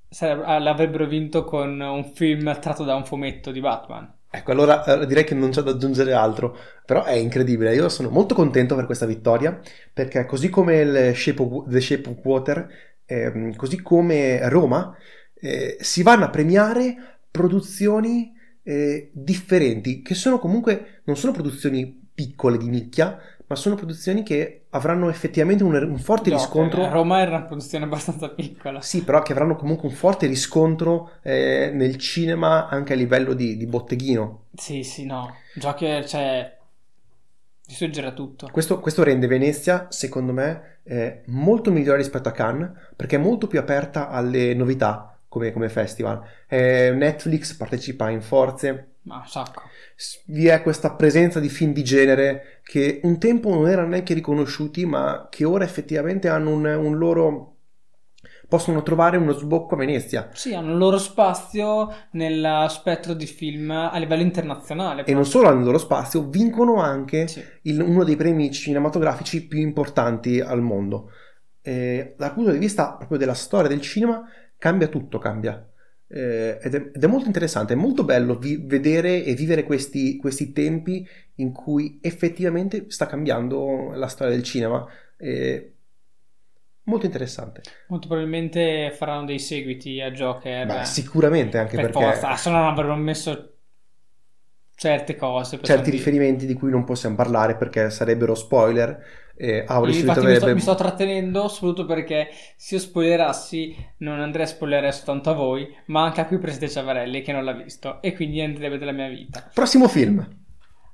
sareb- 0.09 0.43
ah, 0.45 0.59
l'avrebbero 0.59 1.07
vinto 1.07 1.45
con 1.45 1.81
un 1.81 2.05
film 2.15 2.59
tratto 2.61 2.85
da 2.85 2.95
un 2.95 3.05
fumetto 3.07 3.51
di 3.53 3.61
Batman. 3.61 4.13
Ecco, 4.31 4.51
allora 4.51 4.83
eh, 4.85 5.07
direi 5.07 5.23
che 5.25 5.35
non 5.35 5.51
c'è 5.51 5.63
da 5.63 5.71
aggiungere 5.71 6.13
altro, 6.13 6.57
però 6.85 7.05
è 7.05 7.13
incredibile. 7.13 7.73
Io 7.75 7.89
sono 7.89 8.11
molto 8.11 8.35
contento 8.35 8.75
per 8.75 8.85
questa 8.85 9.07
vittoria 9.07 9.61
perché, 9.93 10.27
così 10.27 10.49
come 10.51 10.81
il 10.81 11.17
Shape 11.17 11.41
of, 11.43 11.69
The 11.69 11.81
Shape 11.81 12.09
of 12.11 12.17
Water, 12.25 12.69
ehm, 13.05 13.55
così 13.55 13.81
come 13.81 14.49
Roma, 14.49 14.93
eh, 15.35 15.77
si 15.81 16.03
vanno 16.03 16.25
a 16.25 16.31
premiare 16.31 17.14
produzioni 17.35 18.33
eh, 18.63 19.11
differenti, 19.13 20.03
che 20.03 20.15
sono 20.15 20.39
comunque 20.39 21.01
non 21.03 21.17
sono 21.17 21.33
produzioni 21.33 22.03
piccole 22.15 22.57
di 22.57 22.69
nicchia, 22.69 23.19
ma 23.49 23.57
sono 23.57 23.75
produzioni 23.75 24.23
che 24.23 24.67
avranno 24.71 25.09
effettivamente 25.11 25.65
un, 25.65 25.75
un 25.75 25.99
forte 25.99 26.31
Joker, 26.31 26.39
riscontro. 26.39 26.85
eh, 26.85 26.91
Roma 26.91 27.19
era 27.19 27.31
una 27.31 27.43
produzione 27.43 27.87
abbastanza 27.87 28.29
piccola. 28.29 28.81
Sì, 28.83 29.03
però 29.03 29.21
che 29.23 29.33
avranno 29.33 29.57
comunque 29.57 29.89
un 29.89 29.95
forte 29.97 30.29
riscontro 30.29 31.15
eh, 31.23 31.73
nel 31.75 31.97
cinema 31.97 32.69
anche 32.69 32.93
a 32.93 32.97
livello 32.97 33.33
di, 33.35 33.57
di 33.57 33.67
botteghino. 33.67 34.45
Sì, 34.55 34.85
sì, 34.85 35.05
no. 35.05 35.35
Joker, 35.57 36.07
cioè, 36.07 36.57
distruggerà 37.67 38.13
tutto. 38.13 38.49
Questo, 38.53 38.79
questo 38.79 39.03
rende 39.03 39.27
Venezia, 39.27 39.89
secondo 39.91 40.33
me, 40.33 40.79
eh, 40.85 41.23
molto 41.27 41.73
migliore 41.73 41.99
rispetto 41.99 42.29
a 42.29 42.33
Cannes, 42.33 42.71
perché 42.95 43.17
è 43.17 43.19
molto 43.19 43.49
più 43.49 43.59
aperta 43.59 44.09
alle 44.09 44.55
novità 44.55 45.09
come, 45.35 45.53
come 45.53 45.69
festival. 45.69 46.23
Eh, 46.49 46.93
Netflix 46.95 47.55
partecipa 47.55 48.09
in 48.11 48.23
forze, 48.23 48.95
Ma 49.03 49.17
un 49.19 49.27
sacco. 49.27 49.63
Vi 50.27 50.47
è 50.47 50.63
questa 50.63 50.95
presenza 50.95 51.41
di 51.41 51.49
film 51.49 51.73
di 51.73 51.85
genere 51.85 52.61
che 52.63 53.01
un 53.03 53.19
tempo 53.19 53.51
non 53.51 53.69
erano 53.69 53.89
neanche 53.89 54.15
riconosciuti, 54.15 54.87
ma 54.87 55.27
che 55.31 55.45
ora 55.45 55.65
effettivamente 55.65 56.29
hanno 56.29 56.51
un, 56.51 56.65
un 56.65 56.97
loro. 56.97 57.51
possono 58.49 58.83
trovare 58.83 59.17
uno 59.17 59.33
sbocco 59.33 59.75
a 59.75 59.79
Venezia. 59.79 60.29
Sì, 60.33 60.55
hanno 60.55 60.73
il 60.73 60.79
loro 60.79 60.99
spazio 60.99 61.93
nel 62.13 62.67
spettro 62.69 63.13
di 63.15 63.27
film 63.27 63.71
a 63.71 63.97
livello 63.99 64.23
internazionale. 64.23 65.05
E 65.05 65.13
non 65.15 65.25
solo 65.27 65.49
hanno 65.49 65.59
il 65.61 65.65
loro 65.65 65.79
spazio, 65.79 66.29
vincono 66.29 66.81
anche 66.81 67.27
Sì. 67.27 67.43
il- 67.63 67.81
uno 67.81 68.05
dei 68.05 68.17
premi 68.17 68.51
cinematografici 68.51 69.47
più 69.47 69.59
importanti 69.61 70.41
al 70.41 70.61
mondo. 70.61 71.11
Eh, 71.67 72.15
dal 72.19 72.35
punto 72.35 72.51
di 72.51 72.59
vista 72.59 72.95
proprio 72.95 73.17
della 73.19 73.33
storia 73.35 73.69
del 73.69 73.81
cinema, 73.81 74.23
cambia 74.65 74.89
tutto, 74.89 75.19
cambia. 75.19 75.71
Eh, 76.07 76.59
ed, 76.63 76.75
è, 76.75 76.91
ed 76.95 77.05
è 77.05 77.07
molto 77.07 77.27
interessante, 77.27 77.75
è 77.75 77.77
molto 77.77 78.03
bello 78.03 78.39
vi- 78.39 78.57
vedere 78.65 79.23
e 79.23 79.35
vivere 79.35 79.65
questi, 79.65 80.17
questi 80.17 80.53
tempi 80.53 81.07
in 81.37 81.53
cui 81.53 81.99
effettivamente 82.01 82.87
sta 82.89 83.05
cambiando 83.05 83.93
la 83.93 84.07
storia 84.07 84.33
del 84.33 84.43
cinema. 84.43 84.87
Eh, 85.19 85.75
molto 86.85 87.05
interessante. 87.05 87.61
Molto 87.89 88.09
probabilmente 88.09 88.91
faranno 88.97 89.27
dei 89.27 89.39
seguiti 89.39 90.01
a 90.01 90.11
Joker. 90.11 90.67
Beh, 90.67 90.87
sicuramente 90.87 91.59
anche 91.59 91.77
per 91.77 91.93
perché 91.93 92.05
forza, 92.05 92.37
se 92.37 92.51
non 92.51 92.65
avrebbero 92.65 92.97
messo 92.97 93.53
certe 94.77 95.15
cose. 95.15 95.61
certi 95.61 95.91
dire. 95.91 95.97
riferimenti 95.99 96.47
di 96.47 96.55
cui 96.55 96.71
non 96.71 96.85
possiamo 96.85 97.17
parlare 97.17 97.55
perché 97.57 97.91
sarebbero 97.91 98.35
spoiler. 98.35 99.24
Eh, 99.37 99.65
Auri 99.67 99.91
Io 99.91 99.95
si 99.97 100.01
infatti 100.07 100.27
mi 100.27 100.37
sto, 100.37 100.55
mi 100.55 100.61
sto 100.61 100.75
trattenendo 100.75 101.49
soprattutto 101.49 101.87
perché 101.87 102.29
se 102.57 102.77
io 102.77 102.81
spoilerassi 102.81 103.77
non 103.99 104.21
andrei 104.21 104.45
a 104.45 104.49
spoilerare 104.49 104.93
soltanto 104.93 105.31
a 105.31 105.35
voi, 105.35 105.69
ma 105.87 106.05
anche 106.05 106.21
a 106.21 106.27
qui 106.27 106.39
Presidente 106.39 106.75
Ciavarelli 106.75 107.23
che 107.23 107.33
non 107.33 107.45
l'ha 107.45 107.53
visto 107.53 108.01
e 108.01 108.15
quindi 108.15 108.41
andrebbe 108.41 108.79
della 108.79 108.93
mia 108.93 109.09
vita. 109.09 109.49
Prossimo 109.53 109.89
film. 109.89 110.43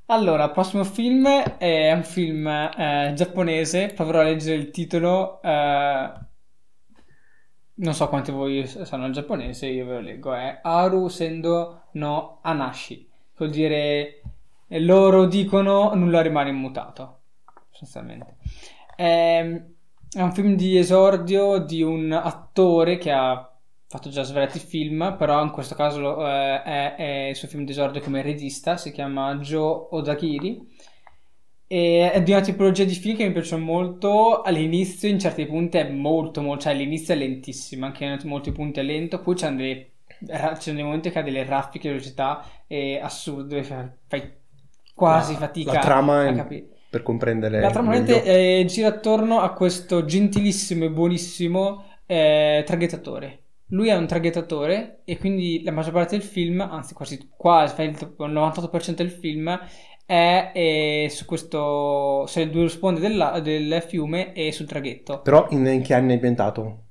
Allora, 0.06 0.50
prossimo 0.50 0.82
film 0.84 1.28
è 1.28 1.92
un 1.92 2.02
film 2.02 2.46
eh, 2.46 3.12
giapponese, 3.14 3.92
proverò 3.94 4.20
a 4.20 4.24
leggere 4.24 4.56
il 4.56 4.70
titolo. 4.70 5.40
eh, 5.42 6.10
non 7.74 7.94
so 7.94 8.08
quanti 8.08 8.30
di 8.30 8.36
voi 8.36 8.66
sanno 8.66 9.06
il 9.06 9.12
giapponese, 9.12 9.66
io 9.66 9.86
ve 9.86 9.92
lo 9.92 10.00
leggo. 10.00 10.34
È 10.34 10.60
Aru 10.62 11.08
Sendo 11.08 11.84
no 11.92 12.40
Anashi, 12.42 13.08
vuol 13.36 13.50
dire 13.50 14.20
eh, 14.68 14.80
loro 14.80 15.26
dicono 15.26 15.94
nulla 15.94 16.20
rimane 16.22 16.50
immutato, 16.50 17.19
sostanzialmente. 17.80 18.36
È, 18.94 19.62
è 20.12 20.20
un 20.20 20.32
film 20.32 20.54
di 20.54 20.76
esordio 20.76 21.58
di 21.58 21.82
un 21.82 22.12
attore 22.12 22.98
che 22.98 23.10
ha 23.10 23.50
fatto 23.86 24.08
già 24.08 24.22
svariati 24.22 24.58
film, 24.58 25.16
però 25.18 25.42
in 25.42 25.50
questo 25.50 25.74
caso 25.74 26.26
eh, 26.26 26.62
è, 26.62 26.94
è 26.94 27.28
il 27.30 27.36
suo 27.36 27.48
film 27.48 27.64
di 27.64 27.72
esordio 27.72 28.00
come 28.00 28.22
regista, 28.22 28.76
si 28.76 28.92
chiama 28.92 29.34
Joe 29.36 29.88
Odakiri. 29.90 30.68
E 31.72 32.10
è 32.10 32.22
di 32.22 32.32
una 32.32 32.40
tipologia 32.40 32.82
di 32.82 32.94
film 32.94 33.16
che 33.16 33.26
mi 33.26 33.32
piace 33.32 33.56
molto. 33.56 34.42
All'inizio, 34.42 35.08
in 35.08 35.20
certi 35.20 35.46
punti, 35.46 35.78
è 35.78 35.88
molto, 35.88 36.42
molto. 36.42 36.64
Cioè, 36.64 36.72
all'inizio 36.72 37.14
è 37.14 37.16
lentissimo, 37.16 37.86
anche 37.86 38.04
in 38.04 38.18
molti 38.24 38.50
punti 38.50 38.80
è 38.80 38.82
lento. 38.82 39.20
Poi 39.20 39.36
c'è 39.36 39.46
ra- 40.26 40.52
c'è 40.52 40.72
dei 40.72 40.82
momenti 40.82 41.10
che 41.10 41.20
ha 41.20 41.22
delle 41.22 41.44
raffiche 41.44 41.88
di 41.88 41.94
velocità 41.94 42.44
eh, 42.66 42.98
assurde, 43.00 43.62
fai, 43.62 44.32
quasi 44.94 45.34
La- 45.34 45.38
fatica 45.38 45.72
la 45.74 45.78
trama 45.78 46.26
a 46.26 46.32
capire. 46.32 46.68
Per 46.90 47.02
comprendere 47.02 47.60
La 47.60 47.70
trama 47.70 47.94
eh, 48.04 48.64
gira 48.66 48.88
attorno 48.88 49.40
a 49.40 49.52
questo 49.52 50.04
gentilissimo 50.04 50.84
e 50.84 50.90
buonissimo 50.90 51.84
eh, 52.06 52.62
traghettatore. 52.66 53.44
Lui 53.68 53.88
è 53.88 53.94
un 53.94 54.06
traghettatore 54.06 55.02
e 55.04 55.16
quindi 55.16 55.62
la 55.62 55.70
maggior 55.70 55.92
parte 55.92 56.16
del 56.16 56.26
film, 56.26 56.60
anzi 56.60 56.92
quasi 56.92 57.28
quasi 57.36 57.80
il 57.82 57.90
il 58.18 58.32
98% 58.32 58.96
del 58.96 59.10
film 59.10 59.56
è 60.04 60.50
eh, 60.52 61.06
su 61.08 61.24
questo 61.24 62.26
sulle 62.26 62.50
due 62.50 62.68
sponde 62.68 62.98
della- 62.98 63.38
del 63.38 63.80
fiume 63.86 64.32
e 64.32 64.50
sul 64.50 64.66
traghetto. 64.66 65.20
Però 65.22 65.46
in, 65.50 65.64
in 65.66 65.82
che 65.82 65.94
anni 65.94 66.10
è 66.10 66.14
ambientato? 66.14 66.84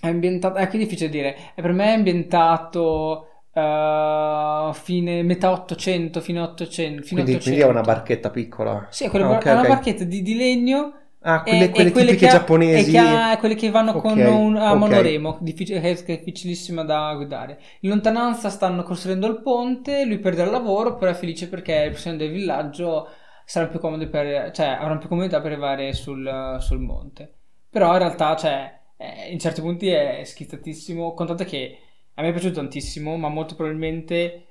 È 0.00 0.06
ambientato, 0.06 0.58
è 0.58 0.68
che 0.68 0.76
è 0.76 0.78
difficile 0.80 1.08
dire, 1.08 1.36
E 1.54 1.62
per 1.62 1.72
me 1.72 1.86
è 1.86 1.94
ambientato 1.96 3.27
eh, 3.58 4.72
fine 4.74 5.22
metà 5.22 5.50
800, 5.52 6.20
fine 6.20 6.40
800, 6.40 7.02
fine 7.02 7.22
Quindi, 7.22 7.32
800. 7.32 7.42
quindi 7.42 7.60
è 7.60 7.66
una 7.66 7.80
barchetta 7.82 8.30
piccola. 8.30 8.86
Sì, 8.90 9.04
è, 9.04 9.10
quella- 9.10 9.26
Ah, 9.26 9.30
ok, 9.36 9.44
è 9.44 9.52
una 9.52 9.60
ok. 9.62 9.66
barchetta 9.66 10.04
di, 10.04 10.22
di 10.22 10.34
legno 10.36 10.92
Ah, 11.20 11.42
e- 11.44 11.48
quelle, 11.48 11.70
e 11.70 11.70
quelle 11.70 11.90
quelle 11.90 11.90
tipiche 11.92 12.16
che 12.16 12.28
ha- 12.28 12.30
giapponesi. 12.30 12.90
che 12.92 12.98
ha- 12.98 13.36
quelle 13.38 13.54
che 13.56 13.70
vanno 13.70 13.92
Ok, 13.92 14.00
con 14.02 14.18
un 14.18 14.56
a 14.56 14.74
monoremo, 14.74 15.38
difficile- 15.40 15.80
che 15.80 15.90
è 15.90 16.18
difficilissima 16.18 16.84
da 16.84 17.12
guidare. 17.14 17.58
In 17.80 17.90
lontananza 17.90 18.48
stanno 18.50 18.82
costruendo 18.84 19.26
il 19.26 19.40
ponte, 19.42 20.04
lui 20.04 20.18
perde 20.18 20.42
il 20.44 20.50
lavoro, 20.50 20.96
però 20.96 21.10
è 21.10 21.14
felice 21.14 21.48
perché 21.48 21.84
le 21.84 21.90
persone 21.90 22.16
del 22.16 22.30
villaggio 22.30 23.08
saranno 23.44 23.70
più 23.70 23.80
comode 23.80 24.06
per, 24.08 24.50
cioè 24.52 24.66
avranno 24.68 24.98
più 24.98 25.08
comodità 25.08 25.40
per 25.40 25.52
arrivare 25.52 25.92
sul, 25.92 26.56
sul 26.60 26.78
monte. 26.80 27.32
Però 27.70 27.92
in 27.92 27.98
realtà, 27.98 28.36
cioè, 28.36 28.78
eh, 28.96 29.30
in 29.32 29.38
certi 29.38 29.60
punti 29.60 29.88
è 29.88 30.22
schizzatissimo, 30.24 31.14
contate 31.14 31.44
che 31.44 31.78
a 32.18 32.22
me 32.22 32.28
è 32.30 32.32
piaciuto 32.32 32.54
tantissimo, 32.54 33.16
ma 33.16 33.28
molto 33.28 33.54
probabilmente 33.54 34.46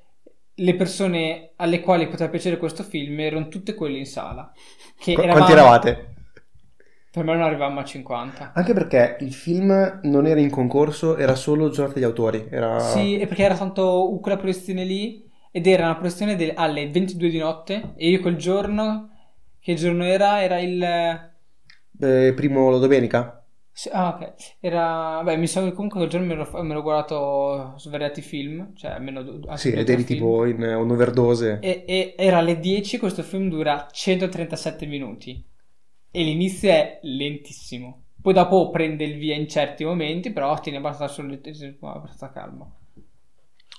le 0.54 0.76
persone 0.76 1.52
alle 1.58 1.82
quali 1.82 2.08
poteva 2.08 2.30
piacere 2.30 2.58
questo 2.58 2.82
film 2.82 3.20
erano 3.20 3.50
tutte 3.50 3.74
quelle 3.76 3.98
in 3.98 4.06
sala. 4.06 4.50
Che 4.98 5.14
Qu- 5.14 5.24
eravamo- 5.24 5.46
Quanti 5.46 5.52
eravate? 5.52 6.14
Per 7.12 7.26
me 7.26 7.34
non 7.34 7.42
arrivavamo 7.44 7.82
a 7.82 7.84
50. 7.84 8.54
Anche 8.56 8.72
perché 8.74 9.18
il 9.20 9.34
film 9.34 10.00
non 10.04 10.26
era 10.28 10.40
in 10.40 10.50
concorso, 10.50 11.18
era 11.18 11.36
solo 11.36 11.70
giornata 11.70 11.96
degli 11.96 12.08
autori. 12.08 12.48
Era... 12.50 12.80
Sì, 12.80 13.18
e 13.20 13.28
perché 13.28 13.44
era 13.44 13.58
tanto 13.58 14.18
quella 14.22 14.38
proiezione 14.38 14.86
lì 14.86 15.30
ed 15.52 15.68
era 15.68 15.84
una 15.86 15.96
proiezione 15.96 16.38
de- 16.38 16.54
alle 16.54 16.90
22 16.90 17.30
di 17.30 17.38
notte 17.40 17.94
e 17.98 18.10
io 18.10 18.22
quel 18.22 18.38
giorno, 18.38 19.10
che 19.60 19.74
giorno 19.74 20.06
era? 20.06 20.42
Era 20.42 20.58
il... 20.60 20.82
Eh, 22.00 22.34
primo 22.34 22.70
la 22.70 22.78
domenica? 22.78 23.37
Sì, 23.80 23.90
Ah, 23.92 24.10
ok. 24.16 24.58
Era... 24.60 25.22
Beh, 25.24 25.38
mi 25.38 25.48
sa 25.48 25.62
che 25.64 25.72
comunque 25.74 26.00
quel 26.00 26.10
giorno 26.10 26.26
mi 26.28 26.34
ero, 26.34 26.64
mi 26.64 26.72
ero 26.72 26.82
guardato 26.82 27.78
svariati 27.78 28.22
film, 28.22 28.76
cioè 28.76 28.92
almeno 28.92 29.22
Sì, 29.56 29.72
ed 29.72 29.90
eri 29.90 30.04
film. 30.04 30.06
tipo 30.06 30.46
in 30.46 30.64
eh, 30.64 30.74
un'overdose. 30.74 31.60
E, 31.60 31.84
e 31.88 32.16
era 32.18 32.38
alle 32.40 32.60
10, 32.60 32.98
questo 32.98 33.24
film 33.24 33.50
dura 33.50 33.88
137 33.92 34.86
minuti 34.86 35.44
e 36.12 36.24
l'inizio 36.24 36.70
è 36.72 37.00
lentissimo. 37.04 38.06
Poi 38.22 38.34
dopo 38.34 38.70
prende 38.70 39.04
il 39.06 39.18
via 39.18 39.36
in 39.36 39.48
certi 39.48 39.84
momenti, 39.86 40.32
però 40.32 40.60
tiene 40.60 40.78
abbastanza, 40.80 41.22
abbastanza 41.22 42.32
calmo. 42.32 42.76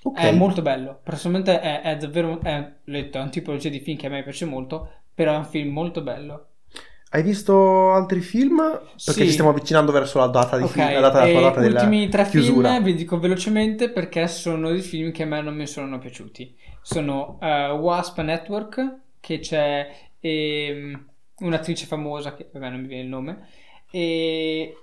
Ok. 0.05 0.25
È 0.25 0.31
molto 0.33 0.63
bello. 0.63 1.01
Personalmente 1.03 1.61
è, 1.61 1.81
è 1.83 1.97
davvero. 1.97 2.41
È, 2.41 2.59
l'ho 2.85 2.93
detto, 2.93 3.19
è 3.19 3.23
un 3.23 3.31
tipologia 3.31 3.69
di 3.71 3.81
film 3.81 3.97
che 3.97 4.07
a 4.07 4.11
me 4.11 4.23
piace 4.23 4.45
molto. 4.45 5.05
Però 5.15 5.33
è 5.33 5.37
un 5.37 5.45
film 5.47 5.73
molto 5.73 6.03
bello. 6.03 6.48
Hai 7.11 7.23
visto 7.23 7.93
altri 7.93 8.21
film? 8.21 8.57
Perché 8.59 8.95
Sì. 8.97 9.25
ci 9.25 9.31
stiamo 9.33 9.51
avvicinando 9.51 9.93
verso 9.93 10.19
la 10.19 10.27
data 10.27 10.59
di 10.59 10.65
Ok, 10.65 10.71
film, 10.73 10.93
la 10.93 11.01
data, 11.01 11.25
la 11.27 11.41
data 11.41 11.61
della 11.61 11.81
ultimi 11.83 12.09
tre 12.11 12.29
chiusura. 12.29 12.73
film 12.73 12.83
vi 12.85 12.95
dico 12.95 13.19
velocemente 13.19 13.91
perché 13.91 14.29
sono 14.29 14.71
dei 14.71 14.83
film 14.83 15.11
che 15.11 15.23
a 15.23 15.27
me 15.27 15.41
non 15.41 15.55
mi 15.55 15.67
sono 15.67 15.99
piaciuti. 15.99 16.55
Sono 16.83 17.39
eh, 17.41 17.71
Wasp 17.71 18.21
Network, 18.21 18.97
che 19.21 19.39
c'è 19.39 19.91
ehm, 20.21 21.09
un'attrice 21.41 21.87
famosa, 21.87 22.35
che 22.35 22.51
vabbè 22.53 22.69
non 22.69 22.81
mi 22.81 22.87
viene 22.89 23.03
il 23.05 23.09
nome, 23.09 23.49
e 23.91 24.77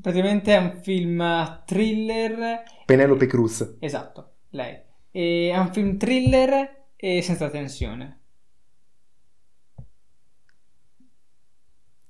praticamente 0.00 0.54
è 0.54 0.58
un 0.58 0.80
film 0.82 1.62
thriller 1.66 2.62
Penelope 2.86 3.26
Cruz. 3.26 3.76
Esatto, 3.78 4.36
lei. 4.50 4.78
E 5.10 5.50
è 5.52 5.58
un 5.58 5.70
film 5.70 5.98
thriller 5.98 6.86
e 6.96 7.20
senza 7.20 7.50
tensione. 7.50 8.20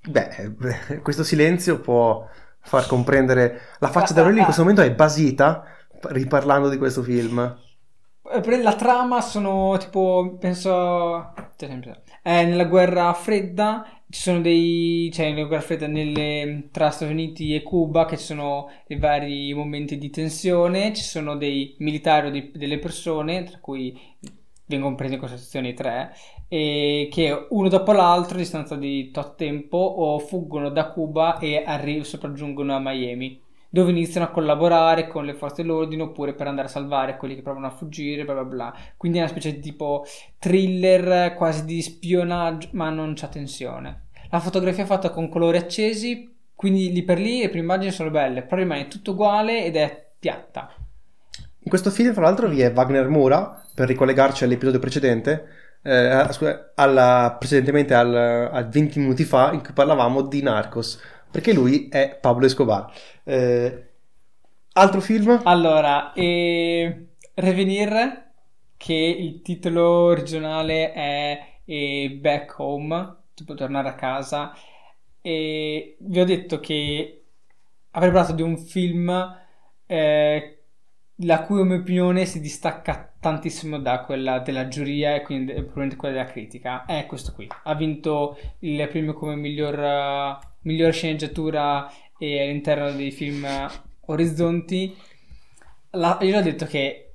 Beh, 0.05 0.57
questo 1.03 1.23
silenzio 1.25 1.81
può 1.81 2.27
far 2.61 2.87
comprendere 2.87 3.61
la 3.79 3.89
faccia 3.91 4.13
di 4.13 4.19
Aurelio 4.21 4.39
in 4.39 4.45
questo 4.45 4.63
momento 4.63 4.83
è 4.83 4.95
basita 4.95 5.65
riparlando 6.11 6.69
di 6.69 6.77
questo 6.79 7.03
film. 7.03 7.39
Eh, 8.25 8.63
La 8.63 8.75
trama 8.75 9.21
sono 9.21 9.77
tipo, 9.79 10.37
penso, 10.39 11.33
è 12.23 12.45
nella 12.45 12.65
guerra 12.65 13.13
fredda, 13.15 13.85
ci 14.09 14.21
sono 14.21 14.41
dei, 14.41 15.11
cioè 15.13 15.33
nella 15.33 15.47
guerra 15.47 15.63
fredda 15.63 15.87
nelle- 15.87 16.69
tra 16.71 16.91
Stati 16.91 17.11
Uniti 17.13 17.55
e 17.55 17.63
Cuba 17.63 18.05
che 18.07 18.17
ci 18.17 18.25
sono 18.25 18.69
i 18.89 18.97
vari 18.99 19.53
momenti 19.55 19.99
di 19.99 20.11
tensione, 20.11 20.93
ci 20.95 21.03
sono 21.03 21.37
dei 21.37 21.75
militari 21.79 22.29
o 22.29 22.31
dei- 22.31 22.51
delle 22.55 22.79
persone, 22.79 23.45
tra 23.45 23.59
cui 23.61 23.99
vengono 24.77 24.97
presi 24.97 25.15
in 25.15 25.21
considerazione 25.21 25.75
tre, 25.75 26.15
e 26.49 27.09
che 27.11 27.47
uno 27.51 27.69
dopo 27.69 27.93
l'altro, 27.93 28.37
a 28.37 28.39
distanza 28.41 28.77
di 28.77 29.11
tot 29.11 29.37
tempo, 29.37 30.23
fuggono 30.27 30.71
da 30.71 30.91
Cuba 30.91 31.39
e 31.39 31.63
arri- 31.65 32.05
sopraggiungono 32.05 32.75
a 32.75 32.81
Miami, 32.81 33.41
dove 33.71 33.91
iniziano 33.91 34.27
a 34.27 34.31
collaborare 34.31 35.07
con 35.07 35.25
le 35.25 35.33
forze 35.33 35.63
dell'ordine 35.63 36.03
oppure 36.03 36.35
per 36.35 36.47
andare 36.47 36.69
a 36.69 36.71
salvare 36.71 37.17
quelli 37.17 37.35
che 37.35 37.41
provano 37.41 37.69
a 37.69 37.71
fuggire, 37.71 38.25
bla 38.25 38.35
bla 38.35 38.45
bla. 38.45 38.75
Quindi 38.99 39.17
è 39.17 39.23
una 39.23 39.31
specie 39.31 39.55
di 39.55 39.61
tipo 39.61 40.05
thriller 40.39 41.35
quasi 41.35 41.65
di 41.65 41.81
spionaggio, 41.81 42.69
ma 42.73 42.91
non 42.91 43.15
c'è 43.15 43.31
tensione. 43.31 44.09
La 44.29 44.41
fotografia 44.41 44.83
è 44.83 44.87
fatta 44.87 45.09
con 45.09 45.31
colori 45.31 45.57
accesi, 45.57 46.31
quindi 46.55 46.93
lì 46.93 47.03
per 47.03 47.19
lì 47.19 47.41
le 47.41 47.49
prime 47.49 47.65
immagini 47.65 47.93
sono 47.93 48.11
belle, 48.11 48.43
però 48.43 48.61
rimane 48.61 48.89
tutto 48.89 49.13
uguale 49.13 49.65
ed 49.65 49.77
è 49.77 50.11
piatta. 50.19 50.75
In 51.65 51.69
questo 51.69 51.91
film, 51.91 52.13
fra 52.13 52.23
l'altro, 52.23 52.49
vi 52.49 52.61
è 52.61 52.73
Wagner 52.73 53.09
Moura, 53.09 53.63
per 53.75 53.89
ricollegarci 53.89 54.45
all'episodio 54.45 54.81
precedente, 54.81 55.49
eh, 55.83 56.27
alla, 56.75 57.37
precedentemente 57.39 57.95
al, 57.95 58.15
a 58.15 58.63
20 58.63 58.99
minuti 58.99 59.25
fa, 59.25 59.53
in 59.53 59.63
cui 59.63 59.73
parlavamo 59.73 60.23
di 60.23 60.43
Narcos, 60.43 61.01
perché 61.31 61.53
lui 61.53 61.89
è 61.89 62.19
Pablo 62.21 62.47
Escobar. 62.47 62.93
Eh, 63.25 63.87
altro 64.73 65.01
film? 65.01 65.41
Allora, 65.45 66.13
e... 66.13 67.07
Revenir, 67.35 68.31
che 68.77 68.93
il 68.93 69.41
titolo 69.43 69.89
originale 69.89 70.93
è 70.93 71.53
e 71.65 72.19
Back 72.21 72.59
Home, 72.59 73.17
tipo 73.35 73.55
tornare 73.55 73.89
a 73.89 73.95
casa, 73.95 74.53
e 75.21 75.97
vi 76.01 76.21
ho 76.21 76.25
detto 76.25 76.61
che 76.61 77.25
avrei 77.93 78.11
parlato 78.11 78.35
di 78.35 78.43
un 78.43 78.59
film 78.59 79.39
eh, 79.87 80.62
la 81.25 81.43
cui 81.43 81.61
opinione 81.61 82.25
si 82.25 82.41
distacca 82.41 83.13
tantissimo 83.19 83.79
da 83.79 84.01
quella 84.01 84.41
della 84.41 84.69
giuria 84.69 85.15
e 85.15 85.23
quindi 85.23 85.53
probabilmente 85.53 85.97
quella 85.97 86.15
della 86.15 86.31
critica. 86.31 86.85
È 86.85 87.07
questo 87.07 87.33
qui. 87.33 87.49
Ha 87.65 87.75
vinto 87.75 88.39
il 88.61 88.89
premio 88.89 89.15
come 89.15 89.37
miglior, 89.37 89.79
uh, 89.79 90.47
miglior 90.63 90.93
sceneggiatura 90.93 91.91
e 92.19 92.43
all'interno 92.43 92.91
dei 92.93 93.11
film 93.11 93.47
Orizzonti. 94.07 94.97
La, 95.91 96.19
io 96.23 96.39
ho 96.39 96.43
detto 96.43 96.67
che 96.67 97.15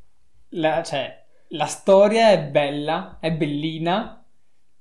la, 0.50 0.84
cioè, 0.84 1.26
la 1.50 1.66
storia 1.66 2.30
è 2.30 2.42
bella, 2.44 3.18
è 3.20 3.32
bellina, 3.32 4.24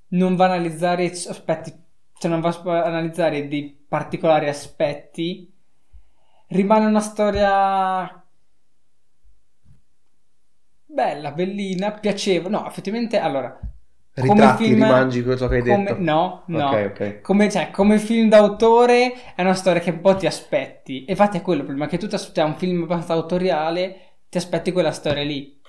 non 0.08 0.36
va 0.36 0.44
a 0.44 0.52
analizzare 0.52 1.06
aspetti, 1.06 1.72
cioè 2.18 2.30
non 2.30 2.40
va 2.40 2.48
a 2.48 2.84
analizzare 2.84 3.48
dei 3.48 3.84
particolari 3.88 4.48
aspetti. 4.48 5.52
Rimane 6.48 6.86
una 6.86 7.00
storia 7.00 8.25
bella, 10.96 11.30
bellina, 11.30 11.92
piacevole. 11.92 12.48
No, 12.48 12.66
effettivamente, 12.66 13.18
allora. 13.18 13.60
Ritratti, 14.14 14.64
film, 14.64 14.82
rimangi 14.82 15.22
quello 15.22 15.46
che 15.46 15.56
hai 15.56 15.60
come, 15.60 15.84
detto. 15.84 15.96
No, 15.98 16.42
no. 16.46 16.68
Ok, 16.68 16.90
ok. 16.90 17.20
Come, 17.20 17.50
cioè, 17.50 17.70
come 17.70 17.98
film 17.98 18.30
d'autore 18.30 19.12
è 19.34 19.42
una 19.42 19.52
storia 19.52 19.82
che 19.82 19.90
un 19.90 20.00
po' 20.00 20.16
ti 20.16 20.26
aspetti. 20.26 21.04
E 21.04 21.10
infatti 21.10 21.36
è 21.36 21.42
quello 21.42 21.60
il 21.60 21.66
problema, 21.66 21.88
che 21.90 21.98
tu 21.98 22.08
ti 22.08 22.14
aspetti 22.14 22.40
un 22.40 22.56
film 22.56 22.84
abbastanza 22.84 23.12
autoriale, 23.12 23.96
ti 24.30 24.38
aspetti 24.38 24.72
quella 24.72 24.90
storia 24.90 25.22
lì. 25.22 25.60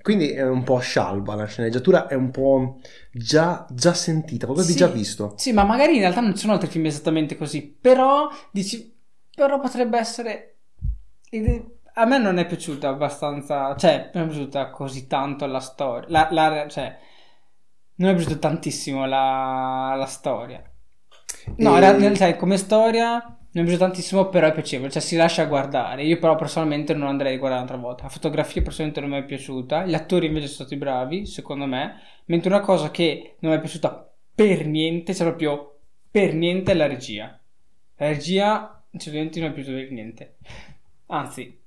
Quindi 0.00 0.30
è 0.30 0.46
un 0.46 0.62
po' 0.62 0.78
scialba 0.78 1.34
la 1.34 1.46
sceneggiatura, 1.46 2.06
è 2.06 2.14
un 2.14 2.30
po' 2.30 2.78
già, 3.10 3.66
già 3.68 3.92
sentita, 3.92 4.46
qualcosa 4.46 4.68
sì, 4.68 4.74
di 4.74 4.78
già 4.78 4.86
visto. 4.86 5.34
Sì, 5.36 5.52
ma 5.52 5.64
magari 5.64 5.94
in 5.94 6.00
realtà 6.00 6.20
non 6.20 6.32
ci 6.32 6.38
sono 6.38 6.52
altri 6.52 6.68
film 6.68 6.86
esattamente 6.86 7.36
così, 7.36 7.76
però 7.78 8.28
dici, 8.52 8.96
però 9.34 9.58
potrebbe 9.58 9.98
essere... 9.98 10.54
A 11.94 12.04
me 12.04 12.18
non 12.18 12.38
è 12.38 12.46
piaciuta 12.46 12.88
abbastanza, 12.88 13.74
cioè, 13.76 14.10
non 14.14 14.24
è 14.24 14.26
piaciuta 14.26 14.70
così 14.70 15.06
tanto 15.06 15.46
la 15.46 15.60
storia, 15.60 16.08
la, 16.08 16.28
la, 16.30 16.68
cioè, 16.68 16.98
non 17.96 18.10
è 18.10 18.14
piaciuta 18.14 18.36
tantissimo 18.36 19.06
la, 19.06 19.94
la 19.96 20.06
storia. 20.06 20.62
No, 21.56 21.76
e... 21.76 21.78
era, 21.78 22.14
cioè, 22.14 22.36
come 22.36 22.56
storia 22.56 23.38
mi 23.52 23.62
è 23.62 23.64
piaciuto 23.64 23.84
tantissimo, 23.84 24.28
però 24.28 24.46
è 24.46 24.52
piacevole, 24.52 24.90
cioè 24.90 25.02
si 25.02 25.16
lascia 25.16 25.44
guardare. 25.46 26.04
Io 26.04 26.18
però 26.18 26.36
personalmente 26.36 26.94
non 26.94 27.08
andrei 27.08 27.34
a 27.34 27.38
guardare 27.38 27.62
un'altra 27.62 27.82
volta. 27.82 28.04
La 28.04 28.08
fotografia 28.08 28.62
personalmente 28.62 29.00
non 29.00 29.10
mi 29.10 29.18
è 29.18 29.24
piaciuta, 29.24 29.84
gli 29.84 29.94
attori 29.94 30.26
invece 30.26 30.46
sono 30.46 30.66
stati 30.66 30.76
bravi, 30.76 31.26
secondo 31.26 31.66
me, 31.66 32.00
mentre 32.26 32.48
una 32.48 32.60
cosa 32.60 32.90
che 32.90 33.36
non 33.40 33.50
mi 33.50 33.58
è 33.58 33.60
piaciuta 33.60 34.12
per 34.34 34.66
niente, 34.66 35.14
cioè 35.14 35.26
proprio 35.26 35.78
per 36.10 36.34
niente, 36.34 36.72
è 36.72 36.74
la 36.74 36.86
regia. 36.86 37.38
La 37.96 38.06
regia, 38.06 38.82
sinceramente, 38.88 39.40
non 39.40 39.48
mi 39.48 39.54
è 39.54 39.56
piaciuta 39.56 39.82
per 39.82 39.90
niente. 39.90 40.36
Anzi, 41.06 41.59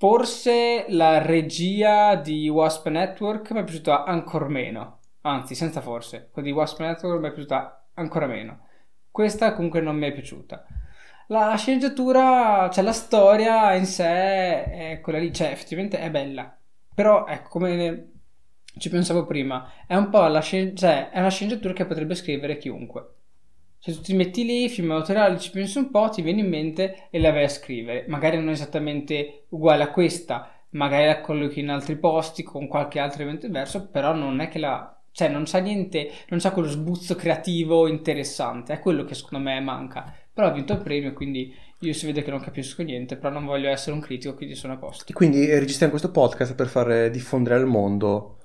forse 0.00 0.86
la 0.88 1.20
regia 1.20 2.14
di 2.14 2.48
Wasp 2.48 2.88
Network 2.88 3.50
mi 3.50 3.60
è 3.60 3.64
piaciuta 3.64 4.04
ancora 4.04 4.48
meno. 4.48 5.00
Anzi, 5.20 5.54
senza 5.54 5.82
forse, 5.82 6.30
quella 6.32 6.48
di 6.48 6.54
Wasp 6.54 6.80
Network 6.80 7.20
mi 7.20 7.28
è 7.28 7.32
piaciuta 7.32 7.88
ancora 7.92 8.26
meno. 8.26 8.66
Questa 9.10 9.52
comunque 9.52 9.82
non 9.82 9.96
mi 9.96 10.06
è 10.06 10.12
piaciuta. 10.12 10.64
La 11.26 11.54
sceneggiatura, 11.54 12.70
cioè 12.72 12.82
la 12.82 12.94
storia 12.94 13.74
in 13.74 13.84
sé 13.84 14.64
è 14.64 15.00
quella 15.02 15.18
lì, 15.18 15.34
cioè 15.34 15.48
effettivamente 15.48 15.98
è 15.98 16.10
bella. 16.10 16.56
Però 16.94 17.26
ecco, 17.26 17.50
come 17.50 18.12
ci 18.78 18.88
pensavo 18.88 19.26
prima, 19.26 19.70
è 19.86 19.96
un 19.96 20.08
po' 20.08 20.26
la 20.28 20.40
scen- 20.40 20.74
cioè, 20.76 21.10
è 21.10 21.18
una 21.18 21.28
sceneggiatura 21.28 21.74
che 21.74 21.84
potrebbe 21.84 22.14
scrivere 22.14 22.56
chiunque. 22.56 23.06
Se 23.82 23.94
tu 23.94 24.02
ti 24.02 24.14
metti 24.14 24.44
lì, 24.44 24.68
film 24.68 24.90
autoriali, 24.90 25.40
ci 25.40 25.50
pensi 25.50 25.78
un 25.78 25.90
po', 25.90 26.10
ti 26.10 26.20
viene 26.20 26.40
in 26.40 26.48
mente 26.50 27.08
e 27.08 27.18
la 27.18 27.32
vai 27.32 27.44
a 27.44 27.48
scrivere. 27.48 28.04
Magari 28.08 28.36
non 28.36 28.50
esattamente 28.50 29.44
uguale 29.48 29.82
a 29.82 29.90
questa, 29.90 30.52
magari 30.70 31.06
la 31.06 31.22
collochi 31.22 31.60
in 31.60 31.70
altri 31.70 31.96
posti 31.96 32.42
con 32.42 32.68
qualche 32.68 32.98
altro 32.98 33.22
evento 33.22 33.46
diverso, 33.46 33.88
però 33.88 34.14
non 34.14 34.40
è 34.40 34.48
che 34.48 34.58
la 34.58 34.94
cioè 35.12 35.28
non 35.28 35.44
c'ha 35.44 35.58
niente, 35.58 36.10
non 36.28 36.40
c'ha 36.40 36.52
quello 36.52 36.68
sbuzzo 36.68 37.16
creativo 37.16 37.88
interessante, 37.88 38.74
è 38.74 38.78
quello 38.80 39.04
che 39.04 39.14
secondo 39.14 39.44
me 39.44 39.58
manca. 39.60 40.14
Però 40.32 40.46
ha 40.46 40.52
vinto 40.52 40.74
il 40.74 40.82
premio, 40.82 41.14
quindi 41.14 41.52
io 41.78 41.92
si 41.94 42.06
vede 42.06 42.22
che 42.22 42.30
non 42.30 42.40
capisco 42.40 42.82
niente, 42.82 43.16
però 43.16 43.32
non 43.32 43.46
voglio 43.46 43.70
essere 43.70 43.92
un 43.92 44.00
critico, 44.00 44.34
quindi 44.34 44.54
sono 44.54 44.74
a 44.74 44.76
posto. 44.76 45.12
Quindi 45.12 45.48
eh, 45.48 45.58
registriamo 45.58 45.90
questo 45.90 46.10
podcast 46.10 46.54
per 46.54 46.68
far 46.68 47.10
diffondere 47.10 47.56
al 47.56 47.66
mondo 47.66 48.39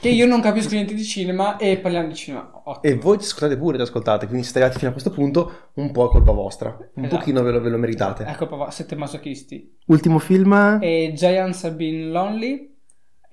che 0.00 0.08
io 0.08 0.26
non 0.26 0.40
capisco 0.40 0.74
niente 0.74 0.94
di 0.94 1.04
cinema 1.04 1.56
e 1.56 1.78
parliamo 1.78 2.08
di 2.08 2.14
cinema. 2.14 2.62
Ottimo. 2.64 2.94
E 2.94 2.98
voi 2.98 3.18
ci 3.18 3.24
ascoltate 3.24 3.56
pure, 3.56 3.76
ci 3.76 3.82
ascoltate, 3.82 4.26
quindi 4.26 4.42
se 4.42 4.50
state 4.50 4.64
arrivati 4.64 4.78
fino 4.84 4.90
a 4.90 4.92
questo 4.92 5.10
punto, 5.10 5.70
un 5.74 5.92
po' 5.92 6.06
è 6.06 6.10
colpa 6.10 6.32
vostra. 6.32 6.76
Un 6.94 7.04
esatto. 7.04 7.18
pochino 7.18 7.42
ve 7.42 7.52
lo, 7.52 7.60
ve 7.60 7.70
lo 7.70 7.78
meritate. 7.78 8.24
È 8.24 8.34
colpa 8.34 8.56
vostra, 8.56 8.74
siete 8.74 8.96
masochisti. 8.96 9.78
Ultimo 9.86 10.18
film? 10.18 10.78
E 10.80 11.12
Giants 11.14 11.64
Have 11.64 11.76
Been 11.76 12.10
Lonely. 12.10 12.70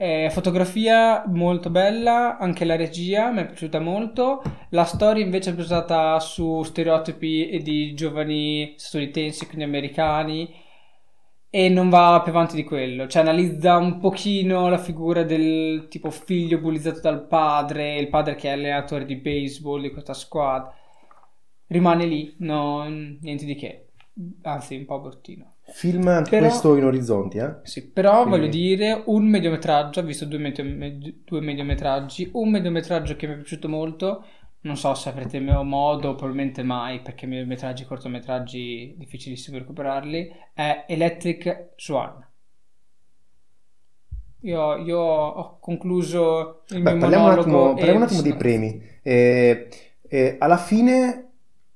Eh, 0.02 0.30
fotografia 0.32 1.26
molto 1.28 1.70
bella, 1.70 2.38
anche 2.38 2.64
la 2.64 2.78
regia 2.78 3.32
mi 3.32 3.42
è 3.42 3.46
piaciuta 3.48 3.82
molto. 3.82 4.42
La 4.70 4.86
storia 4.86 5.24
invece 5.24 5.50
è 5.50 5.54
basata 5.54 6.18
su 6.22 6.64
stereotipi 6.64 7.60
di 7.62 7.94
giovani 7.96 8.76
statunitensi, 8.78 9.46
quindi 9.48 9.66
americani, 9.66 10.48
e 11.50 11.68
non 11.68 11.90
va 11.90 12.22
più 12.24 12.32
avanti 12.32 12.56
di 12.56 12.64
quello. 12.64 13.08
Cioè, 13.08 13.22
analizza 13.22 13.78
un 13.78 13.98
pochino 14.00 14.70
la 14.70 14.78
figura 14.78 15.24
del 15.24 15.88
tipo 15.90 16.12
figlio 16.12 16.60
bullizzato 16.60 17.00
dal 17.02 17.26
padre, 17.26 17.98
il 17.98 18.10
padre 18.10 18.36
che 18.36 18.50
è 18.50 18.54
allenatore 18.54 19.06
di 19.06 19.16
baseball 19.16 19.82
di 19.82 19.92
questa 19.92 20.14
squadra. 20.14 20.74
Rimane 21.68 22.06
lì, 22.06 22.36
no, 22.40 22.84
niente 22.84 23.46
di 23.46 23.56
che. 23.56 23.90
Anzi, 24.44 24.76
un 24.76 24.86
po' 24.86 25.00
bruttino. 25.00 25.56
Film 25.72 26.08
anche 26.08 26.32
però, 26.32 26.48
questo 26.48 26.76
in 26.76 26.84
orizzonti, 26.84 27.38
eh? 27.38 27.58
Sì, 27.64 27.90
però 27.90 28.24
Quindi... 28.24 28.30
voglio 28.30 28.50
dire, 28.50 29.04
un 29.06 29.28
mediometraggio, 29.28 30.00
ho 30.00 30.04
visto 30.04 30.26
due, 30.26 30.40
medio, 30.40 30.64
due 31.24 31.42
mediometraggi, 31.42 32.30
un 32.34 32.50
mediometraggio 32.50 33.16
che 33.16 33.28
mi 33.28 33.34
è 33.34 33.38
piaciuto 33.38 33.70
molto, 33.70 34.26
non 34.62 34.76
so 34.76 34.94
se 34.94 35.10
avrete 35.10 35.40
modo, 35.40 36.16
probabilmente 36.16 36.64
mai, 36.64 37.02
perché 37.02 37.26
mediometraggi, 37.26 37.86
cortometraggi, 37.86 38.96
difficilissimo 38.98 39.58
recuperarli, 39.58 40.32
è 40.54 40.86
Electric 40.88 41.70
Swan. 41.78 42.28
Io, 44.42 44.78
io 44.78 45.00
ho 45.00 45.60
concluso 45.60 46.64
il 46.70 46.82
Beh, 46.82 46.92
mio 46.92 47.00
parliamo 47.00 47.26
monologo. 47.26 47.50
Un 47.50 47.56
attimo, 47.56 47.74
parliamo 47.74 47.98
un 47.98 48.04
attimo 48.06 48.22
dei 48.22 48.36
premi. 48.36 48.82
Eh, 49.02 49.70
eh, 50.08 50.36
alla 50.40 50.58
fine, 50.58 51.32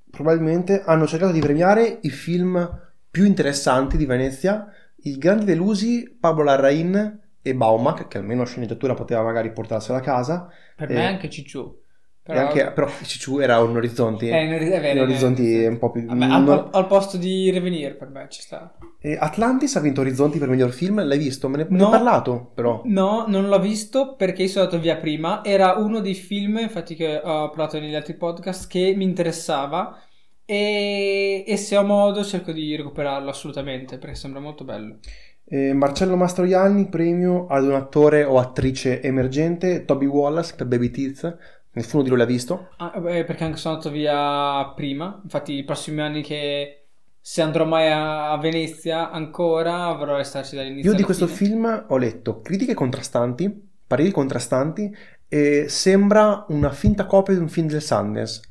probabilmente, 0.10 0.82
hanno 0.82 1.08
cercato 1.08 1.32
di 1.32 1.40
premiare 1.40 2.00
i 2.02 2.10
film 2.10 2.82
più 3.10 3.26
interessanti 3.26 3.98
di 3.98 4.06
Venezia, 4.06 4.68
i 5.04 5.18
grandi 5.18 5.46
delusi 5.46 6.18
Pablo 6.20 6.44
Larrain 6.44 7.22
e 7.42 7.56
Baumack, 7.56 8.08
che 8.08 8.18
almeno 8.18 8.46
sceneggiatura 8.46 8.94
poteva 8.94 9.22
magari 9.24 9.52
portarsela 9.52 9.98
a 9.98 10.02
casa. 10.02 10.50
Per 10.76 10.90
e... 10.90 10.94
me 10.94 11.06
anche 11.06 11.30
Cicciù. 11.30 11.82
Però, 12.26 12.40
anche, 12.40 12.72
però 12.72 12.88
Cicciù 13.04 13.40
era 13.40 13.60
un 13.60 13.76
orizzonti, 13.76 14.30
eh, 14.30 14.48
è 14.48 14.80
vero, 14.80 15.00
in 15.00 15.02
orizzonti 15.02 15.46
sì. 15.46 15.66
un 15.66 15.78
po' 15.78 15.92
più... 15.92 16.06
Vabbè, 16.06 16.24
al, 16.24 16.50
al, 16.50 16.70
al, 16.72 16.88
posto 16.88 17.18
di 17.18 17.52
Revenir 17.52 17.98
per 17.98 18.08
me 18.08 18.28
ci 18.30 18.42
sta. 18.42 18.78
E 18.98 19.18
Atlantis 19.20 19.76
ha 19.76 19.82
vinto 19.82 20.00
Orizzonti 20.00 20.40
per 20.40 20.48
miglior 20.48 20.72
film, 20.72 21.06
l'hai 21.06 21.18
visto? 21.18 21.50
Me 21.50 21.58
ne, 21.58 21.68
no, 21.70 21.90
parlato 21.90 22.52
però. 22.56 22.82
No, 22.86 23.26
non 23.28 23.50
l'ho 23.50 23.60
visto 23.60 24.16
perché 24.16 24.48
sono 24.48 24.64
andato 24.64 24.82
via 24.82 24.96
prima. 24.96 25.44
Era 25.44 25.74
uno 25.74 26.00
dei 26.00 26.14
film, 26.14 26.60
infatti 26.60 26.96
che 26.96 27.18
ho 27.22 27.50
parlato 27.50 27.78
negli 27.78 27.96
altri 27.96 28.14
podcast, 28.14 28.70
che 28.70 28.94
mi 28.96 29.04
interessava 29.04 30.00
e, 30.46 31.44
e 31.46 31.58
se 31.58 31.76
ho 31.76 31.84
modo 31.84 32.24
cerco 32.24 32.54
di 32.54 32.74
recuperarlo 32.76 33.30
assolutamente 33.30 33.98
perché 33.98 34.16
sembra 34.16 34.40
molto 34.40 34.64
bello. 34.64 35.00
Eh, 35.46 35.74
Marcello 35.74 36.16
Mastroianni, 36.16 36.88
premio 36.88 37.48
ad 37.48 37.66
un 37.66 37.74
attore 37.74 38.24
o 38.24 38.40
attrice 38.40 39.02
emergente, 39.02 39.84
Toby 39.84 40.06
Wallace 40.06 40.56
per 40.56 40.68
Baby 40.68 40.90
Teeth. 40.90 41.62
Nessuno 41.74 42.04
di 42.04 42.10
loro 42.10 42.22
l'ha 42.22 42.28
visto? 42.28 42.70
Ah, 42.78 43.00
beh, 43.00 43.24
perché 43.24 43.44
anche 43.44 43.58
sono 43.58 43.76
andato 43.76 43.92
via 43.92 44.72
prima. 44.76 45.20
Infatti, 45.24 45.54
i 45.54 45.64
prossimi 45.64 46.02
anni 46.02 46.22
che 46.22 46.86
se 47.20 47.42
andrò 47.42 47.66
mai 47.66 47.90
a 47.90 48.38
Venezia 48.38 49.10
ancora 49.10 49.86
avrò 49.86 50.18
restarci 50.18 50.56
dall'inizio. 50.56 50.92
Io 50.92 50.98
di 50.98 51.04
questo 51.04 51.26
fine. 51.26 51.50
film 51.50 51.86
ho 51.88 51.98
letto 51.98 52.42
critiche 52.42 52.74
contrastanti, 52.74 53.70
pareri 53.88 54.12
contrastanti, 54.12 54.94
e 55.28 55.66
sembra 55.68 56.46
una 56.50 56.70
finta 56.70 57.06
copia 57.06 57.34
di 57.34 57.40
un 57.40 57.48
film 57.48 57.68
del 57.68 57.82
Sundance 57.82 58.42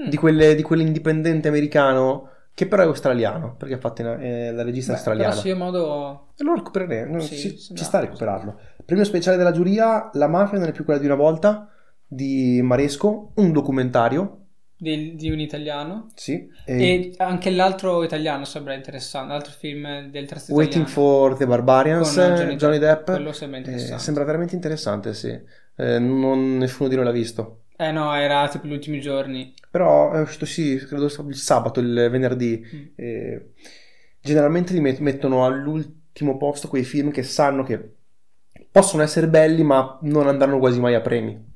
mm. 0.00 0.08
di, 0.08 0.16
quelle, 0.16 0.54
di 0.54 0.62
quell'indipendente 0.62 1.48
americano 1.48 2.28
che 2.54 2.66
però 2.66 2.82
è 2.82 2.86
australiano, 2.86 3.56
perché 3.56 3.74
è 3.74 3.78
fatto 3.78 4.02
in, 4.02 4.08
eh, 4.08 4.52
la 4.52 4.62
regista 4.62 4.92
Beh, 4.92 4.98
australiana. 4.98 5.30
Però 5.30 5.42
se 5.42 5.48
io 5.48 5.56
modo... 5.56 6.26
E 6.36 6.44
lo 6.44 6.54
recupereremo, 6.54 7.18
Sì, 7.20 7.36
ci, 7.36 7.48
sì, 7.48 7.58
ci 7.58 7.72
no, 7.72 7.82
sta 7.82 7.96
a 7.96 8.00
sì. 8.02 8.06
recuperarlo. 8.06 8.58
Premio 8.84 9.04
speciale 9.04 9.38
della 9.38 9.52
giuria, 9.52 10.10
La 10.12 10.28
mafia 10.28 10.58
non 10.58 10.68
è 10.68 10.72
più 10.72 10.84
quella 10.84 11.00
di 11.00 11.06
una 11.06 11.14
volta, 11.14 11.66
di 12.14 12.60
Maresco, 12.62 13.32
un 13.36 13.52
documentario, 13.52 14.38
Di, 14.76 15.14
di 15.14 15.30
un 15.30 15.38
italiano. 15.40 16.08
sì, 16.14 16.48
E 16.64 17.14
anche 17.18 17.50
l'altro 17.50 18.02
italiano 18.02 18.44
sembra 18.44 18.74
interessante, 18.74 19.32
l'altro 19.32 19.52
film 19.52 20.10
del 20.10 20.26
terzo 20.26 20.52
Waiting 20.52 20.86
italiano. 20.86 20.88
for 20.88 21.36
the 21.36 21.46
Barbarians, 21.46 22.14
Johnny 22.14 22.56
Johnny, 22.56 22.78
Depp. 22.78 23.10
Quello 23.10 23.32
sembra 23.32 23.58
eh, 23.58 23.62
interessante. 23.62 24.02
sembra 24.02 24.24
veramente 24.24 24.54
interessante, 24.54 25.14
sì. 25.14 25.28
Eh, 25.76 25.98
non 25.98 26.58
nessuno 26.58 26.88
di 26.88 26.96
noi 26.96 27.04
l'ha 27.04 27.10
visto. 27.12 27.58
Eh 27.76 27.90
no, 27.90 28.12
era 28.14 28.48
tipo 28.48 28.66
gli 28.66 28.72
ultimi 28.72 29.00
giorni. 29.00 29.54
Però 29.70 30.12
è 30.12 30.20
uscito 30.20 30.44
sì, 30.46 30.76
credo 30.76 31.04
il 31.06 31.36
sabato, 31.36 31.80
il 31.80 32.08
venerdì. 32.10 32.62
Mm. 32.74 32.82
Eh, 32.96 33.50
generalmente 34.20 34.72
li 34.72 34.80
met- 34.80 34.98
mettono 35.00 35.44
all'ultimo 35.44 36.36
posto 36.36 36.68
quei 36.68 36.84
film 36.84 37.10
che 37.10 37.22
sanno 37.22 37.62
che 37.62 37.96
possono 38.70 39.02
essere 39.02 39.28
belli, 39.28 39.62
ma 39.62 39.98
non 40.02 40.26
andranno 40.28 40.58
quasi 40.58 40.80
mai 40.80 40.94
a 40.94 41.00
premi. 41.00 41.50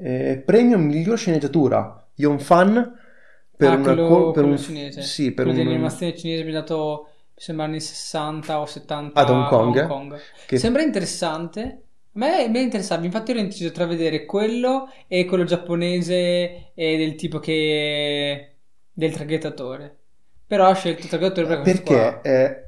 Eh, 0.00 0.42
premio 0.44 0.78
miglior 0.78 1.18
sceneggiatura, 1.18 2.08
Yon 2.14 2.38
Fan 2.38 2.96
per 3.56 3.70
ah, 3.70 3.74
una 3.74 3.82
quello, 3.82 4.30
per 4.30 4.44
un 4.44 4.56
cinese. 4.56 5.02
Sì, 5.02 5.32
per 5.32 5.44
quello 5.44 5.58
un 5.58 5.64
dell'animazione 5.64 6.16
cinese 6.16 6.44
mi 6.44 6.50
ha 6.50 6.60
dato, 6.60 7.08
mi 7.34 7.42
sembra 7.42 7.64
anni 7.64 7.80
60 7.80 8.60
o 8.60 8.66
70 8.66 9.20
Ad 9.20 9.28
Hong 9.28 9.48
Kong, 9.48 9.76
a 9.76 9.80
Hong 9.80 9.88
Kong. 9.88 10.20
che- 10.46 10.58
Sembra 10.58 10.82
interessante. 10.82 11.60
A 12.12 12.18
me, 12.20 12.48
me 12.48 12.60
interessava, 12.60 13.04
infatti 13.04 13.32
ero 13.32 13.40
indeciso 13.40 13.72
tra 13.72 13.86
vedere 13.86 14.24
quello 14.24 14.88
e 15.08 15.24
quello 15.24 15.42
giapponese 15.44 16.72
e 16.74 16.96
del 16.96 17.16
tipo 17.16 17.40
che... 17.40 18.54
del 18.92 19.12
traghettatore. 19.12 19.96
Però 20.46 20.68
ho 20.68 20.74
scelto 20.74 21.02
il 21.02 21.08
traghettatore 21.08 21.46
perché, 21.60 21.72
perché 21.72 22.20
eh. 22.22 22.62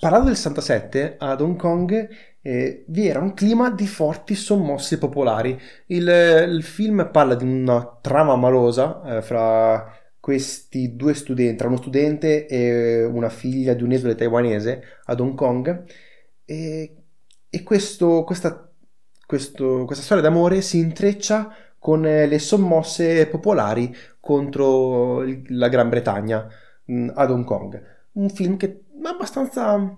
Parlando 0.00 0.26
del 0.26 0.36
67, 0.36 1.16
ad 1.18 1.40
Hong 1.40 1.56
Kong 1.56 2.08
eh, 2.46 2.84
vi 2.88 3.06
era 3.08 3.20
un 3.20 3.34
clima 3.34 3.70
di 3.70 3.86
forti 3.86 4.34
sommossi 4.34 4.98
popolari. 4.98 5.58
Il, 5.86 6.06
il 6.48 6.62
film 6.62 7.08
parla 7.12 7.34
di 7.34 7.44
una 7.44 7.98
trama 8.00 8.36
malosa 8.36 9.16
eh, 9.18 9.22
fra 9.22 9.92
questi 10.20 10.94
due 10.96 11.14
studenti, 11.14 11.56
tra 11.56 11.68
uno 11.68 11.76
studente 11.76 12.46
e 12.46 13.04
una 13.04 13.28
figlia 13.28 13.74
di 13.74 13.82
un'esule 13.82 14.14
taiwanese 14.14 14.82
ad 15.04 15.20
Hong 15.20 15.34
Kong. 15.34 15.84
E, 16.44 16.96
e 17.50 17.62
questo- 17.62 18.24
questa, 18.24 18.70
questo- 19.26 19.84
questa 19.84 20.04
storia 20.04 20.22
d'amore 20.22 20.60
si 20.60 20.78
intreccia 20.78 21.52
con 21.78 22.04
eh, 22.06 22.26
le 22.26 22.38
sommosse 22.38 23.26
popolari 23.28 23.94
contro 24.20 25.22
la 25.48 25.68
Gran 25.68 25.88
Bretagna 25.88 26.48
mh, 26.84 27.10
ad 27.14 27.30
Hong 27.30 27.44
Kong. 27.44 27.82
Un 28.12 28.28
film 28.30 28.56
che 28.56 28.66
è 28.66 29.06
abbastanza. 29.06 29.96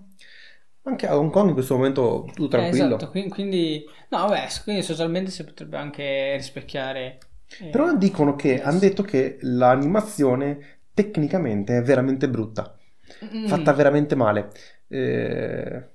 Anche 0.83 1.07
a 1.07 1.17
Hong 1.17 1.31
Kong 1.31 1.47
in 1.49 1.53
questo 1.53 1.75
momento 1.77 2.25
tutto 2.33 2.47
Eh, 2.49 2.49
tranquillo. 2.49 2.69
esatto, 2.69 3.09
quindi, 3.09 3.29
quindi- 3.29 3.85
no, 4.09 4.17
vabbè, 4.27 4.47
quindi 4.63 4.81
socialmente 4.83 5.31
si 5.31 5.43
potrebbe 5.43 5.77
anche 5.77 6.35
rispecchiare. 6.35 7.17
eh, 7.59 7.65
Però 7.69 7.95
dicono 7.95 8.35
che 8.35 8.49
yes. 8.55 8.61
hanno 8.61 8.79
detto 8.79 9.03
che 9.03 9.37
l'animazione 9.41 10.79
tecnicamente 10.93 11.77
è 11.77 11.81
veramente 11.83 12.29
brutta, 12.29 12.77
Mm, 13.21 13.45
fatta 13.45 13.73
veramente 13.73 14.15
male. 14.15 14.51
Eh, 14.87 15.89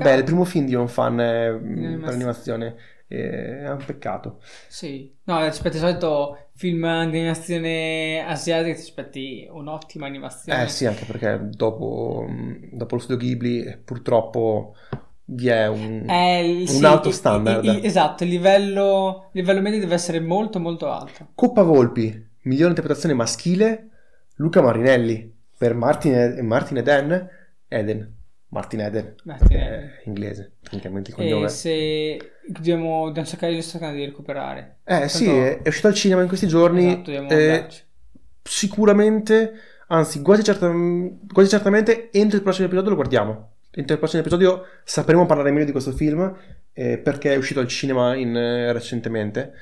beh, 0.00 0.14
il 0.14 0.24
primo 0.24 0.44
film 0.44 0.66
di 0.66 0.74
un 0.74 0.88
fan 0.88 1.18
animazione. 1.74 2.02
per 2.02 2.12
l'animazione 2.12 2.66
eh, 2.68 2.76
è 3.06 3.68
un 3.70 3.82
peccato. 3.84 4.40
Sì, 4.68 5.14
no, 5.24 5.44
rispetto 5.44 5.76
al 5.76 5.82
solito 5.82 6.48
film 6.54 6.80
di 7.10 7.18
animazione 7.18 8.24
asiatica, 8.26 8.74
ti 8.74 8.80
aspetti 8.80 9.48
un'ottima 9.50 10.06
animazione. 10.06 10.64
Eh 10.64 10.68
sì, 10.68 10.86
anche 10.86 11.04
perché 11.04 11.40
dopo, 11.50 12.24
mm, 12.28 12.54
dopo 12.72 12.94
lo 12.94 13.00
studio 13.00 13.26
Ghibli 13.26 13.78
purtroppo 13.84 14.74
vi 15.24 15.48
è 15.48 15.66
un... 15.68 16.08
Eh, 16.08 16.60
Un 16.60 16.66
sì, 16.66 16.84
alto 16.84 17.10
standard. 17.10 17.64
il- 17.64 17.76
il- 17.78 17.84
esatto, 17.84 18.24
il 18.24 18.30
livello, 18.30 19.28
livello 19.32 19.60
medio 19.60 19.80
deve 19.80 19.94
essere 19.94 20.20
molto 20.20 20.58
molto 20.58 20.90
alto. 20.90 21.28
Coppa 21.34 21.62
Volpi, 21.62 22.28
miglior 22.42 22.68
interpretazione 22.68 23.14
maschile, 23.14 23.88
Luca 24.36 24.60
Marinelli 24.62 25.30
per 25.56 25.74
Martin, 25.74 26.14
e- 26.14 26.42
Martin 26.42 26.76
Eden, 26.78 27.28
Eden, 27.68 28.14
Martin 28.52 28.80
Eden, 28.80 29.14
Martin 29.24 29.56
Eden. 29.56 29.90
inglese, 30.04 30.52
tecnicamente 30.62 31.10
il 31.10 31.16
E 31.18 31.22
cognome. 31.22 31.48
se 31.48 32.18
dobbiamo, 32.46 33.06
dobbiamo 33.06 33.26
cercare 33.26 33.54
di 33.54 33.62
cercare 33.62 33.94
di 33.96 34.04
recuperare. 34.04 34.76
Eh 34.84 35.08
sì, 35.08 35.24
Tanto- 35.24 35.40
è 35.42 35.62
è 35.62 35.68
uscito 35.68 35.86
al 35.88 35.94
cinema 35.94 36.20
in 36.20 36.28
questi 36.28 36.46
giorni, 36.46 37.02
Esatto, 37.02 37.10
eh, 37.34 37.66
sicuramente, 38.42 39.52
anzi 39.88 40.20
quasi, 40.22 40.44
certa- 40.44 40.70
quasi 41.32 41.48
certamente 41.48 42.10
entro 42.12 42.36
il 42.36 42.42
prossimo 42.42 42.66
episodio 42.66 42.90
lo 42.90 42.96
guardiamo. 42.96 43.50
Entro 43.74 43.94
il 43.94 43.98
prossimo 43.98 44.20
episodio 44.20 44.64
sapremo 44.84 45.24
parlare 45.24 45.50
meglio 45.50 45.64
di 45.64 45.72
questo 45.72 45.92
film 45.92 46.36
eh, 46.74 46.98
perché 46.98 47.32
è 47.32 47.36
uscito 47.36 47.60
al 47.60 47.68
cinema 47.68 48.14
in, 48.14 48.36
eh, 48.36 48.72
recentemente. 48.72 49.52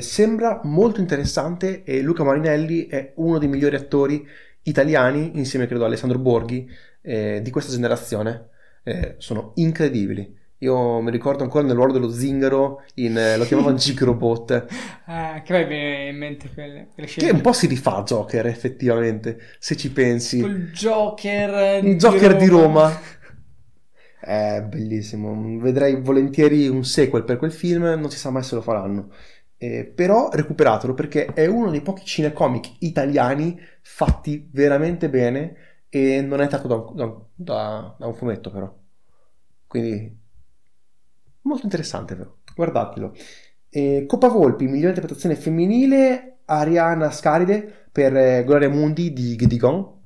Sembra 0.00 0.60
molto 0.64 1.00
interessante 1.00 1.82
e 1.84 2.00
Luca 2.00 2.24
Marinelli 2.24 2.86
è 2.86 3.12
uno 3.16 3.36
dei 3.36 3.46
migliori 3.46 3.76
attori 3.76 4.26
italiani, 4.62 5.32
insieme 5.34 5.66
credo 5.66 5.82
a 5.84 5.86
Alessandro 5.86 6.18
Borghi, 6.18 6.66
eh, 7.02 7.40
di 7.42 7.50
questa 7.50 7.72
generazione. 7.72 8.48
Eh, 8.82 9.14
sono 9.18 9.52
incredibili. 9.56 10.38
Io 10.58 11.00
mi 11.00 11.10
ricordo 11.10 11.42
ancora 11.42 11.64
nel 11.66 11.74
ruolo 11.74 11.92
dello 11.92 12.10
zingaro, 12.10 12.82
in, 12.96 13.16
eh, 13.16 13.36
lo 13.36 13.44
chiamavano 13.44 13.76
Jig 13.78 14.00
Robot, 14.02 14.66
Eh, 15.06 15.42
che 15.44 15.52
vai 15.64 16.08
in 16.08 16.16
mente 16.16 16.50
quelle, 16.52 16.88
quelle 16.94 17.08
che 17.16 17.30
un 17.30 17.40
po' 17.40 17.52
si 17.52 17.66
rifà 17.66 17.96
a 17.96 18.02
Joker 18.02 18.46
effettivamente, 18.46 19.38
se 19.58 19.76
ci 19.76 19.92
pensi. 19.92 20.40
Quel 20.40 20.70
Joker 20.72 21.84
Il 21.84 21.96
Joker 21.96 22.36
di 22.36 22.46
Roma. 22.48 22.90
È 24.18 24.62
bellissimo, 24.68 25.58
vedrei 25.58 26.00
volentieri 26.00 26.68
un 26.68 26.84
sequel 26.84 27.24
per 27.24 27.38
quel 27.38 27.52
film, 27.52 27.84
non 27.84 28.10
si 28.10 28.18
sa 28.18 28.30
mai 28.30 28.42
se 28.42 28.54
lo 28.54 28.60
faranno. 28.60 29.10
Eh, 29.56 29.84
però 29.94 30.28
recuperatelo 30.30 30.94
perché 30.94 31.26
è 31.26 31.46
uno 31.46 31.70
dei 31.70 31.82
pochi 31.82 32.04
cinecomic 32.04 32.76
italiani 32.80 33.58
fatti 33.82 34.48
veramente 34.52 35.08
bene 35.10 35.69
e 35.90 36.22
non 36.22 36.40
è 36.40 36.48
tratto 36.48 36.68
da 36.68 36.74
un, 36.76 36.94
da- 36.94 37.20
da- 37.34 37.96
da 37.98 38.06
un 38.06 38.14
fumetto 38.14 38.50
però. 38.50 38.74
Quindi 39.66 40.18
molto 41.42 41.64
interessante 41.64 42.14
però, 42.16 42.32
guardatelo. 42.54 43.14
Eh, 43.68 44.04
Coppa 44.06 44.28
Volpi, 44.28 44.66
migliore 44.66 44.88
interpretazione 44.88 45.36
femminile, 45.36 46.38
Ariana 46.46 47.10
Scaride 47.10 47.88
per 47.92 48.16
eh, 48.16 48.44
Gloria 48.44 48.68
Mundi 48.68 49.12
di 49.12 49.36
Gedigon. 49.36 49.98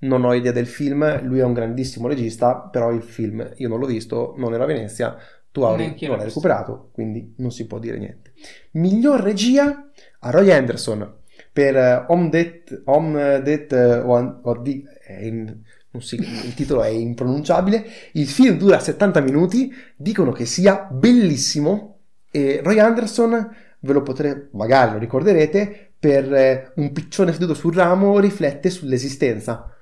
Non 0.00 0.24
ho 0.24 0.32
idea 0.32 0.52
del 0.52 0.68
film, 0.68 1.24
lui 1.24 1.40
è 1.40 1.44
un 1.44 1.52
grandissimo 1.52 2.06
regista, 2.06 2.60
però 2.60 2.92
il 2.92 3.02
film 3.02 3.52
io 3.56 3.68
non 3.68 3.80
l'ho 3.80 3.86
visto, 3.86 4.34
non 4.36 4.54
era 4.54 4.62
a 4.62 4.66
Venezia, 4.66 5.16
tu 5.50 5.62
Auri 5.62 5.96
non 6.06 6.18
l'hai 6.18 6.26
recuperato, 6.26 6.90
quindi 6.92 7.34
non 7.38 7.50
si 7.50 7.66
può 7.66 7.80
dire 7.80 7.98
niente. 7.98 8.32
Miglior 8.72 9.20
regia 9.20 9.90
a 10.20 10.30
Roy 10.30 10.52
Anderson 10.52 11.17
per 11.58 11.76
eh, 11.76 12.04
Om 12.06 12.30
Det, 12.30 12.82
Om 12.84 13.40
Det 13.42 13.72
eh, 13.72 13.98
Wan- 14.02 14.38
Oddi- 14.44 14.84
è 15.04 15.24
in- 15.24 15.56
si- 15.98 16.14
il 16.20 16.54
titolo 16.54 16.84
è 16.84 16.88
impronunciabile. 16.88 17.84
Il 18.12 18.28
film 18.28 18.56
dura 18.56 18.78
70 18.78 19.20
minuti, 19.20 19.74
dicono 19.96 20.30
che 20.30 20.44
sia 20.46 20.86
bellissimo 20.88 21.98
e 22.30 22.60
Roy 22.62 22.78
Anderson 22.78 23.56
ve 23.80 23.92
lo 23.92 24.02
potrete, 24.02 24.50
magari 24.52 24.92
lo 24.92 24.98
ricorderete, 24.98 25.94
per 25.98 26.32
eh, 26.32 26.72
un 26.76 26.92
piccione 26.92 27.32
seduto 27.32 27.54
sul 27.54 27.74
ramo 27.74 28.20
riflette 28.20 28.70
sull'esistenza. 28.70 29.74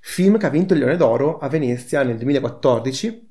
Film 0.00 0.38
che 0.38 0.46
ha 0.46 0.50
vinto 0.50 0.72
il 0.72 0.80
Leone 0.80 0.96
d'Oro 0.96 1.38
a 1.38 1.48
Venezia 1.48 2.02
nel 2.02 2.16
2014 2.16 3.30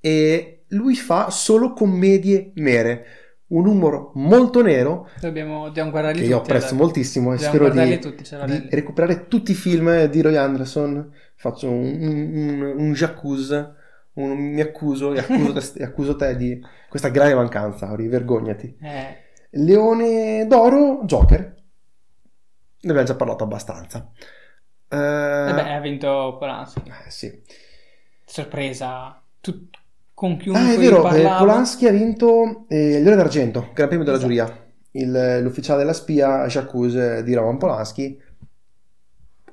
e 0.00 0.64
lui 0.68 0.96
fa 0.96 1.30
solo 1.30 1.72
commedie 1.72 2.52
nere, 2.56 3.06
un 3.50 3.66
humor 3.66 4.12
molto 4.14 4.62
nero 4.62 5.08
Dobbiamo, 5.20 5.64
dobbiamo 5.66 5.90
guardarli 5.90 6.18
che 6.18 6.24
tutti. 6.24 6.34
io 6.36 6.40
apprezzo 6.42 6.66
allora. 6.68 6.84
moltissimo 6.84 7.32
e 7.32 7.38
spero 7.38 7.68
di, 7.68 7.98
tutti, 7.98 8.22
di 8.46 8.68
recuperare 8.70 9.26
tutti 9.28 9.50
i 9.52 9.54
film 9.54 10.04
di 10.06 10.20
Roy 10.20 10.36
Anderson. 10.36 11.12
Faccio 11.34 11.68
un, 11.70 11.84
un, 12.00 12.60
un, 12.62 12.74
un 12.78 12.92
j'accuse, 12.92 13.74
un- 14.14 14.36
mi 14.38 14.60
accuso 14.60 15.12
e 15.14 15.18
accuso, 15.18 15.52
te, 15.52 15.72
e 15.80 15.84
accuso 15.84 16.16
te 16.16 16.36
di 16.36 16.60
questa 16.88 17.08
grave 17.08 17.34
mancanza, 17.34 17.88
Auri, 17.88 18.08
vergognati. 18.08 18.76
Eh, 18.80 19.16
Leone 19.52 20.46
d'Oro, 20.46 21.00
Joker. 21.04 21.38
Ne 22.82 22.90
abbiamo 22.90 23.06
già 23.06 23.14
parlato 23.16 23.44
abbastanza. 23.44 24.10
Eh, 24.92 24.96
vabbè, 24.96 25.72
ha 25.72 25.80
vinto 25.80 26.36
Polanski. 26.38 26.82
eh, 26.86 27.10
sì. 27.10 27.42
Sorpresa. 28.24 29.20
Tu- 29.40 29.68
con 30.20 30.36
chiunque 30.36 30.62
Ah, 30.62 30.72
è 30.74 30.76
vero, 30.78 30.98
eh, 30.98 31.02
parlavo. 31.22 31.38
Polanski 31.38 31.86
ha 31.86 31.92
vinto 31.92 32.66
eh, 32.68 32.96
il 32.96 33.02
Leone 33.02 33.16
d'Argento, 33.16 33.70
Gran 33.72 33.88
Premio 33.88 34.04
della 34.04 34.18
Esatto. 34.18 34.32
giuria. 34.34 34.64
Il- 34.90 35.40
l'ufficiale 35.42 35.78
della 35.78 35.94
spia, 35.94 36.44
J'accuse 36.46 37.22
di 37.22 37.32
Roman 37.32 37.56
Polanski. 37.56 38.20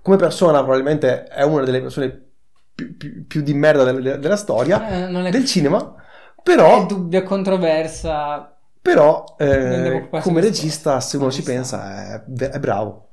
Come 0.01 0.17
persona, 0.17 0.59
probabilmente 0.63 1.23
è 1.23 1.43
una 1.43 1.63
delle 1.63 1.79
persone 1.81 2.25
più, 2.75 2.97
più- 2.97 3.25
più 3.27 3.41
di 3.41 3.53
merda 3.53 3.83
del- 3.89 4.19
della 4.19 4.35
storia, 4.35 4.87
Eh, 4.89 5.07
è 5.27 5.29
del 5.29 5.45
cinema, 5.45 5.95
è 6.35 6.41
però, 6.43 6.85
dubbia 6.85 7.23
controversa. 7.23 8.53
però 8.81 9.23
eh, 9.37 10.09
come 10.21 10.41
regista, 10.41 10.99
se 10.99 11.15
uno 11.17 11.31
ci 11.31 11.43
pensa, 11.43 12.23
è, 12.25 12.49
è 12.51 12.59
bravo. 12.59 13.09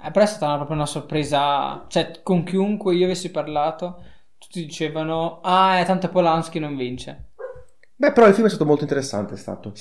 Eh, 0.00 0.10
però 0.10 0.24
è 0.24 0.28
stata 0.28 0.46
una- 0.46 0.56
proprio 0.56 0.76
una 0.76 0.86
sorpresa, 0.86 1.84
cioè 1.88 2.20
con 2.22 2.44
chiunque 2.44 2.94
io 2.94 3.04
avessi 3.06 3.30
parlato, 3.30 4.02
tutti 4.54 4.66
dicevano, 4.66 5.40
ah, 5.40 5.80
è 5.80 5.84
tanto 5.84 6.08
Polanski 6.08 6.60
non 6.60 6.76
vince. 6.76 7.32
Beh, 7.96 8.12
però 8.12 8.26
il 8.28 8.34
film 8.34 8.46
è 8.46 8.50
stato 8.50 8.64
molto 8.64 8.82
interessante, 8.82 9.34
è 9.34 9.36
stato. 9.36 9.72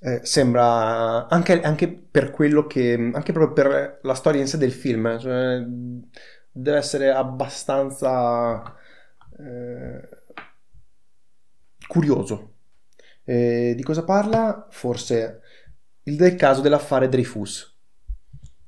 Eh, 0.00 0.20
sembra 0.24 1.28
anche, 1.28 1.60
anche 1.60 1.88
per 1.88 2.30
quello 2.30 2.66
che, 2.66 3.10
anche 3.14 3.32
proprio 3.32 3.52
per 3.52 3.98
la 4.02 4.14
storia 4.14 4.40
in 4.40 4.48
sé 4.48 4.58
del 4.58 4.72
film, 4.72 5.18
cioè, 5.18 5.64
deve 6.50 6.76
essere 6.76 7.10
abbastanza 7.10 8.74
eh, 9.38 10.08
curioso. 11.86 12.54
Eh, 13.24 13.74
di 13.76 13.82
cosa 13.82 14.04
parla? 14.04 14.66
Forse 14.70 15.42
il 16.04 16.16
del 16.16 16.36
caso 16.36 16.60
dell'affare 16.60 17.08
Dreyfus, 17.08 17.76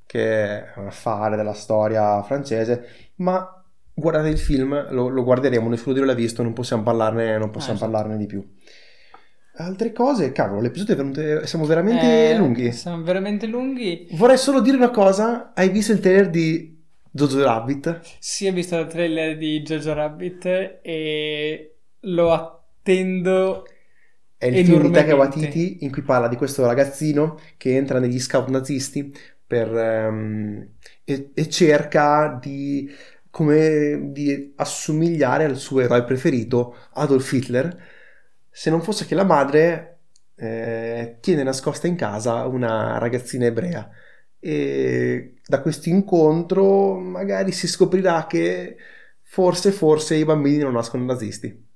che 0.05 0.73
è 0.73 0.73
un 0.77 0.87
affare 0.87 1.35
della 1.35 1.53
storia 1.53 2.21
francese, 2.23 3.11
ma 3.15 3.60
guardate 3.93 4.29
il 4.29 4.37
film, 4.37 4.91
lo, 4.91 5.07
lo 5.07 5.23
guarderemo, 5.23 5.69
nessuno 5.69 5.93
di 5.93 5.99
noi 5.99 6.09
l'ha 6.09 6.15
visto, 6.15 6.43
non 6.43 6.53
possiamo 6.53 6.83
parlarne, 6.83 7.37
non 7.37 7.49
possiamo 7.49 7.77
esatto. 7.77 7.91
parlarne 7.91 8.17
di 8.17 8.25
più. 8.25 8.45
Altre 9.53 9.91
cose, 9.91 10.31
cavolo, 10.31 10.61
l'episodio 10.61 10.93
è 10.93 10.97
venuto, 10.97 11.45
siamo 11.45 11.65
veramente 11.65 12.29
Eh, 12.29 12.37
lunghi. 12.37 12.71
Siamo 12.71 13.03
veramente 13.03 13.45
lunghi. 13.47 14.07
Vorrei 14.11 14.37
solo 14.37 14.61
dire 14.61 14.77
una 14.77 14.89
cosa, 14.89 15.51
hai 15.53 15.69
visto 15.69 15.91
il 15.91 15.99
trailer 15.99 16.29
di 16.29 16.81
Jojo 17.11 17.43
Rabbit? 17.43 17.99
Sì, 18.17 18.47
ho 18.47 18.53
visto 18.53 18.79
il 18.79 18.87
trailer 18.87 19.37
di 19.37 19.61
Jojo 19.61 19.93
Rabbit 19.93 20.79
e 20.81 21.75
lo 21.99 22.31
attendo. 22.31 23.65
È 24.37 24.47
il 24.47 24.65
film 24.65 24.81
di 24.81 24.91
Taika. 24.91 25.15
Waititi 25.15 25.79
in 25.81 25.91
cui 25.91 26.01
parla 26.01 26.27
di 26.27 26.35
questo 26.35 26.65
ragazzino 26.65 27.37
che 27.57 27.75
entra 27.75 27.99
negli 27.99 28.19
scout 28.19 28.47
nazisti 28.49 29.13
per, 29.45 29.75
ehm, 29.75 30.67
e, 31.03 31.31
e 31.35 31.49
cerca 31.49 32.39
di, 32.41 32.89
come, 33.31 34.11
di 34.11 34.53
assomigliare 34.57 35.45
al 35.45 35.57
suo 35.57 35.79
eroe 35.79 36.03
preferito, 36.03 36.75
Adolf 36.93 37.31
Hitler, 37.31 37.89
se 38.49 38.69
non 38.69 38.81
fosse 38.81 39.05
che 39.05 39.15
la 39.15 39.23
madre 39.23 39.99
eh, 40.35 41.17
tiene 41.21 41.43
nascosta 41.43 41.87
in 41.87 41.95
casa 41.95 42.45
una 42.45 42.97
ragazzina 42.97 43.45
ebrea. 43.45 43.89
E 44.37 45.35
da 45.45 45.61
questo 45.61 45.89
incontro 45.89 46.97
magari 46.99 47.51
si 47.51 47.67
scoprirà 47.67 48.27
che 48.27 48.75
forse, 49.21 49.71
forse 49.71 50.15
i 50.15 50.25
bambini 50.25 50.57
non 50.57 50.73
nascono 50.73 51.05
nazisti. 51.05 51.69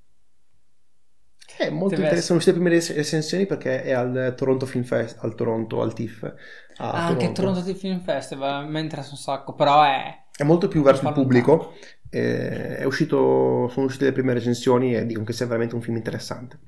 È 1.56 1.70
molto 1.70 1.94
Deve 1.94 2.08
interessante. 2.08 2.42
Sono 2.42 2.42
le 2.44 2.52
prime 2.52 2.68
rec- 2.68 2.94
recensioni 2.94 3.46
perché 3.46 3.82
è 3.82 3.92
al 3.92 4.34
Toronto 4.36 4.66
Film 4.66 4.84
Fest, 4.84 5.16
al 5.20 5.34
Toronto, 5.34 5.80
al 5.80 5.94
TIFF. 5.94 6.34
Ah, 6.76 7.06
anche 7.06 7.32
Toronto 7.32 7.60
di 7.60 7.72
Film 7.74 8.02
Festival 8.02 8.68
mi 8.68 8.80
interessa 8.80 9.12
un 9.12 9.16
sacco, 9.16 9.54
però 9.54 9.82
è... 9.82 10.24
È 10.36 10.42
molto 10.44 10.68
più 10.68 10.82
verso 10.82 11.06
il 11.06 11.12
pubblico. 11.12 11.74
eh, 12.10 12.76
è 12.76 12.84
uscito, 12.84 13.68
sono 13.70 13.86
uscite 13.86 14.04
le 14.06 14.12
prime 14.12 14.32
recensioni 14.34 14.94
e 14.94 15.06
dicono 15.06 15.24
che 15.24 15.32
sia 15.32 15.46
veramente 15.46 15.74
un 15.74 15.82
film 15.82 15.96
interessante. 15.96 16.58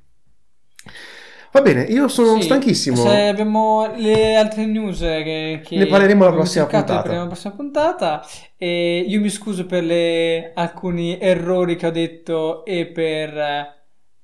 Va 1.51 1.61
bene, 1.61 1.81
io 1.83 2.07
sono 2.07 2.35
Sì, 2.35 2.43
stanchissimo. 2.43 2.95
Se 2.95 3.27
abbiamo 3.27 3.91
le 3.95 4.35
altre 4.35 4.65
news 4.67 4.99
che, 4.99 5.61
che 5.65 5.77
Ne 5.77 5.85
parleremo 5.87 6.23
alla 6.25 6.35
prossima 6.35 6.65
puntata. 6.67 7.09
alla 7.11 7.25
prossima 7.27 7.53
puntata. 7.55 8.23
E 8.55 8.99
io 9.07 9.19
mi 9.19 9.29
scuso 9.29 9.65
per 9.65 9.83
le- 9.83 10.51
alcuni 10.53 11.19
errori 11.19 11.75
che 11.75 11.87
ho 11.87 11.91
detto 11.91 12.63
e 12.65 12.85
per 12.87 13.35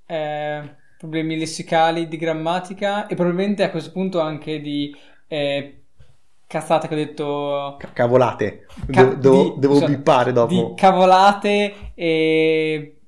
eh, 0.06 0.76
problemi 1.00 1.38
lessicali 1.38 2.08
di 2.08 2.18
grammatica 2.18 3.08
e 3.08 3.16
probabilmente 3.16 3.64
a 3.64 3.72
questo 3.72 3.91
punto 3.91 4.20
anche 4.20 4.60
di 4.62 4.96
eh, 5.28 5.84
cazzate 6.48 6.88
che 6.88 6.93
ho 6.93 6.98
detto 6.98 7.76
Ca- 7.80 7.89
Cavolate, 7.93 8.66
Ca- 8.91 9.04
devo, 9.04 9.16
devo- 9.16 9.43
di- 9.54 9.60
devo 9.60 9.74
scusate, 9.76 9.91
bippare 9.96 10.32
dopo. 10.32 10.54
di 10.54 10.74
cavolate 10.76 11.74
e 11.96 13.00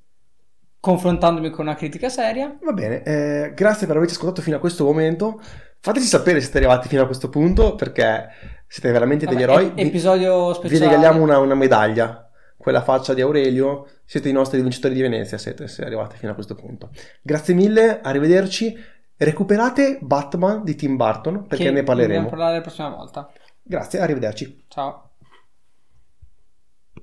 confrontandomi 0.80 1.50
con 1.50 1.66
una 1.66 1.74
critica 1.74 2.08
seria. 2.08 2.56
Va 2.62 2.72
bene, 2.72 3.02
eh, 3.02 3.52
grazie 3.54 3.86
per 3.86 3.96
averci 3.96 4.14
ascoltato 4.14 4.42
fino 4.42 4.56
a 4.56 4.60
questo 4.60 4.84
momento. 4.84 5.40
Fateci 5.80 6.06
sapere 6.06 6.38
se 6.38 6.44
siete 6.50 6.58
arrivati 6.58 6.88
fino 6.88 7.02
a 7.02 7.06
questo 7.06 7.28
punto 7.28 7.74
perché 7.74 8.28
siete 8.66 8.90
veramente 8.90 9.26
degli 9.26 9.44
Vabbè, 9.44 9.52
eroi. 9.60 9.70
Vi- 9.74 9.82
episodio 9.82 10.48
Vi 10.48 10.54
speciale. 10.54 10.84
regaliamo 10.86 11.22
una, 11.22 11.38
una 11.38 11.54
medaglia, 11.54 12.28
quella 12.56 12.82
faccia 12.82 13.14
di 13.14 13.20
Aurelio. 13.20 13.86
Siete 14.04 14.28
i 14.28 14.32
nostri 14.32 14.60
vincitori 14.60 14.94
di 14.94 15.02
Venezia, 15.02 15.36
siete 15.38 15.68
se 15.68 15.84
arrivate 15.84 16.16
fino 16.16 16.32
a 16.32 16.34
questo 16.34 16.54
punto. 16.54 16.90
Grazie 17.22 17.54
mille, 17.54 18.00
arrivederci. 18.02 18.76
Recuperate 19.18 19.98
Batman 20.00 20.62
di 20.62 20.76
Tim 20.76 20.96
Burton 20.96 21.46
perché 21.46 21.64
che 21.64 21.70
ne 21.72 21.82
parleremo. 21.82 22.22
Dobbiamo 22.22 22.28
parlare 22.28 22.56
la 22.56 22.62
prossima 22.62 22.88
volta. 22.88 23.28
Grazie, 23.62 23.98
arrivederci. 24.00 24.64
Ciao. 24.68 25.07